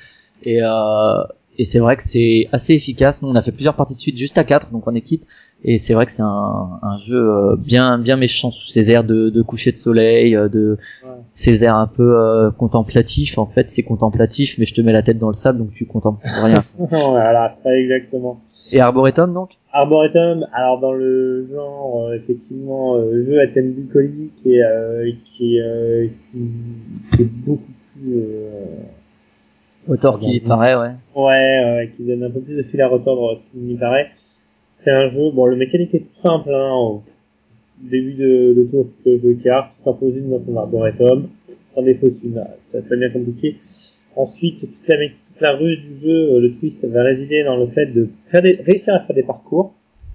[0.44, 1.22] et, euh,
[1.58, 3.22] et c'est vrai que c'est assez efficace.
[3.22, 5.24] Nous, on a fait plusieurs parties de suite juste à 4, donc en équipe,
[5.62, 9.04] et c'est vrai que c'est un, un jeu euh, bien bien méchant sous ses airs
[9.04, 11.10] de, de coucher de soleil, euh, de Ouais.
[11.34, 13.36] ces airs un peu euh, contemplatifs.
[13.36, 15.84] En fait, c'est contemplatif, mais je te mets la tête dans le sable, donc tu
[15.84, 16.54] contemples rien.
[16.78, 18.40] voilà, exactement.
[18.72, 19.50] Et Arboretum donc?
[19.72, 25.60] Arboretum, alors dans le genre, euh, effectivement, euh, jeu à thème bucolique et euh, qui,
[25.60, 26.38] euh, qui,
[27.16, 27.62] qui est beaucoup
[27.94, 28.14] plus...
[29.90, 30.40] Euh, Auteur qui Regardez.
[30.48, 30.94] paraît, ouais.
[31.14, 34.08] Ouais, ouais, qui donne un peu plus de fil à retordre qu'il n'y paraît.
[34.74, 37.02] C'est un jeu, bon, le mécanique est tout simple, hein, au
[37.82, 41.28] début de, de tour, tu pioches deux cartes, tu t'en poses une dans ton arboretum,
[41.74, 43.56] t'en défausses une, ça peut bien compliqué.
[44.16, 47.66] Ensuite, toute la, toute la ruse du jeu, euh, le twist va résider dans le
[47.68, 49.72] fait de faire des, réussir à faire des parcours,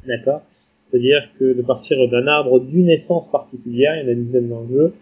[0.08, 0.42] d'accord?
[0.86, 4.50] C'est-à-dire que de partir d'un arbre d'une essence particulière, il y en a une dizaine
[4.50, 4.94] dans le jeu,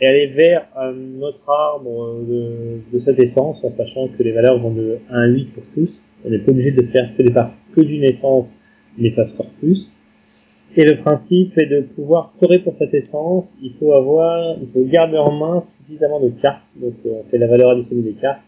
[0.00, 4.58] et aller vers un autre arbre de, de cette essence, en sachant que les valeurs
[4.58, 6.00] vont de 1 à 8 pour tous.
[6.24, 8.54] On n'est pas obligé de faire que des parts que d'une essence,
[8.96, 9.92] mais ça score plus.
[10.76, 13.52] Et le principe est de pouvoir scorer pour cette essence.
[13.62, 16.62] Il faut avoir, il faut garder en main suffisamment de cartes.
[16.76, 18.42] Donc, euh, on fait la valeur additionnelle des cartes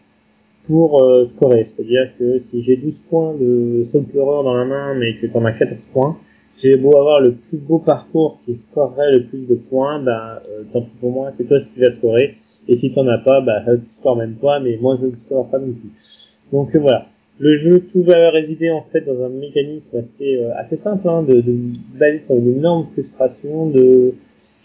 [0.65, 1.63] pour euh, scorer.
[1.65, 5.35] C'est-à-dire que si j'ai 12 points de Soul Pleureur dans la main, mais que tu
[5.35, 6.17] en as 14 points,
[6.57, 10.63] j'ai beau avoir le plus beau parcours qui scorerait le plus de points, bah, euh,
[10.71, 12.35] tant pis pour moi, c'est toi qui vas scorer.
[12.67, 15.47] Et si t'en as pas, bah, tu scores même pas, mais moi je ne score
[15.49, 16.43] pas non plus.
[16.51, 17.07] Donc euh, voilà.
[17.39, 21.23] Le jeu, tout va résider en fait dans un mécanisme assez euh, assez simple, hein,
[21.23, 21.55] de, de
[21.97, 23.67] basé sur une énorme frustration.
[23.67, 24.13] De,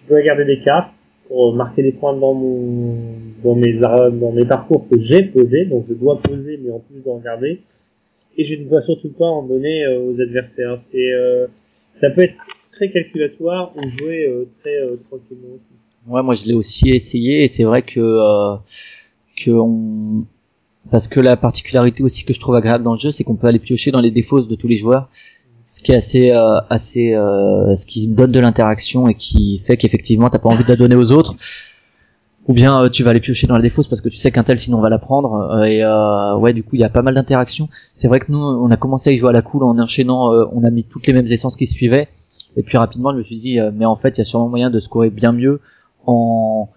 [0.03, 0.93] je dois garder des cartes
[1.29, 2.97] pour marquer des points dans mon
[3.43, 7.01] dans mes dans mes parcours que j'ai posés, donc je dois poser, mais en plus
[7.03, 7.61] d'en garder.
[8.37, 10.79] Et je ne dois surtout pas en donner euh, aux adversaires.
[10.79, 11.47] C'est euh,
[11.97, 12.35] ça peut être
[12.73, 14.77] très calculatoire ou jouer euh, très
[15.09, 15.57] tranquillement.
[16.07, 18.57] Ouais, moi je l'ai aussi essayé et c'est vrai que
[19.37, 20.27] que on
[20.91, 23.47] parce que la particularité aussi que je trouve agréable dans le jeu, c'est qu'on peut
[23.47, 25.09] aller piocher dans les défauts de tous les joueurs,
[25.65, 29.77] ce qui est assez euh, assez euh, ce qui donne de l'interaction et qui fait
[29.77, 31.35] qu'effectivement t'as pas envie de la donner aux autres.
[32.49, 34.45] Ou bien euh, tu vas aller piocher dans la défausse parce que tu sais qu'un
[34.45, 37.03] tel sinon va la prendre euh, et euh, ouais du coup il y a pas
[37.03, 37.69] mal d'interactions.
[37.97, 40.33] C'est vrai que nous on a commencé à y jouer à la cool en enchaînant,
[40.33, 42.09] euh, on a mis toutes les mêmes essences qui suivaient.
[42.57, 44.49] Et puis rapidement je me suis dit euh, mais en fait il y a sûrement
[44.49, 45.61] moyen de scorer bien mieux
[46.07, 46.69] en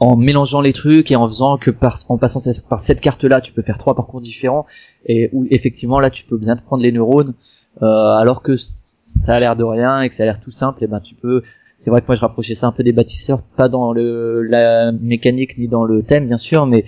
[0.00, 3.40] en mélangeant les trucs et en faisant que par en passant par cette carte là
[3.42, 4.64] tu peux faire trois parcours différents
[5.04, 7.34] et où effectivement là tu peux bien te prendre les neurones.
[7.82, 10.82] Euh, alors que ça a l'air de rien et que ça a l'air tout simple
[10.82, 11.42] et ben tu peux
[11.78, 14.92] c'est vrai que moi je rapprochais ça un peu des bâtisseurs pas dans le la
[14.92, 16.84] mécanique ni dans le thème bien sûr mais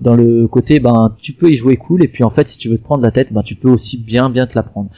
[0.00, 2.68] dans le côté ben tu peux y jouer cool et puis en fait si tu
[2.68, 4.90] veux te prendre la tête ben tu peux aussi bien bien te la prendre.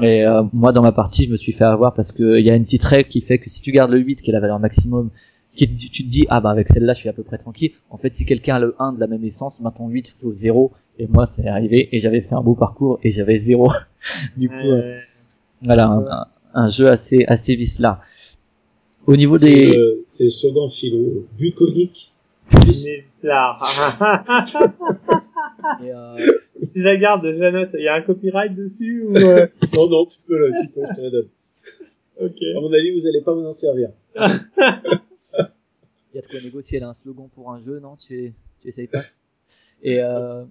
[0.00, 2.50] Et euh, moi dans ma partie je me suis fait avoir parce que il y
[2.50, 4.40] a une petite règle qui fait que si tu gardes le 8 qui est la
[4.40, 5.10] valeur maximum
[5.54, 7.72] qui tu te dis ah bah avec celle-là je suis à peu près tranquille.
[7.90, 10.72] En fait si quelqu'un a le 1 de la même essence ton 8 vaut 0
[10.98, 13.70] et moi c'est arrivé et j'avais fait un beau parcours et j'avais 0
[14.36, 14.98] du coup euh,
[15.62, 18.00] voilà un, jeu assez assez vicelard
[19.06, 22.12] au niveau C'est des c'est le slogan philo, bucolique.
[25.80, 26.16] et, euh,
[26.74, 30.18] tu la gardes, Jeannette, il y a un copyright dessus ou euh, Non, non, tu
[30.26, 31.28] peux, le- tu peux, je te la donne.
[32.20, 32.36] Ok.
[32.56, 33.90] À mon avis, vous allez pas vous en servir.
[34.16, 37.96] Il y a de quoi négocier là, un slogan pour un jeu, non?
[37.96, 39.02] Tu, tu essayes pas?
[39.82, 40.44] Et, euh,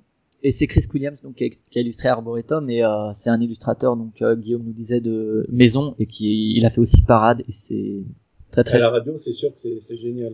[0.43, 3.39] et c'est Chris Williams donc qui a, qui a illustré Arboretum et euh, c'est un
[3.39, 7.41] illustrateur donc euh, Guillaume nous disait de maison et qui il a fait aussi Parade
[7.47, 8.03] et c'est
[8.51, 10.33] très À la radio, c'est sûr que c'est génial.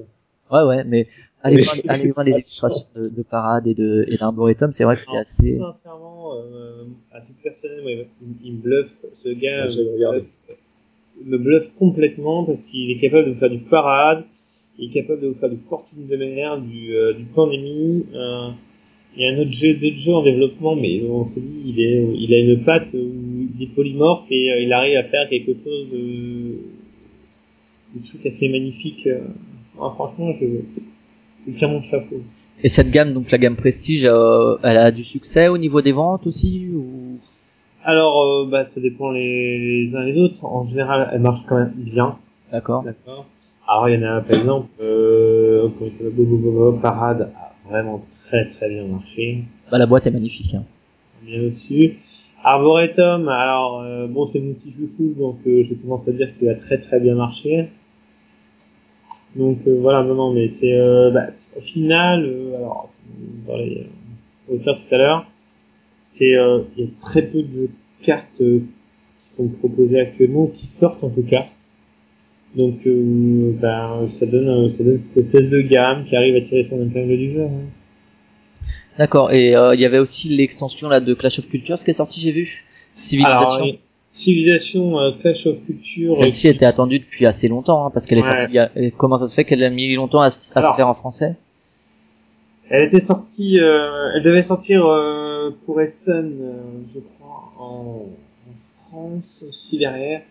[0.52, 1.07] ouais ouais mais
[1.41, 2.85] allez voir, allez voir les illustrations.
[2.95, 7.22] de, de Parade et de et d'Arboretum c'est vrai que c'est assez Sincèrement, euh, à
[7.22, 8.06] titre personnel, moi, il,
[8.44, 8.91] il me bluffe.
[9.23, 10.26] Ce gars Ouais, me bluffe,
[11.26, 14.23] me bluffe complètement parce qu'il est capable de vous faire du parade,
[14.77, 18.06] il est capable de vous faire du fortune de mer, du, euh, du pandémie.
[18.14, 18.49] euh,
[19.15, 21.80] il y a un autre jeu, d'autres jeux en développement, mais on se dit, il
[21.81, 22.98] est, il a une patte où
[23.57, 26.60] il est polymorphe et euh, il arrive à faire quelque chose de,
[27.96, 29.08] de truc assez magnifique.
[29.08, 29.20] euh.
[29.80, 30.46] Ah, franchement, je,
[31.48, 32.22] je tire mon chapeau.
[32.64, 35.92] et cette gamme donc la gamme Prestige euh, elle a du succès au niveau des
[35.92, 37.20] ventes aussi ou?
[37.84, 40.44] Alors, euh, bah, ça dépend les, les uns les autres.
[40.44, 42.18] En général, elle marche quand même bien.
[42.52, 43.26] d'accord D'accord.
[43.68, 45.70] Alors, il y en a, par exemple, euh,
[46.82, 49.44] Parade a vraiment très très bien marché.
[49.72, 50.54] Bah la boîte est magnifique.
[50.54, 50.64] Hein.
[51.26, 51.98] Bien au-dessus.
[52.44, 56.48] Arboretum, alors euh, bon c'est mon petit chouchou donc euh, j'ai tendance à dire qu'il
[56.48, 57.68] a très très bien marché.
[59.38, 62.90] Donc euh, voilà, non non mais c'est euh, bah, au final, euh, alors
[63.46, 63.86] dans les
[64.50, 65.28] euh, auteurs tout à l'heure,
[66.00, 67.70] c'est euh, il y a très peu de
[68.02, 68.64] cartes qui
[69.20, 71.44] sont proposés actuellement ou qui sortent en tout cas.
[72.56, 76.64] Donc euh, ben ça donne ça donne cette espèce de gamme qui arrive à tirer
[76.64, 77.44] son épingle du jeu.
[77.44, 77.70] hein.
[78.98, 79.32] D'accord.
[79.32, 82.20] Et euh, il y avait aussi l'extension là de Clash of Cultures qui est sortie,
[82.20, 82.66] j'ai vu.
[82.94, 83.66] Civilisation.
[83.66, 83.76] Alors,
[84.18, 86.18] euh, Civilisation euh, Clash of Culture.
[86.22, 88.41] Celle-ci était attendue depuis assez longtemps, hein, parce qu'elle est Ouais.
[88.41, 88.57] sortie.
[88.76, 91.35] et Comment ça se fait qu'elle a mis longtemps à, se- faire en français?
[92.69, 96.53] Elle était sortie, euh, elle devait sortir euh, pour Essen, euh,
[96.94, 98.02] je crois, en,
[98.45, 100.22] en France aussi derrière.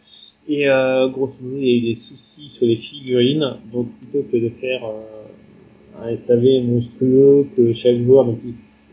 [0.48, 4.22] Et euh, grosso modo, il y a eu des soucis sur les figurines, donc plutôt
[4.30, 8.38] que de faire euh, un SAV monstrueux que chaque joueur, donc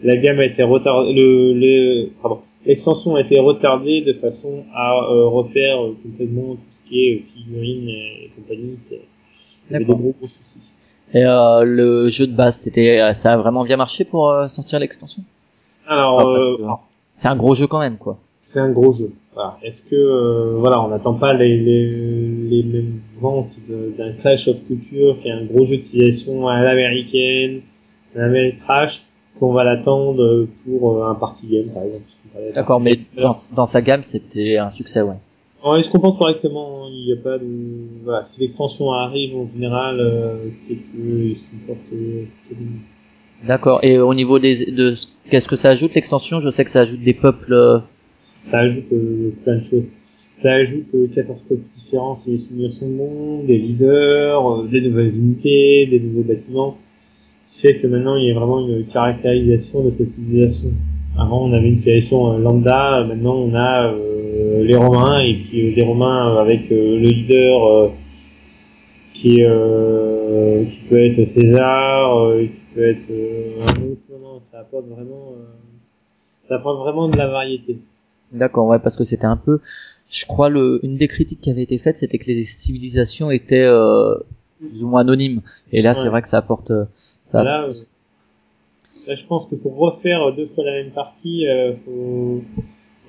[0.01, 4.93] la gamme a été retardée, le, le, pardon, l'extension a été retardée de façon à
[5.11, 8.77] euh, refaire euh, complètement tout ce qui est euh, figurines et, compagnie.
[8.91, 8.93] Il
[9.71, 10.01] y avait des D'accord.
[10.01, 10.59] gros gros soucis.
[11.13, 14.47] Et euh, le jeu de base, c'était, euh, ça a vraiment bien marché pour euh,
[14.47, 15.21] sortir l'extension?
[15.87, 16.19] Alors,
[16.67, 16.79] Ah,
[17.13, 18.17] C'est un gros jeu quand même, quoi.
[18.39, 19.11] c'est un gros jeu.
[19.33, 19.57] Voilà.
[19.63, 21.87] Est-ce que euh, voilà, on n'attend pas les, les,
[22.49, 26.47] les mêmes ventes de- d'un Clash of Culture qui est un gros jeu de civilisation
[26.47, 27.61] à l'américaine,
[28.15, 29.03] un Ameritrash,
[29.39, 32.05] qu'on va l'attendre pour euh, un party game par exemple.
[32.53, 35.15] D'accord, mais dans, dans sa gamme, c'était un succès, ouais.
[35.63, 36.87] Alors, il se comporte correctement.
[36.89, 37.45] Il n'y a pas de
[38.03, 38.23] voilà.
[38.25, 42.23] Si l'extension arrive en général, euh, c'est que il se comporte euh.
[43.47, 43.79] D'accord.
[43.83, 44.95] Et au niveau des, de,
[45.29, 46.41] qu'est-ce que ça ajoute l'extension?
[46.41, 47.53] Je sais que ça ajoute des peuples.
[47.53, 47.79] euh,
[48.37, 49.83] ça ajoute euh, plein de choses.
[50.33, 55.15] Ça ajoute euh, 14 peuples différents, c'est les simulations de monde, des leaders, des nouvelles
[55.15, 56.77] unités, des nouveaux bâtiments.
[57.45, 60.71] Ce qui fait que maintenant il y a vraiment une caractérisation de cette civilisation.
[61.17, 65.69] Avant on avait une civilisation euh, lambda, maintenant on a euh, les Romains et puis
[65.71, 67.89] euh, des Romains avec euh, le leader euh,
[69.13, 74.01] qui est euh, qui peut être César, euh, qui peut être euh, un autre.
[74.11, 75.43] Non, non, ça apporte vraiment euh,
[76.47, 77.77] ça apporte vraiment de la variété.
[78.33, 79.59] D'accord, ouais, parce que c'était un peu,
[80.09, 83.61] je crois, le, une des critiques qui avait été faite, c'était que les civilisations étaient
[83.61, 84.15] euh,
[84.59, 85.41] plus ou moins anonymes.
[85.71, 86.71] Et là, c'est vrai que ça apporte.
[87.25, 87.67] Ça Là,
[89.07, 92.41] là, je pense que pour refaire deux fois la même partie, euh, faut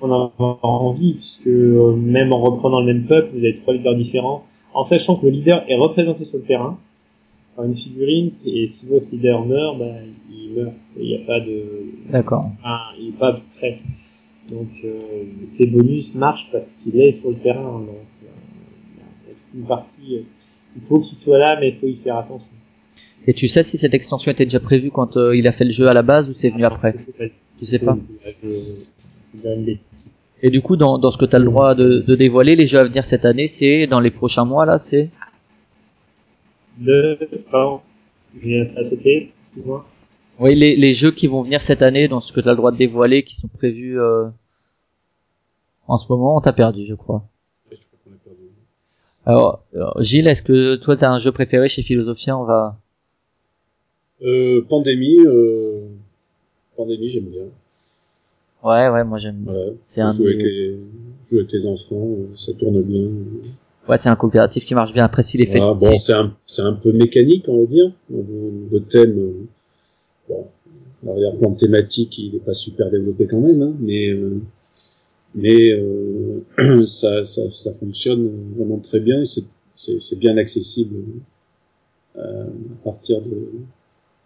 [0.01, 3.95] en avoir envie, puisque euh, même en reprenant le même peuple, vous avez trois leaders
[3.95, 6.77] différents, en sachant que le leader est représenté sur le terrain
[7.55, 9.85] par une figurine, et si votre leader meurt, bah,
[10.29, 10.73] il meurt.
[10.97, 11.63] Il n'y a pas de,
[12.11, 12.49] D'accord.
[12.99, 13.79] il est pas abstrait.
[14.49, 14.99] Donc, euh,
[15.45, 17.79] ces bonus marchent parce qu'il est sur le terrain.
[17.79, 18.27] Donc, euh,
[18.93, 20.21] il y a toute une partie, euh,
[20.75, 22.54] il faut qu'il soit là, mais il faut y faire attention.
[23.27, 25.71] Et tu sais si cette extension était déjà prévue quand euh, il a fait le
[25.71, 26.95] jeu à la base ou c'est venu après?
[26.97, 27.25] Je sais pas.
[27.59, 27.97] Tu sais pas?
[28.43, 28.49] Je,
[29.43, 29.75] je,
[30.43, 32.67] Et du coup, dans, dans ce que tu as le droit de, de dévoiler, les
[32.67, 35.09] jeux à venir cette année, c'est dans les prochains mois là, c'est?
[36.77, 37.17] De,
[37.49, 37.81] pardon,
[38.35, 39.85] je viens ça sauter, excuse-moi.
[40.39, 42.57] Oui, les, les jeux qui vont venir cette année, dans ce que tu as le
[42.57, 44.25] droit de dévoiler, qui sont prévus euh,
[45.87, 47.27] en ce moment, on t'a perdu, je crois.
[49.25, 52.77] Alors, alors, Gilles, est-ce que toi t'as un jeu préféré chez Philosophia On va.
[54.23, 55.81] Euh, Pandémie, euh,
[56.75, 57.45] Pandémie, j'aime bien.
[58.63, 59.43] Ouais, ouais, moi j'aime.
[59.45, 59.71] Voilà.
[59.81, 60.77] C'est un jouer, des- avec les,
[61.23, 63.07] jouer avec les enfants, euh, ça tourne bien.
[63.87, 65.03] Ouais, c'est un coopératif qui marche bien.
[65.05, 65.59] Après, s'il est fait.
[65.61, 67.91] Ah, bon, c'est un, c'est un peu mécanique, on va dire.
[68.09, 68.23] Le,
[68.71, 69.33] le thème,
[70.27, 70.47] bon,
[71.03, 74.39] l'arrière-plan thématique, il n'est pas super développé quand même, hein, mais, euh,
[75.35, 76.41] mais euh,
[76.85, 79.19] ça, ça, ça fonctionne vraiment très bien.
[79.21, 79.43] et C'est,
[79.75, 80.95] c'est, c'est bien accessible
[82.17, 82.21] à
[82.83, 83.49] partir de,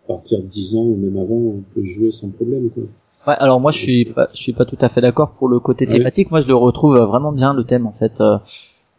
[0.10, 2.69] à partir de 10 ans ou même avant, on peut jouer sans problème.
[2.72, 2.84] Quoi.
[3.27, 5.60] Ouais, alors moi je suis pas, je suis pas tout à fait d'accord pour le
[5.60, 5.94] côté Ouais.
[5.98, 6.31] thématique.
[6.31, 8.38] Moi je le retrouve vraiment bien le thème en fait euh,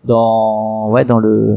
[0.04, 1.56] dans ouais dans le.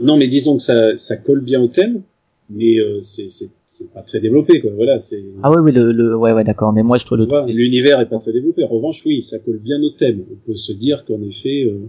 [0.00, 2.02] Non, mais disons que ça, ça colle bien au thème,
[2.50, 4.60] mais euh, c'est, c'est, c'est pas très développé.
[4.60, 4.70] Quoi.
[4.76, 5.22] Voilà, c'est.
[5.42, 6.72] Ah ouais oui le, le ouais ouais d'accord.
[6.72, 8.64] Mais moi je trouve le Tu vois, L'univers est pas très développé.
[8.64, 10.22] En revanche, oui, ça colle bien au thème.
[10.30, 11.86] On peut se dire qu'en effet, euh,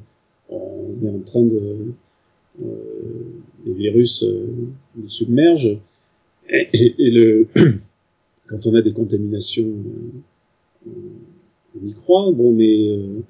[0.50, 1.62] on est en train de
[2.64, 2.66] euh,
[3.66, 4.48] les virus euh,
[4.96, 5.78] nous submergent
[6.50, 7.48] et, et- et le
[8.48, 9.68] quand on a des contaminations,
[10.88, 10.90] euh,
[11.82, 12.32] on y croit.
[12.32, 13.22] Bon, mais euh,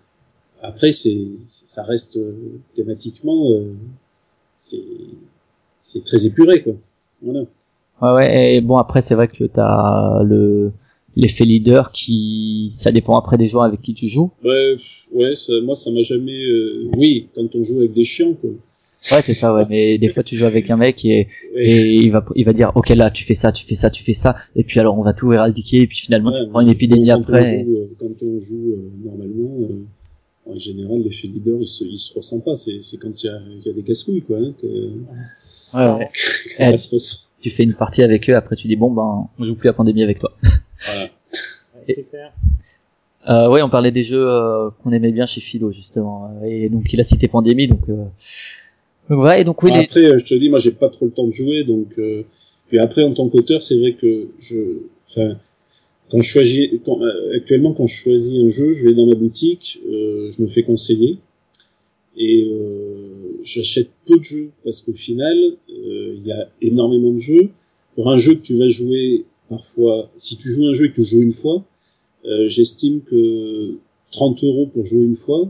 [0.62, 2.34] après, c'est ça reste euh,
[2.76, 3.74] thématiquement, euh,
[4.60, 4.84] c'est
[5.80, 6.74] c'est très épuré, quoi.
[7.22, 7.46] Voilà.
[8.02, 10.72] Ouais ouais et bon après c'est vrai que t'as le
[11.16, 14.32] l'effet leader qui ça dépend après des joueurs avec qui tu joues.
[14.44, 14.78] Ouais,
[15.12, 16.46] ouais, ça, moi ça m'a jamais.
[16.46, 18.52] euh, Oui, quand on joue avec des chiens, quoi.
[19.12, 19.64] Ouais, c'est ça, ouais.
[19.70, 22.72] Mais des fois, tu joues avec un mec et, et il va, il va dire,
[22.76, 25.04] ok, là, tu fais ça, tu fais ça, tu fais ça, et puis alors, on
[25.04, 27.60] va tout éradiquer, et puis finalement, Ouais, tu prends une épidémie quand après.
[27.62, 31.84] On joue, euh, quand on joue euh, normalement, euh, en général, l'effet leader, il se,
[31.86, 32.56] il se ressent pas.
[32.56, 36.00] C'est, c'est quand il y a, il y a des casse-couilles, quoi, hein, que, Ouais,
[36.00, 36.10] ouais.
[36.14, 37.18] que Eh, ça se ressent.
[37.42, 39.74] Tu fais une partie avec eux, après tu dis, bon, ben, on joue plus à
[39.74, 40.34] pandémie avec toi.
[40.86, 41.04] Voilà.
[41.04, 42.32] Ouais, c'est clair.
[43.30, 46.32] Euh, ouais, on parlait des jeux euh, qu'on aimait bien chez Philo, justement.
[46.42, 48.06] Euh, Et donc, il a cité pandémie, donc, euh...
[49.80, 51.88] Après, euh, je te dis, moi, j'ai pas trop le temps de jouer, donc.
[51.98, 52.24] Euh...
[52.68, 54.58] Puis après, en tant qu'auteur, c'est vrai que je,
[55.10, 55.38] enfin,
[56.10, 59.16] quand je choisis, quand, euh, actuellement, quand je choisis un jeu, je vais dans ma
[59.16, 61.18] boutique, euh, je me fais conseiller
[62.18, 65.38] et euh, j'achète peu de jeux parce qu'au final,
[65.70, 67.50] euh, il y a énormément de jeux.
[67.96, 70.96] Pour un jeu que tu vas jouer parfois, si tu joues un jeu et que
[70.96, 71.64] tu joues une fois,
[72.48, 73.78] j'estime que
[74.12, 75.48] 30 euros pour jouer une fois,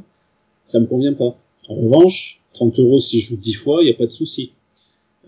[0.63, 1.35] ça me convient pas.
[1.67, 4.51] En revanche, 30 euros si je joue 10 fois, il n'y a pas de souci.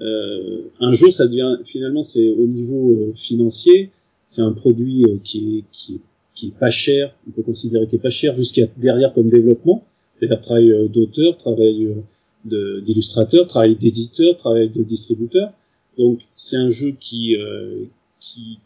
[0.02, 3.92] Euh, un jeu, ça devient finalement, c'est au niveau euh, financier,
[4.26, 6.00] c'est un produit euh, qui est, qui, est,
[6.34, 9.84] qui est pas cher, on peut considérer qu'il est pas cher, a derrière comme développement,
[10.18, 11.96] c'est-à-dire travail euh, d'auteur, travail
[12.46, 15.52] d'illustrateur, travail d'éditeur, travail de distributeur.
[15.98, 17.36] Donc c'est un jeu qui,
[18.22, 18.60] qui,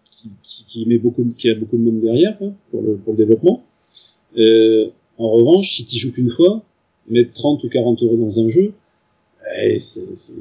[0.43, 3.17] qui, qui, met beaucoup, qui a beaucoup de monde derrière hein, pour, le, pour le
[3.17, 3.63] développement.
[5.17, 6.63] En revanche, si tu joues qu'une fois,
[7.09, 8.73] mettre 30 ou 40 euros dans un jeu,
[9.61, 10.35] eh, c'est, c'est-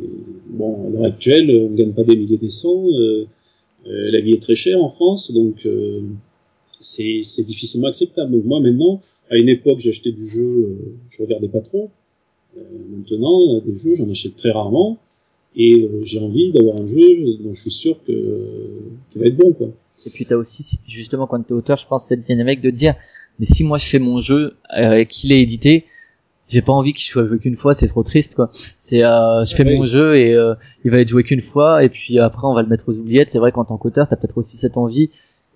[0.48, 3.26] bon, à l'heure actuelle, on gagne pas des milliers des cents, euh,
[3.86, 6.00] euh, la vie est très chère en France, donc euh,
[6.80, 8.32] c'est, c'est difficilement acceptable.
[8.32, 10.76] Donc moi maintenant, à une époque, j'achetais du jeu, euh,
[11.10, 11.90] je regardais pas trop.
[12.56, 12.60] Euh,
[12.96, 14.98] maintenant, euh, des jeux, j'en achète très rarement,
[15.56, 17.00] et j'ai envie d'avoir un jeu
[17.42, 18.12] dont je suis sûr que
[19.10, 19.68] qu'il va être bon, quoi.
[20.06, 22.94] Et puis t'as aussi, justement, quand t'es auteur, je pense, cette dynamique de te dire,
[23.38, 25.84] mais si moi je fais mon jeu et qu'il est édité,
[26.52, 28.50] j'ai pas envie qu'il soit joué qu'une fois, c'est trop triste, quoi.
[28.78, 29.76] C'est, euh, je fais Oui.
[29.78, 30.54] mon jeu et euh,
[30.84, 33.30] il va être joué qu'une fois, et puis après on va le mettre aux oubliettes.
[33.30, 35.10] C'est vrai qu'en tant qu'auteur, t'as peut-être aussi cette envie,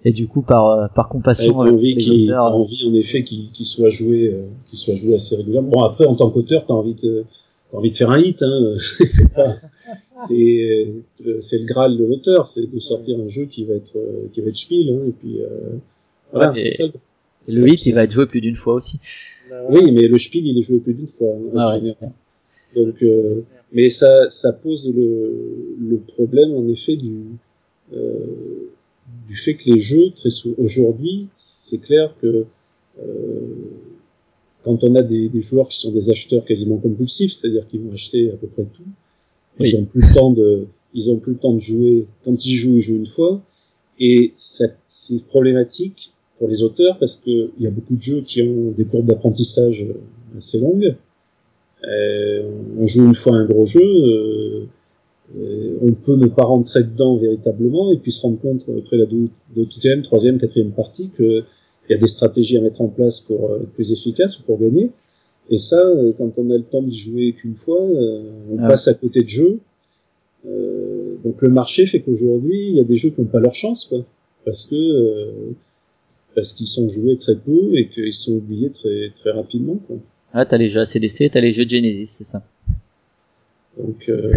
[0.04, 3.50] et du coup par euh, par compassion t'as envie, auteurs, t'as envie en effet qu'il,
[3.52, 5.68] qu'il soit joué, euh, qu'il soit joué assez régulièrement.
[5.68, 7.24] Bon après en tant qu'auteur, t'as envie de,
[7.70, 8.42] t'as envie de faire un hit.
[8.42, 8.74] Hein.
[8.78, 9.56] c'est, pas-
[10.16, 10.86] c'est,
[11.26, 14.28] euh, c'est le graal de l'auteur, c'est de sortir un jeu qui va être, euh,
[14.32, 14.88] qui va être spiel.
[14.90, 15.48] Hein, et puis euh,
[16.32, 16.84] voilà, Ouais, c'est et- ça.
[17.48, 18.98] Le hit, il va être joué plus d'une fois aussi.
[19.68, 19.82] Voilà.
[19.84, 21.34] Oui, mais le spiel, il est joué plus d'une fois.
[21.54, 22.06] hein, Ah.
[22.74, 23.40] Donc, euh,
[23.72, 27.14] mais ça, ça pose le, le problème en effet du,
[27.94, 28.68] euh,
[29.28, 32.44] du fait que les jeux, très souvent, aujourd'hui, c'est clair que
[33.00, 33.04] euh,
[34.64, 37.92] quand on a des, des joueurs qui sont des acheteurs quasiment compulsifs, c'est-à-dire qu'ils vont
[37.92, 38.82] acheter à peu près tout,
[39.60, 39.70] Oui.
[39.70, 42.06] ils ont plus le temps de, ils ont plus le temps de jouer.
[42.24, 43.40] Quand ils jouent, ils jouent une fois,
[43.98, 48.20] et ça, c'est problématique pour les auteurs parce que il y a beaucoup de jeux
[48.22, 49.86] qui ont des courbes d'apprentissage
[50.36, 50.94] assez longues.
[51.84, 54.64] Euh, on joue une fois un gros jeu, euh,
[55.38, 59.06] euh, on peut ne pas rentrer dedans véritablement et puis se rendre compte après la
[59.54, 61.42] deuxième, troisième, quatrième partie que
[61.88, 64.42] il y a des stratégies à mettre en place pour euh, être plus efficace ou
[64.42, 64.90] pour gagner.
[65.50, 68.68] Et ça, euh, quand on a le temps d'y jouer qu'une fois, euh, on Ah.
[68.68, 69.60] passe à côté de jeux.
[70.48, 73.54] Euh, donc le marché fait qu'aujourd'hui, il y a des jeux qui n'ont pas leur
[73.54, 74.04] chance, quoi,
[74.44, 75.30] parce que euh,
[76.36, 79.96] parce qu'ils sont joués très peu et qu'ils sont oubliés très très rapidement, quoi.
[80.32, 82.44] Ah, t'as les jeux ACDC, t'as les jeux de Genesis, c'est ça.
[83.76, 84.30] Donc, euh,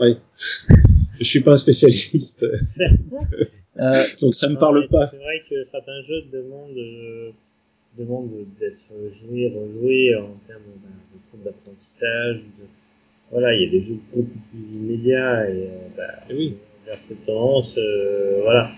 [0.00, 0.16] ouais.
[1.18, 2.44] Je suis pas un spécialiste,
[3.80, 5.06] Euh, donc ça me Non, parle pas.
[5.06, 7.30] C'est vrai que certains jeux demandent, euh,
[7.96, 8.28] demandent
[8.58, 8.76] d'être
[9.22, 12.38] joués, rejoués en termes ben, de d'apprentissage.
[12.38, 12.66] de-
[13.30, 16.54] Voilà, il y a des jeux beaucoup plus immédiats et bah, Eh oui.
[16.86, 18.72] vers cette tendance, euh, voilà.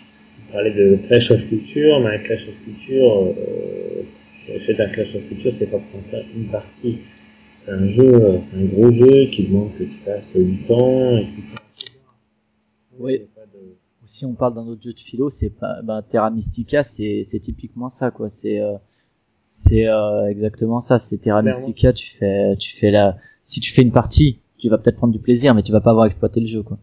[0.51, 4.03] On parlait de Clash of Culture, mais un Clash of Culture, euh,
[4.57, 6.99] achètes un Clash of Culture, c'est pas pour faire une partie.
[7.57, 11.41] C'est un jeu, c'est un gros jeu qui demande que tu passes du temps, etc.
[12.99, 13.19] Oui.
[13.19, 17.23] De- si on parle d'un autre jeu de philo, c'est pas, bah, Terra Mystica, c'est,
[17.25, 18.29] c'est typiquement ça, quoi.
[18.29, 18.73] C'est, euh,
[19.51, 20.99] c'est euh, exactement ça.
[20.99, 21.59] C'est Terra Clairement.
[21.61, 21.93] Mystica.
[21.93, 25.21] Tu fais, tu fais la, si tu fais une partie, tu vas peut-être prendre du
[25.21, 26.79] plaisir, mais tu vas pas avoir exploité le jeu, quoi.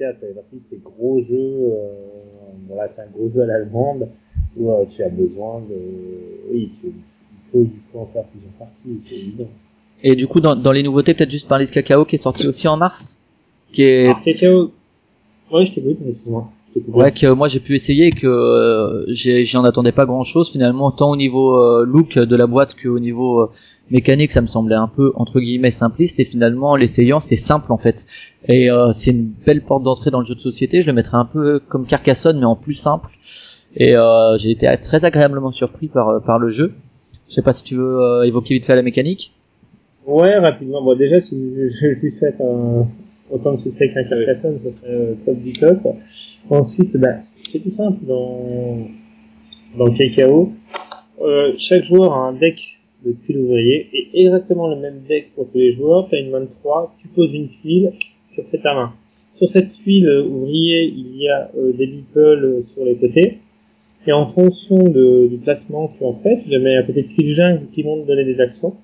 [0.00, 1.36] Ça fait partie de ces gros jeux.
[1.36, 1.92] Euh,
[2.68, 4.08] voilà, c'est un gros jeu à l'allemande
[4.56, 5.76] où euh, tu as besoin de.
[6.50, 6.92] Oui, tu, il,
[7.52, 9.48] faut, il faut en faire plusieurs parties, c'est évident.
[10.02, 12.46] Et du coup, dans, dans les nouveautés, peut-être juste parler de Cacao qui est sorti
[12.46, 13.20] aussi en mars,
[13.72, 14.72] qui est, Alors, Cacao.
[15.52, 16.50] Ouais, je t'écoute, excuse-moi.
[16.88, 20.50] Ouais, que moi j'ai pu essayer et que euh, j'ai- j'en attendais pas grand chose
[20.50, 23.50] finalement, tant au niveau euh, look de la boîte qu'au niveau euh,
[23.90, 27.76] mécanique, ça me semblait un peu entre guillemets simpliste et finalement l'essayant c'est simple en
[27.78, 28.06] fait.
[28.46, 30.82] Et euh, c'est une belle porte d'entrée dans le jeu de société.
[30.82, 33.08] Je le mettrais un peu comme Carcassonne mais en plus simple.
[33.76, 36.72] Et euh, j'ai été très agréablement surpris par euh, par le jeu.
[37.28, 39.32] Je sais pas si tu veux euh, évoquer vite fait la mécanique.
[40.06, 40.82] Ouais, rapidement.
[40.82, 42.86] Bon, déjà, si je, je, je lui souhaite un,
[43.30, 45.78] autant de succès qu'un Carcassonne, ça serait euh, top du top.
[46.48, 48.86] Ensuite, bah, c'est tout simple dans,
[49.76, 50.52] dans KKO.
[51.20, 55.48] Euh, chaque joueur a un deck de tuiles ouvriers et exactement le même deck pour
[55.50, 56.08] tous les joueurs.
[56.08, 57.92] Tu as une main de 3, tu poses une tuile,
[58.32, 58.94] tu refais ta main.
[59.32, 63.38] Sur cette tuile ouvrier, il y a euh, des meeples euh, sur les côtés.
[64.06, 67.02] Et en fonction de, du placement que tu en fais, tu les mets à côté
[67.02, 68.74] de tuiles jungle qui vont te donner des actions.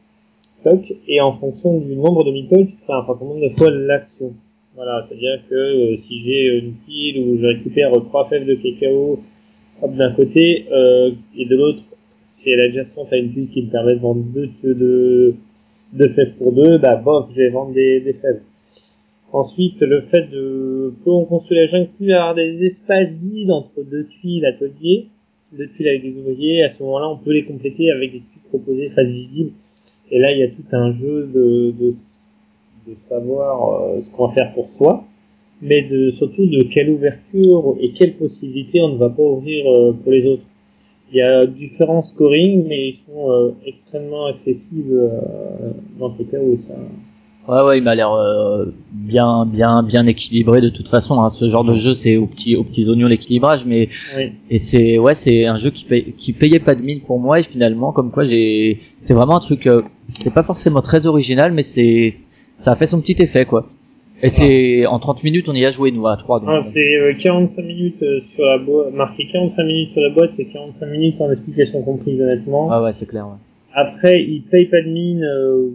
[1.08, 4.34] Et en fonction du nombre de meeples, tu fais un certain nombre de fois l'action.
[4.74, 9.20] Voilà, c'est-à-dire que euh, si j'ai une tuile où je récupère trois fèves de cacao
[9.82, 11.82] d'un côté euh, et de l'autre,
[12.28, 15.34] si elle est adjacente à une tuile qui me permet de vendre deux, deux,
[15.92, 18.42] deux fèves pour deux, bah bof, je vais vendre des, fèves.
[19.32, 23.82] Ensuite, le fait de, plus on construit la jungle, plus avoir des espaces vides entre
[23.82, 25.06] deux tuiles ateliers,
[25.52, 28.42] deux tuiles avec des ouvriers, à ce moment-là, on peut les compléter avec des tuiles
[28.48, 29.52] proposées face visible.
[30.10, 31.92] Et là, il y a tout un jeu de, de,
[32.96, 35.04] savoir euh, ce qu'on va faire pour soi,
[35.60, 39.92] mais de, surtout de quelle ouverture et quelles possibilités on ne va pas ouvrir euh,
[39.92, 40.42] pour les autres.
[41.12, 45.10] Il y a différents scoring, mais ils sont euh, extrêmement accessibles
[45.98, 46.74] dans tous les cas où ça,
[47.48, 51.20] Ouais, ouais, il m'a l'air euh, bien, bien, bien équilibré de toute façon.
[51.22, 51.30] Hein.
[51.30, 54.32] Ce genre de jeu, c'est aux petits, aux petits oignons l'équilibrage, mais Oui.
[54.50, 57.38] et c'est, ouais, c'est un jeu qui paye, qui payait pas de mine pour moi
[57.38, 59.80] et finalement, comme quoi j'ai, c'est vraiment un truc, euh,
[60.22, 62.10] c'est pas forcément très original, mais c'est,
[62.56, 63.68] ça a fait son petit effet, quoi.
[64.22, 66.48] Et c'est en 30 minutes, on y a joué nous à 3 donc.
[66.50, 70.32] Ah, c'est euh, 45 minutes euh, sur la boîte, marqué 45 minutes sur la boîte,
[70.32, 72.68] c'est 45 minutes en explication comprise honnêtement.
[72.72, 73.26] Ah ouais, c'est clair.
[73.26, 73.34] Ouais.
[73.74, 75.68] Après, il paye pas de mine, euh,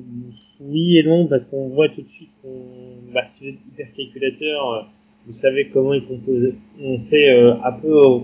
[0.61, 3.93] oui et non, parce qu'on voit tout de suite qu'on, bah, si vous êtes hyper
[3.93, 4.81] calculateur, euh,
[5.27, 6.53] vous savez comment il compose.
[6.81, 8.19] On fait euh, un peu, euh,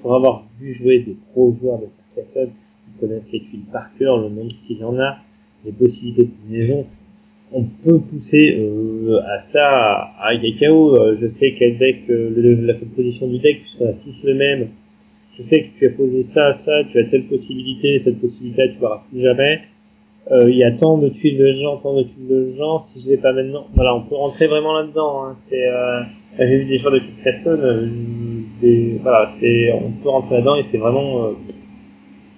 [0.00, 2.50] pour avoir vu jouer des pros joueurs de Carcassonne,
[2.88, 5.18] ils connaissent les tuiles par cœur, le nombre qu'il y en a,
[5.64, 6.86] les possibilités de combinaison.
[7.54, 10.96] On peut pousser euh, à ça à Cacao.
[10.96, 14.68] Euh, je sais quel deck, euh, la composition du deck, puisqu'on a tous le même.
[15.36, 18.80] Je sais que tu as posé ça ça, tu as telle possibilité, cette possibilité tu
[18.80, 19.62] l'auras plus jamais.
[20.30, 22.78] Euh, Il y a tant de tuiles de gens, tant de tuiles de gens.
[22.78, 25.24] Si je l'ai pas maintenant, voilà, on peut rentrer vraiment là-dedans.
[25.24, 25.36] Hein.
[25.50, 26.00] C'est, euh,
[26.38, 27.88] j'ai vu des joueurs de Carcassonne, euh,
[28.60, 31.30] des, voilà, c'est, on peut rentrer là-dedans et c'est vraiment, euh,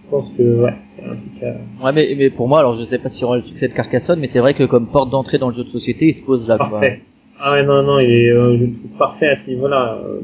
[0.05, 1.85] je pense que ouais, c'est un truc à...
[1.85, 4.19] Ouais, mais, mais pour moi, alors je sais pas si aura le succès de Carcassonne,
[4.21, 6.49] mais c'est vrai que comme porte d'entrée dans le jeu de société, il se pose
[6.49, 6.57] là.
[6.57, 6.71] quoi.
[6.71, 7.01] Parfait.
[7.39, 9.99] Ah ouais, non, non, il est, euh, je le trouve parfait à ce niveau-là.
[10.07, 10.21] Euh,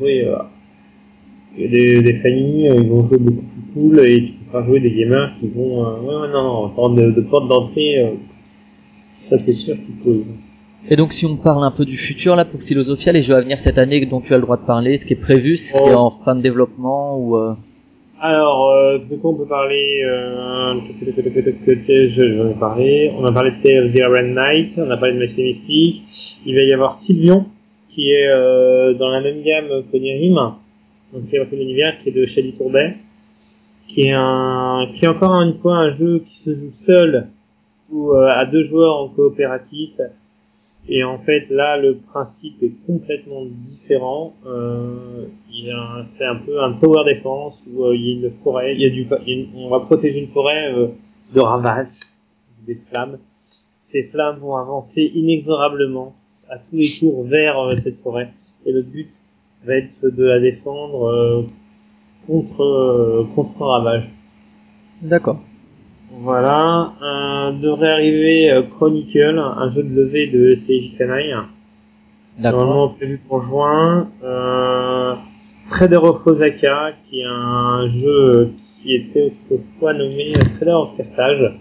[0.00, 0.36] oui, euh,
[1.56, 4.92] des, des familles, euh, ils vont jouer beaucoup plus cool et tu pas jouer des
[4.92, 8.10] gamers qui vont, euh, non, non, en termes de, de porte d'entrée, euh,
[9.20, 10.24] ça c'est sûr qu'il pose.
[10.90, 13.40] Et donc si on parle un peu du futur là pour Philosophia, les jeux à
[13.40, 15.72] venir cette année dont tu as le droit de parler, ce qui est prévu, ce
[15.72, 15.98] qui est Oh.
[15.98, 17.54] en fin de développement ou euh...
[18.20, 20.74] Alors, euh, de quoi on peut parler euh,
[22.08, 23.10] j'en ai parlé.
[23.18, 26.40] On a parlé de Tales of the Iron Knight, on a parlé de Messie Mystique.
[26.46, 27.46] Il va y avoir Sylvion,
[27.88, 30.34] qui est euh, dans la même gamme qu'Onirim,
[31.12, 32.94] donc qui est un univers, qui est de Shady Tourbet,
[33.92, 37.28] qui est un, qui est encore une fois un jeu qui se joue seul
[37.90, 40.00] ou euh, à deux joueurs en coopératif.
[40.88, 44.34] Et en fait, là, le principe est complètement différent.
[44.46, 45.26] Euh,
[46.06, 48.86] c'est un peu un tower defense où euh, il y a une forêt, il y
[48.86, 49.06] a du,
[49.54, 50.88] on va protéger une forêt euh,
[51.34, 51.88] de ravages,
[52.66, 53.18] des flammes.
[53.76, 56.14] Ces flammes vont avancer inexorablement
[56.48, 58.30] à tous les tours vers cette forêt.
[58.64, 59.10] Et le but
[59.64, 61.46] va être de la défendre
[62.26, 64.08] contre euh, contre ravage.
[65.02, 65.40] D'accord.
[66.20, 66.92] Voilà,
[67.60, 71.34] devrait arriver euh, Chronicle, un jeu de levée de CJ Canaille,
[72.38, 72.60] D'accord.
[72.60, 74.08] normalement prévu pour juin.
[74.22, 75.14] Euh,
[75.68, 81.58] Trader of Osaka, qui est un jeu qui était autrefois nommé Trader of Carthage.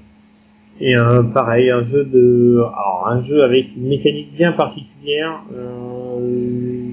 [0.80, 5.44] Et euh, pareil, un jeu de, alors un jeu avec une mécanique bien particulière.
[5.54, 6.90] Euh,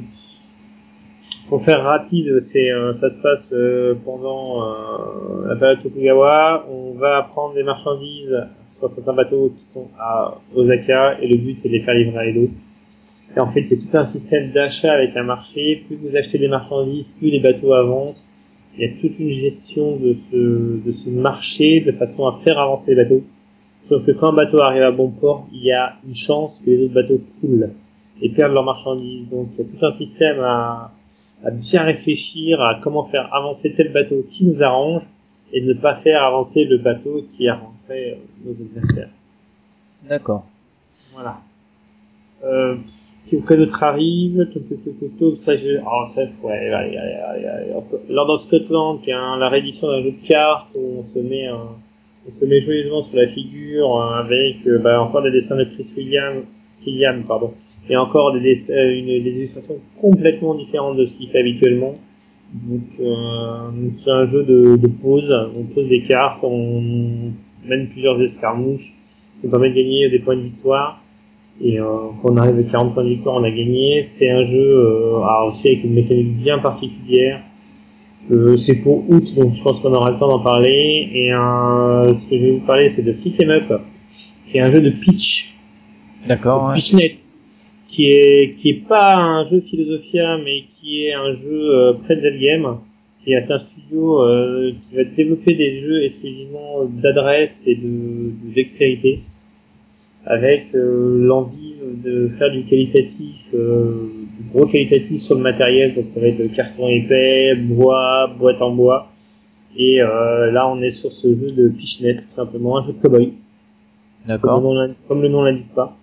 [1.48, 6.66] pour faire rapide, c'est euh, ça se passe euh, pendant euh, la période Tokugawa.
[6.70, 8.46] On va prendre des marchandises
[8.78, 12.18] sur certains bateaux qui sont à Osaka et le but c'est de les faire livrer
[12.18, 12.48] à Edo.
[13.36, 15.84] Et en fait, c'est tout un système d'achat avec un marché.
[15.86, 18.28] Plus vous achetez des marchandises, plus les bateaux avancent.
[18.76, 22.58] Il y a toute une gestion de ce, de ce marché de façon à faire
[22.58, 23.22] avancer les bateaux.
[23.84, 26.70] Sauf que quand un bateau arrive à bon port, il y a une chance que
[26.70, 27.70] les autres bateaux coulent
[28.20, 29.28] et perdent leurs marchandises.
[29.30, 30.92] Donc il y a tout un système à,
[31.44, 35.02] à bien réfléchir à comment faire avancer tel bateau qui nous arrange
[35.52, 39.10] et ne pas faire avancer le bateau qui arrangerait euh, nos adversaires.
[40.08, 40.44] D'accord.
[41.14, 41.38] Voilà.
[42.44, 42.76] Euh,
[43.30, 45.78] que d'autre arrive tout, tout, tout, tout, tout, ça, je...
[45.84, 46.70] oh, ça, ouais,
[48.08, 51.46] Lord of Scotland, qui est la réédition d'un jeu de cartes où on se met
[51.46, 51.68] un,
[52.26, 55.64] on se met joyeusement sur la figure euh, avec euh, bah, encore des dessins de
[55.64, 56.44] Chris William,
[56.88, 57.52] Killian, pardon,
[57.88, 61.94] et encore des, euh, une, des illustrations complètement différentes de ce qu'il fait habituellement.
[62.52, 66.82] Donc euh, c'est un jeu de, de pose, on pose des cartes, on
[67.66, 68.94] mène plusieurs escarmouches,
[69.40, 71.02] qui permet de gagner des points de victoire.
[71.60, 71.84] Et euh,
[72.22, 74.02] quand on arrive à 40 points de victoire, on a gagné.
[74.02, 77.42] C'est un jeu euh, alors aussi avec une mécanique bien particulière.
[78.56, 81.08] C'est pour août, donc je pense qu'on aura le temps d'en parler.
[81.14, 83.80] Et euh, ce que je vais vous parler, c'est de Flick 'em Up,
[84.50, 85.57] qui est un jeu de pitch,
[86.26, 86.72] D'accord.
[86.74, 87.16] Pitchnet,
[87.88, 92.38] qui est qui est pas un jeu Philosophia, mais qui est un jeu euh, Pretzel
[92.38, 92.78] Game,
[93.24, 98.54] qui est un studio euh, qui va développer des jeux exclusivement d'adresse et de, de
[98.54, 99.14] dextérité,
[100.26, 101.74] avec euh, l'envie
[102.04, 106.52] de faire du qualitatif, euh, du gros qualitatif sur le matériel, donc ça va être
[106.52, 109.08] carton épais, bois, boîte en bois.
[109.76, 112.98] Et euh, là, on est sur ce jeu de Pitchnet, tout simplement, un jeu de
[112.98, 113.32] cowboy
[114.26, 114.62] D'accord.
[115.06, 115.96] comme le nom l'indique pas.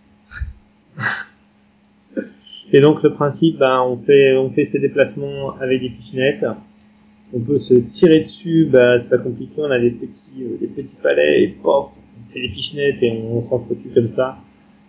[2.74, 6.46] Et donc le principe, ben, on fait on fait ses déplacements avec des pichenettes.
[7.34, 10.68] On peut se tirer dessus, bah c'est pas compliqué, on a des petits euh, des
[10.68, 14.38] petits palais pof, on fait des pichenettes et on, s'entretue comme ça.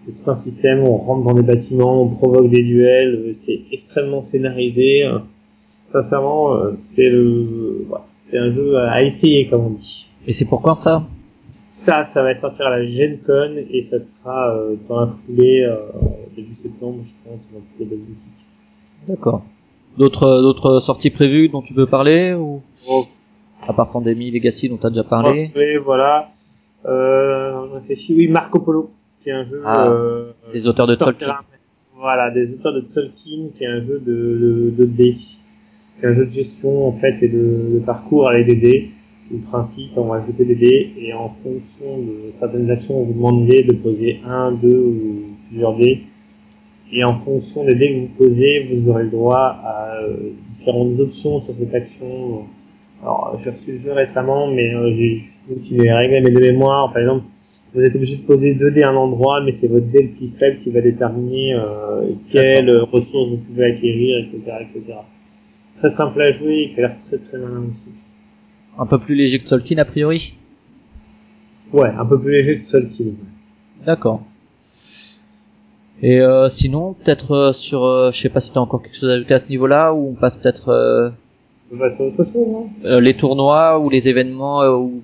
[0.05, 4.23] C'est tout un système, on rentre dans des bâtiments, on provoque des duels, c'est extrêmement
[4.23, 5.11] scénarisé.
[5.86, 10.11] Sincèrement, euh, c'est le ouais, c'est un jeu à essayer comme on dit.
[10.27, 11.07] Et c'est pour quand ça?
[11.68, 15.62] Ça, ça va sortir à la Gen Con et ça sera euh, dans la foulée
[15.62, 15.78] euh,
[16.36, 19.09] début septembre, je pense, dans toutes les bonnes boutiques.
[19.09, 19.43] D'accord.
[19.98, 22.62] D'autres d'autres sorties prévues dont tu peux parler ou?
[22.86, 23.06] Bon,
[23.66, 26.28] à part Pandémie Legacy dont tu as déjà parlé oui, voilà.
[26.84, 28.14] Euh, je réfléchis.
[28.14, 28.90] Oui, Marco Polo,
[29.22, 29.62] qui est un jeu.
[29.64, 31.34] Ah, euh, des auteurs de Tolkien.
[31.97, 35.16] Voilà, des auteurs de Tolkien, qui est un jeu de, de, de dés.
[35.98, 38.90] Qui est un jeu de gestion, en fait, et de, de parcours avec des dés.
[39.31, 43.12] Le principe, on va jeter des dés, et en fonction de certaines actions, on vous
[43.12, 46.03] demande de poser un, deux ou plusieurs dés.
[46.93, 51.01] Et en fonction des dés que vous posez, vous aurez le droit à euh, différentes
[51.01, 52.44] options sur cette action.
[53.03, 56.40] Alors, j'ai reçu le jeu récemment, mais euh, j'ai juste oublié les règles mais de
[56.40, 56.93] mémoire.
[56.93, 57.24] Par exemple,
[57.74, 60.09] vous êtes obligé de poser deux dés à un endroit, mais c'est votre dé le
[60.11, 64.98] plus faible qui va déterminer euh, quelles ressources vous pouvez acquérir, etc., etc.
[65.74, 67.90] Très simple à jouer et qui a l'air très très malin aussi.
[68.78, 70.35] Un peu plus léger que Tolkien a priori
[71.73, 73.12] Ouais, un peu plus léger que Tolkien.
[73.85, 74.23] D'accord.
[76.03, 79.09] Et euh, sinon, peut-être euh, sur, euh, je sais pas si t'as encore quelque chose
[79.09, 81.09] à ajouter à ce niveau-là, ou on passe peut-être euh,
[81.73, 85.03] On va sur autre chose, non euh, les tournois ou les événements euh, ou,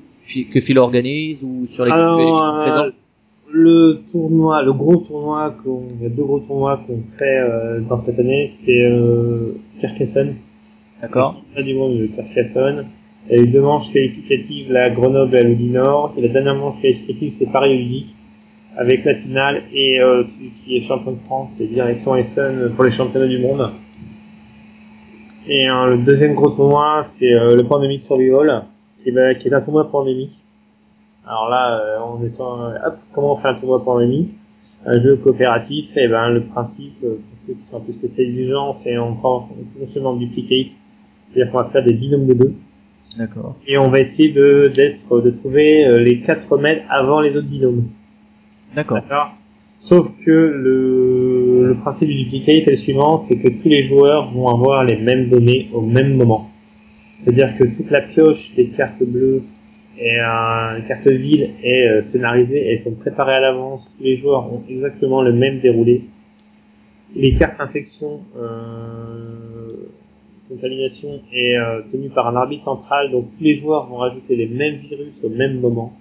[0.53, 2.85] que Phil organise ou sur lesquels tu es Alors, présent.
[3.51, 7.81] le tournoi, le gros tournoi qu'on, il y a deux gros tournois qu'on fait euh,
[7.81, 10.37] dans cette année, c'est euh, Carcassonne.
[11.01, 11.43] D'accord.
[11.57, 12.87] Du monde de Carcassonne.
[13.31, 16.15] Il y a eu deux manches qualificatives, la Grenoble et la Lodi Nord.
[16.17, 18.15] Et la dernière manche qualificative, c'est Paris Ludique,
[18.77, 22.85] avec la finale et euh, celui qui est champion de France, c'est Direction Essen pour
[22.85, 23.71] les championnats du monde.
[25.47, 28.65] Et euh, le deuxième gros tournoi, c'est euh, le Pandemic Survival,
[29.03, 30.33] qui est, qui est un tournoi pandémique.
[31.27, 34.31] Alors là, euh, on est sur, euh, hop, comment on fait un tournoi pandémique?
[34.87, 38.45] Un jeu coopératif, et ben le principe, euh, pour ceux qui sont un peu spécialisés
[38.45, 40.77] du genre, c'est on prend non seulement duplicate,
[41.33, 42.55] c'est-à-dire qu'on va faire des binômes de deux,
[43.19, 43.57] D'accord.
[43.67, 47.49] et on va essayer de d'être de trouver euh, les quatre mètres avant les autres
[47.49, 47.89] binômes.
[48.75, 48.99] D'accord.
[48.99, 49.35] D'accord.
[49.79, 54.31] Sauf que le, le principe du duplicate est le suivant, c'est que tous les joueurs
[54.33, 56.49] vont avoir les mêmes données au même moment.
[57.19, 59.43] C'est-à-dire que toute la pioche des cartes bleues
[59.99, 64.63] et euh, villes est euh, scénarisée, elles sont préparées à l'avance, tous les joueurs ont
[64.69, 66.05] exactement le même déroulé.
[67.15, 69.69] Les cartes infection, euh,
[70.55, 74.47] contamination est euh, tenue par un arbitre central, donc tous les joueurs vont rajouter les
[74.47, 75.93] mêmes virus au même moment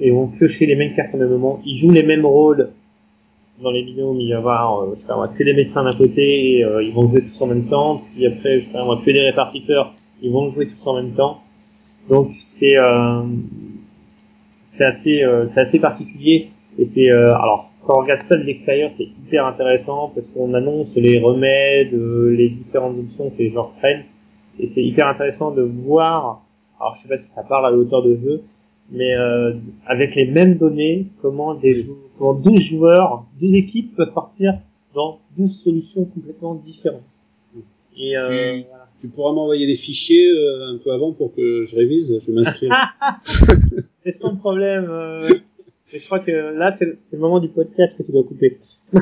[0.00, 1.60] et vont piocher les mêmes cartes au même moment.
[1.64, 2.70] Ils jouent les mêmes rôles
[3.62, 4.20] dans les binômes.
[4.20, 7.08] Il va y avoir, euh, je que des médecins d'un côté, et, euh, ils vont
[7.08, 8.02] jouer tous en même temps.
[8.14, 11.42] Puis après, je sais pas, que des répartiteurs, ils vont jouer tous en même temps.
[12.08, 12.74] Donc c'est
[14.64, 19.04] c'est assez c'est assez particulier et c'est alors quand on regarde ça de l'extérieur, c'est
[19.04, 24.04] hyper intéressant parce qu'on annonce les remèdes, euh, les différentes options que les joueurs prennent
[24.58, 26.42] et c'est hyper intéressant de voir.
[26.80, 28.42] Alors je sais pas si ça parle à l'auteur de jeu,
[28.90, 29.54] mais euh,
[29.86, 31.86] avec les mêmes données, comment des
[32.18, 34.54] comment 12 joueurs, 12 équipes peuvent partir
[34.94, 37.02] dans 12 solutions complètement différentes.
[37.96, 38.28] Et euh,
[38.60, 38.88] Tu- voilà.
[39.00, 42.32] Tu pourras m'envoyer les fichiers euh, un peu avant pour que je révise, je vais
[42.36, 42.70] m'inscrire.
[44.04, 44.86] C'est sans problème.
[45.92, 48.58] Et je crois que là, c'est le moment du podcast que tu dois couper.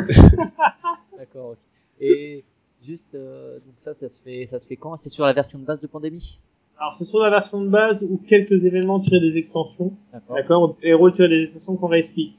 [1.18, 1.50] D'accord.
[1.50, 1.58] ok.
[2.00, 2.44] Et
[2.82, 4.96] juste, euh, donc ça, ça se fait, ça se fait quand?
[4.96, 6.40] C'est sur la version de base de Pandémie?
[6.80, 9.92] Alors c'est sur la version de base ou quelques événements tirés des extensions.
[10.12, 10.36] D'accord.
[10.36, 10.76] D'accord?
[10.82, 12.34] Héros tirés des extensions qu'on réexplique.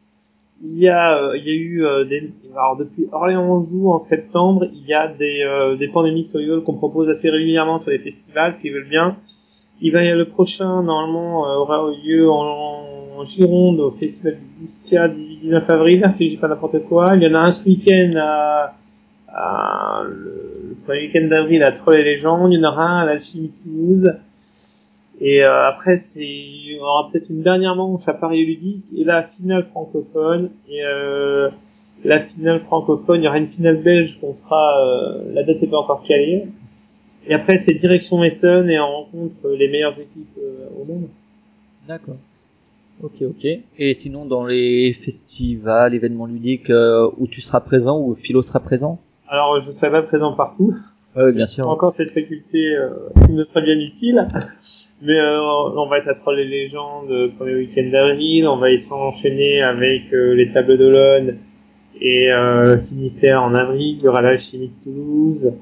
[0.63, 3.99] Il y a, euh, il y a eu euh, des, alors depuis Orléans joue en
[3.99, 7.99] septembre, il y a des, euh, des pandémiques survival qu'on propose assez régulièrement sur les
[7.99, 9.17] festivals qui veulent bien.
[9.81, 14.37] Il va y avoir le prochain normalement euh, aura lieu en, en Gironde au festival
[14.37, 17.15] du Bouscat 19 avril, si dis pas n'importe quoi.
[17.15, 18.75] Il y en a un ce week-end à,
[19.27, 22.51] à le, premier week-end d'avril à Troll et Légendes.
[22.53, 24.13] Il y en aura un à l'Alchimie Toulouse.
[25.19, 29.23] Et euh, après, c'est, il aura peut-être une dernière manche à Paris Ludique et la
[29.23, 30.49] finale francophone.
[30.67, 31.49] Et euh,
[32.03, 34.79] la finale francophone, il y aura une finale belge qu'on fera.
[34.83, 36.47] Euh, la date est pas encore calée.
[37.27, 41.07] Et après, c'est direction Mason et on rencontre les meilleures équipes euh, au monde.
[41.87, 42.17] D'accord.
[43.03, 43.47] Ok, ok.
[43.77, 48.59] Et sinon, dans les festivals, événements ludiques euh, où tu seras présent, où Philo sera
[48.59, 48.99] présent?
[49.27, 50.75] Alors, je serai pas présent partout.
[51.15, 51.67] Oui, bien sûr.
[51.67, 52.89] encore cette faculté euh,
[53.25, 54.27] qui me serait bien utile.
[55.01, 58.47] Mais euh, on va être à Troll et Légendes le premier week-end d'avril.
[58.47, 61.37] On va y s'enchaîner avec euh, les Tables d'Olonne
[61.99, 63.97] et euh, Finistère en avril.
[63.97, 65.53] Il y aura la Chimie de Toulouse.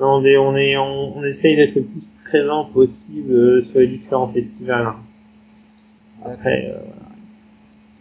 [0.00, 3.86] On, est, on, est, on, on essaye d'être le plus présent possible euh, sur les
[3.88, 4.86] différents festivals.
[4.86, 4.96] hein.
[6.24, 6.78] Après, euh,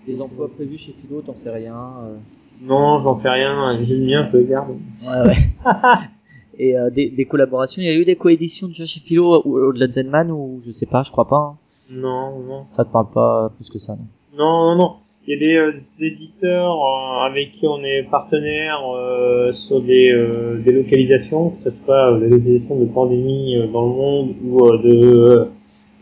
[0.07, 2.17] Des emplois prévus chez Philo, t'en sais rien euh.
[2.61, 3.77] non, j'en sais rien.
[3.81, 4.69] J'ai le mien, je le garde.
[4.71, 5.37] Ouais, ouais.
[6.57, 9.57] Et euh, des, des collaborations, il y a eu des coéditions déjà chez Philo ou
[9.57, 11.37] au-delà de Zenman ou je sais pas, je crois pas.
[11.37, 11.57] hein.
[11.89, 12.65] Non, non.
[12.75, 14.05] Ça te parle pas plus que ça, non?
[14.37, 14.95] Non, non, non.
[15.27, 15.71] Il y a des euh,
[16.05, 21.69] éditeurs euh, avec qui on est partenaire euh, sur des, euh, des localisations, que ce
[21.69, 25.47] soit euh, la localisation de pandémie euh, dans le monde ou euh, de,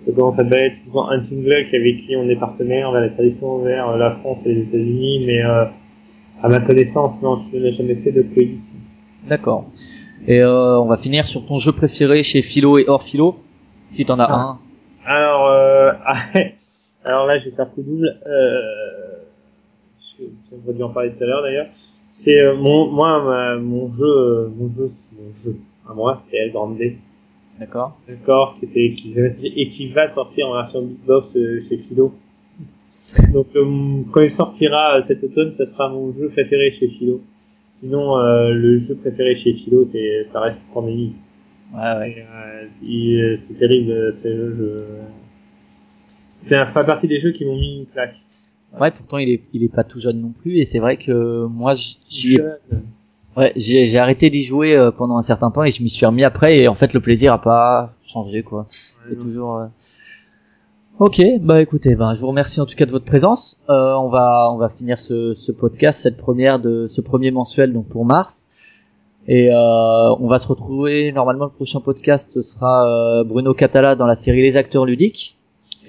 [0.08, 3.58] de comment ça s'appelle, typiquement Hunting Luck avec qui on est partenaire vers la traduction
[3.60, 5.66] vers euh, la France et les États-Unis, mais euh,
[6.42, 8.74] à ma connaissance, non, je n'ai jamais fait de coédition.
[9.28, 9.66] D'accord.
[10.28, 13.36] Et euh, on va finir sur ton jeu préféré chez Philo et hors Philo,
[13.92, 14.34] si t'en as Ah.
[14.34, 14.60] un.
[15.06, 15.92] Alors, euh,
[17.04, 18.08] alors là, je vais faire coup double.
[18.26, 18.60] Euh,
[20.20, 21.68] je- J'aurais dû en parler tout à l'heure d'ailleurs.
[21.72, 25.58] C'est euh, mon, moi, ma- mon jeu, euh, mon jeu, c'est mon jeu.
[25.90, 26.78] À moi, c'est El Grande,
[27.60, 27.98] D'accord.
[28.08, 29.14] d'accord, qui était, qui
[29.56, 32.14] et qui va sortir en version Big Box euh, chez Philo.
[33.34, 37.22] Donc, euh, quand il sortira cet automne, ça sera mon jeu préféré chez Philo.
[37.70, 41.14] Sinon, le jeu préféré chez Philo, c'est, ça reste Pandémie.
[41.72, 42.26] Ouais, ouais.
[42.88, 44.78] Et, c'est terrible, c'est jeu.
[46.40, 48.16] C'est un fait partie des jeux qui m'ont mis une claque.
[48.80, 51.46] Ouais, pourtant il est, il est pas tout jeune non plus, et c'est vrai que
[51.46, 52.84] moi j- j'y ai- Jeune.
[53.38, 56.06] ouais, j'ai j'ai arrêté d'y jouer euh, pendant un certain temps et je m'y suis
[56.06, 58.68] remis après, et en fait le plaisir a pas changé quoi.
[58.70, 59.58] C'est toujours.
[59.58, 59.66] euh,
[61.00, 63.62] Ok, bah écoutez, ben je vous remercie en tout cas de votre présence.
[63.70, 67.72] Euh, on va on va finir ce, ce podcast, cette première de ce premier mensuel
[67.72, 68.46] donc pour mars.
[69.28, 69.56] Et euh,
[70.20, 72.88] on va se retrouver normalement le prochain podcast ce sera
[73.20, 75.38] euh, Bruno Catala dans la série Les acteurs ludiques.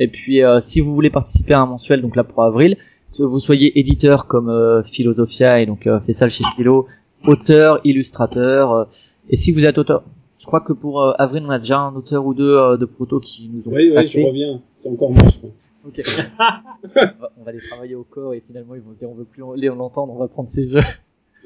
[0.01, 2.77] Et puis euh, si vous voulez participer à un mensuel donc là pour avril,
[3.17, 6.87] que vous soyez éditeur comme euh, Philosophia et donc euh, fait ça chez Philo,
[7.27, 8.73] auteur, illustrateur.
[8.73, 8.85] euh,
[9.29, 10.03] et si vous êtes auteur,
[10.39, 12.87] je crois que pour euh, avril on a déjà un auteur ou deux euh, de
[12.87, 14.61] proto qui nous ont Oui, oui, je reviens.
[14.73, 15.51] C'est encore moi, je crois.
[15.87, 16.01] Ok.
[16.05, 19.15] on, va, on va les travailler au corps et finalement ils vont se dire on
[19.15, 20.81] veut plus les entendre, on va prendre ces jeux.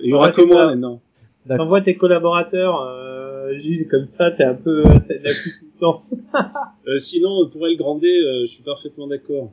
[0.02, 1.00] Il y aura que moi maintenant.
[1.46, 4.82] T'envoies tes collaborateurs, euh, Gilles, comme ça, t'es un peu,
[5.84, 6.02] temps.
[6.86, 9.50] Euh, sinon, pour El Grande, euh, je suis parfaitement d'accord.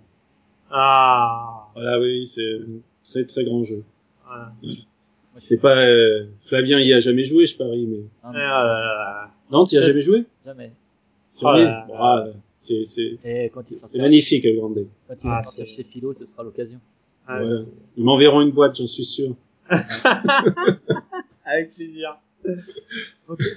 [0.69, 1.67] Ah.
[1.75, 3.83] Voilà, oui, oui, c'est un très très grand jeu.
[4.25, 4.51] Voilà.
[5.39, 9.31] C'est pas euh, Flavien y a jamais joué, je parie, mais Ah, Ah là là.
[9.49, 10.25] non, tu y as jamais joué?
[10.45, 10.71] Jamais.
[11.37, 11.63] Oh Jamais.
[11.63, 11.85] là là.
[11.87, 12.25] Bon, ah,
[12.57, 14.85] c'est c'est c'est magnifique El Grande.
[15.07, 16.79] quand il va Ah, sortir chez Philo, ce sera l'occasion.
[17.27, 17.61] Ah, Voilà.
[17.95, 19.33] Ils m'enverront une boîte, j'en suis sûr.
[21.45, 22.17] Avec plaisir.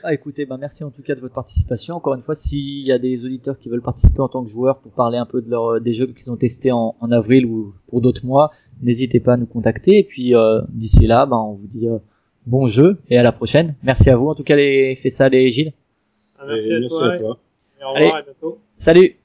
[0.02, 1.94] Ah, écoutez, ben merci en tout cas de votre participation.
[1.96, 4.78] Encore une fois, s'il y a des auditeurs qui veulent participer en tant que joueurs
[4.78, 7.74] pour parler un peu de leur, des jeux qu'ils ont testés en, en avril ou
[7.88, 8.50] pour d'autres mois,
[8.82, 9.98] n'hésitez pas à nous contacter.
[9.98, 11.98] Et puis euh, d'ici là, ben on vous dit euh,
[12.46, 13.74] bon jeu et à la prochaine.
[13.82, 15.72] Merci à vous en tout cas les Fessal et Gilles.
[16.38, 17.12] Ah, merci, Et à merci toi.
[17.12, 17.38] à toi.
[17.80, 18.08] Et au revoir, Allez.
[18.10, 18.58] à bientôt.
[18.76, 19.16] Salut.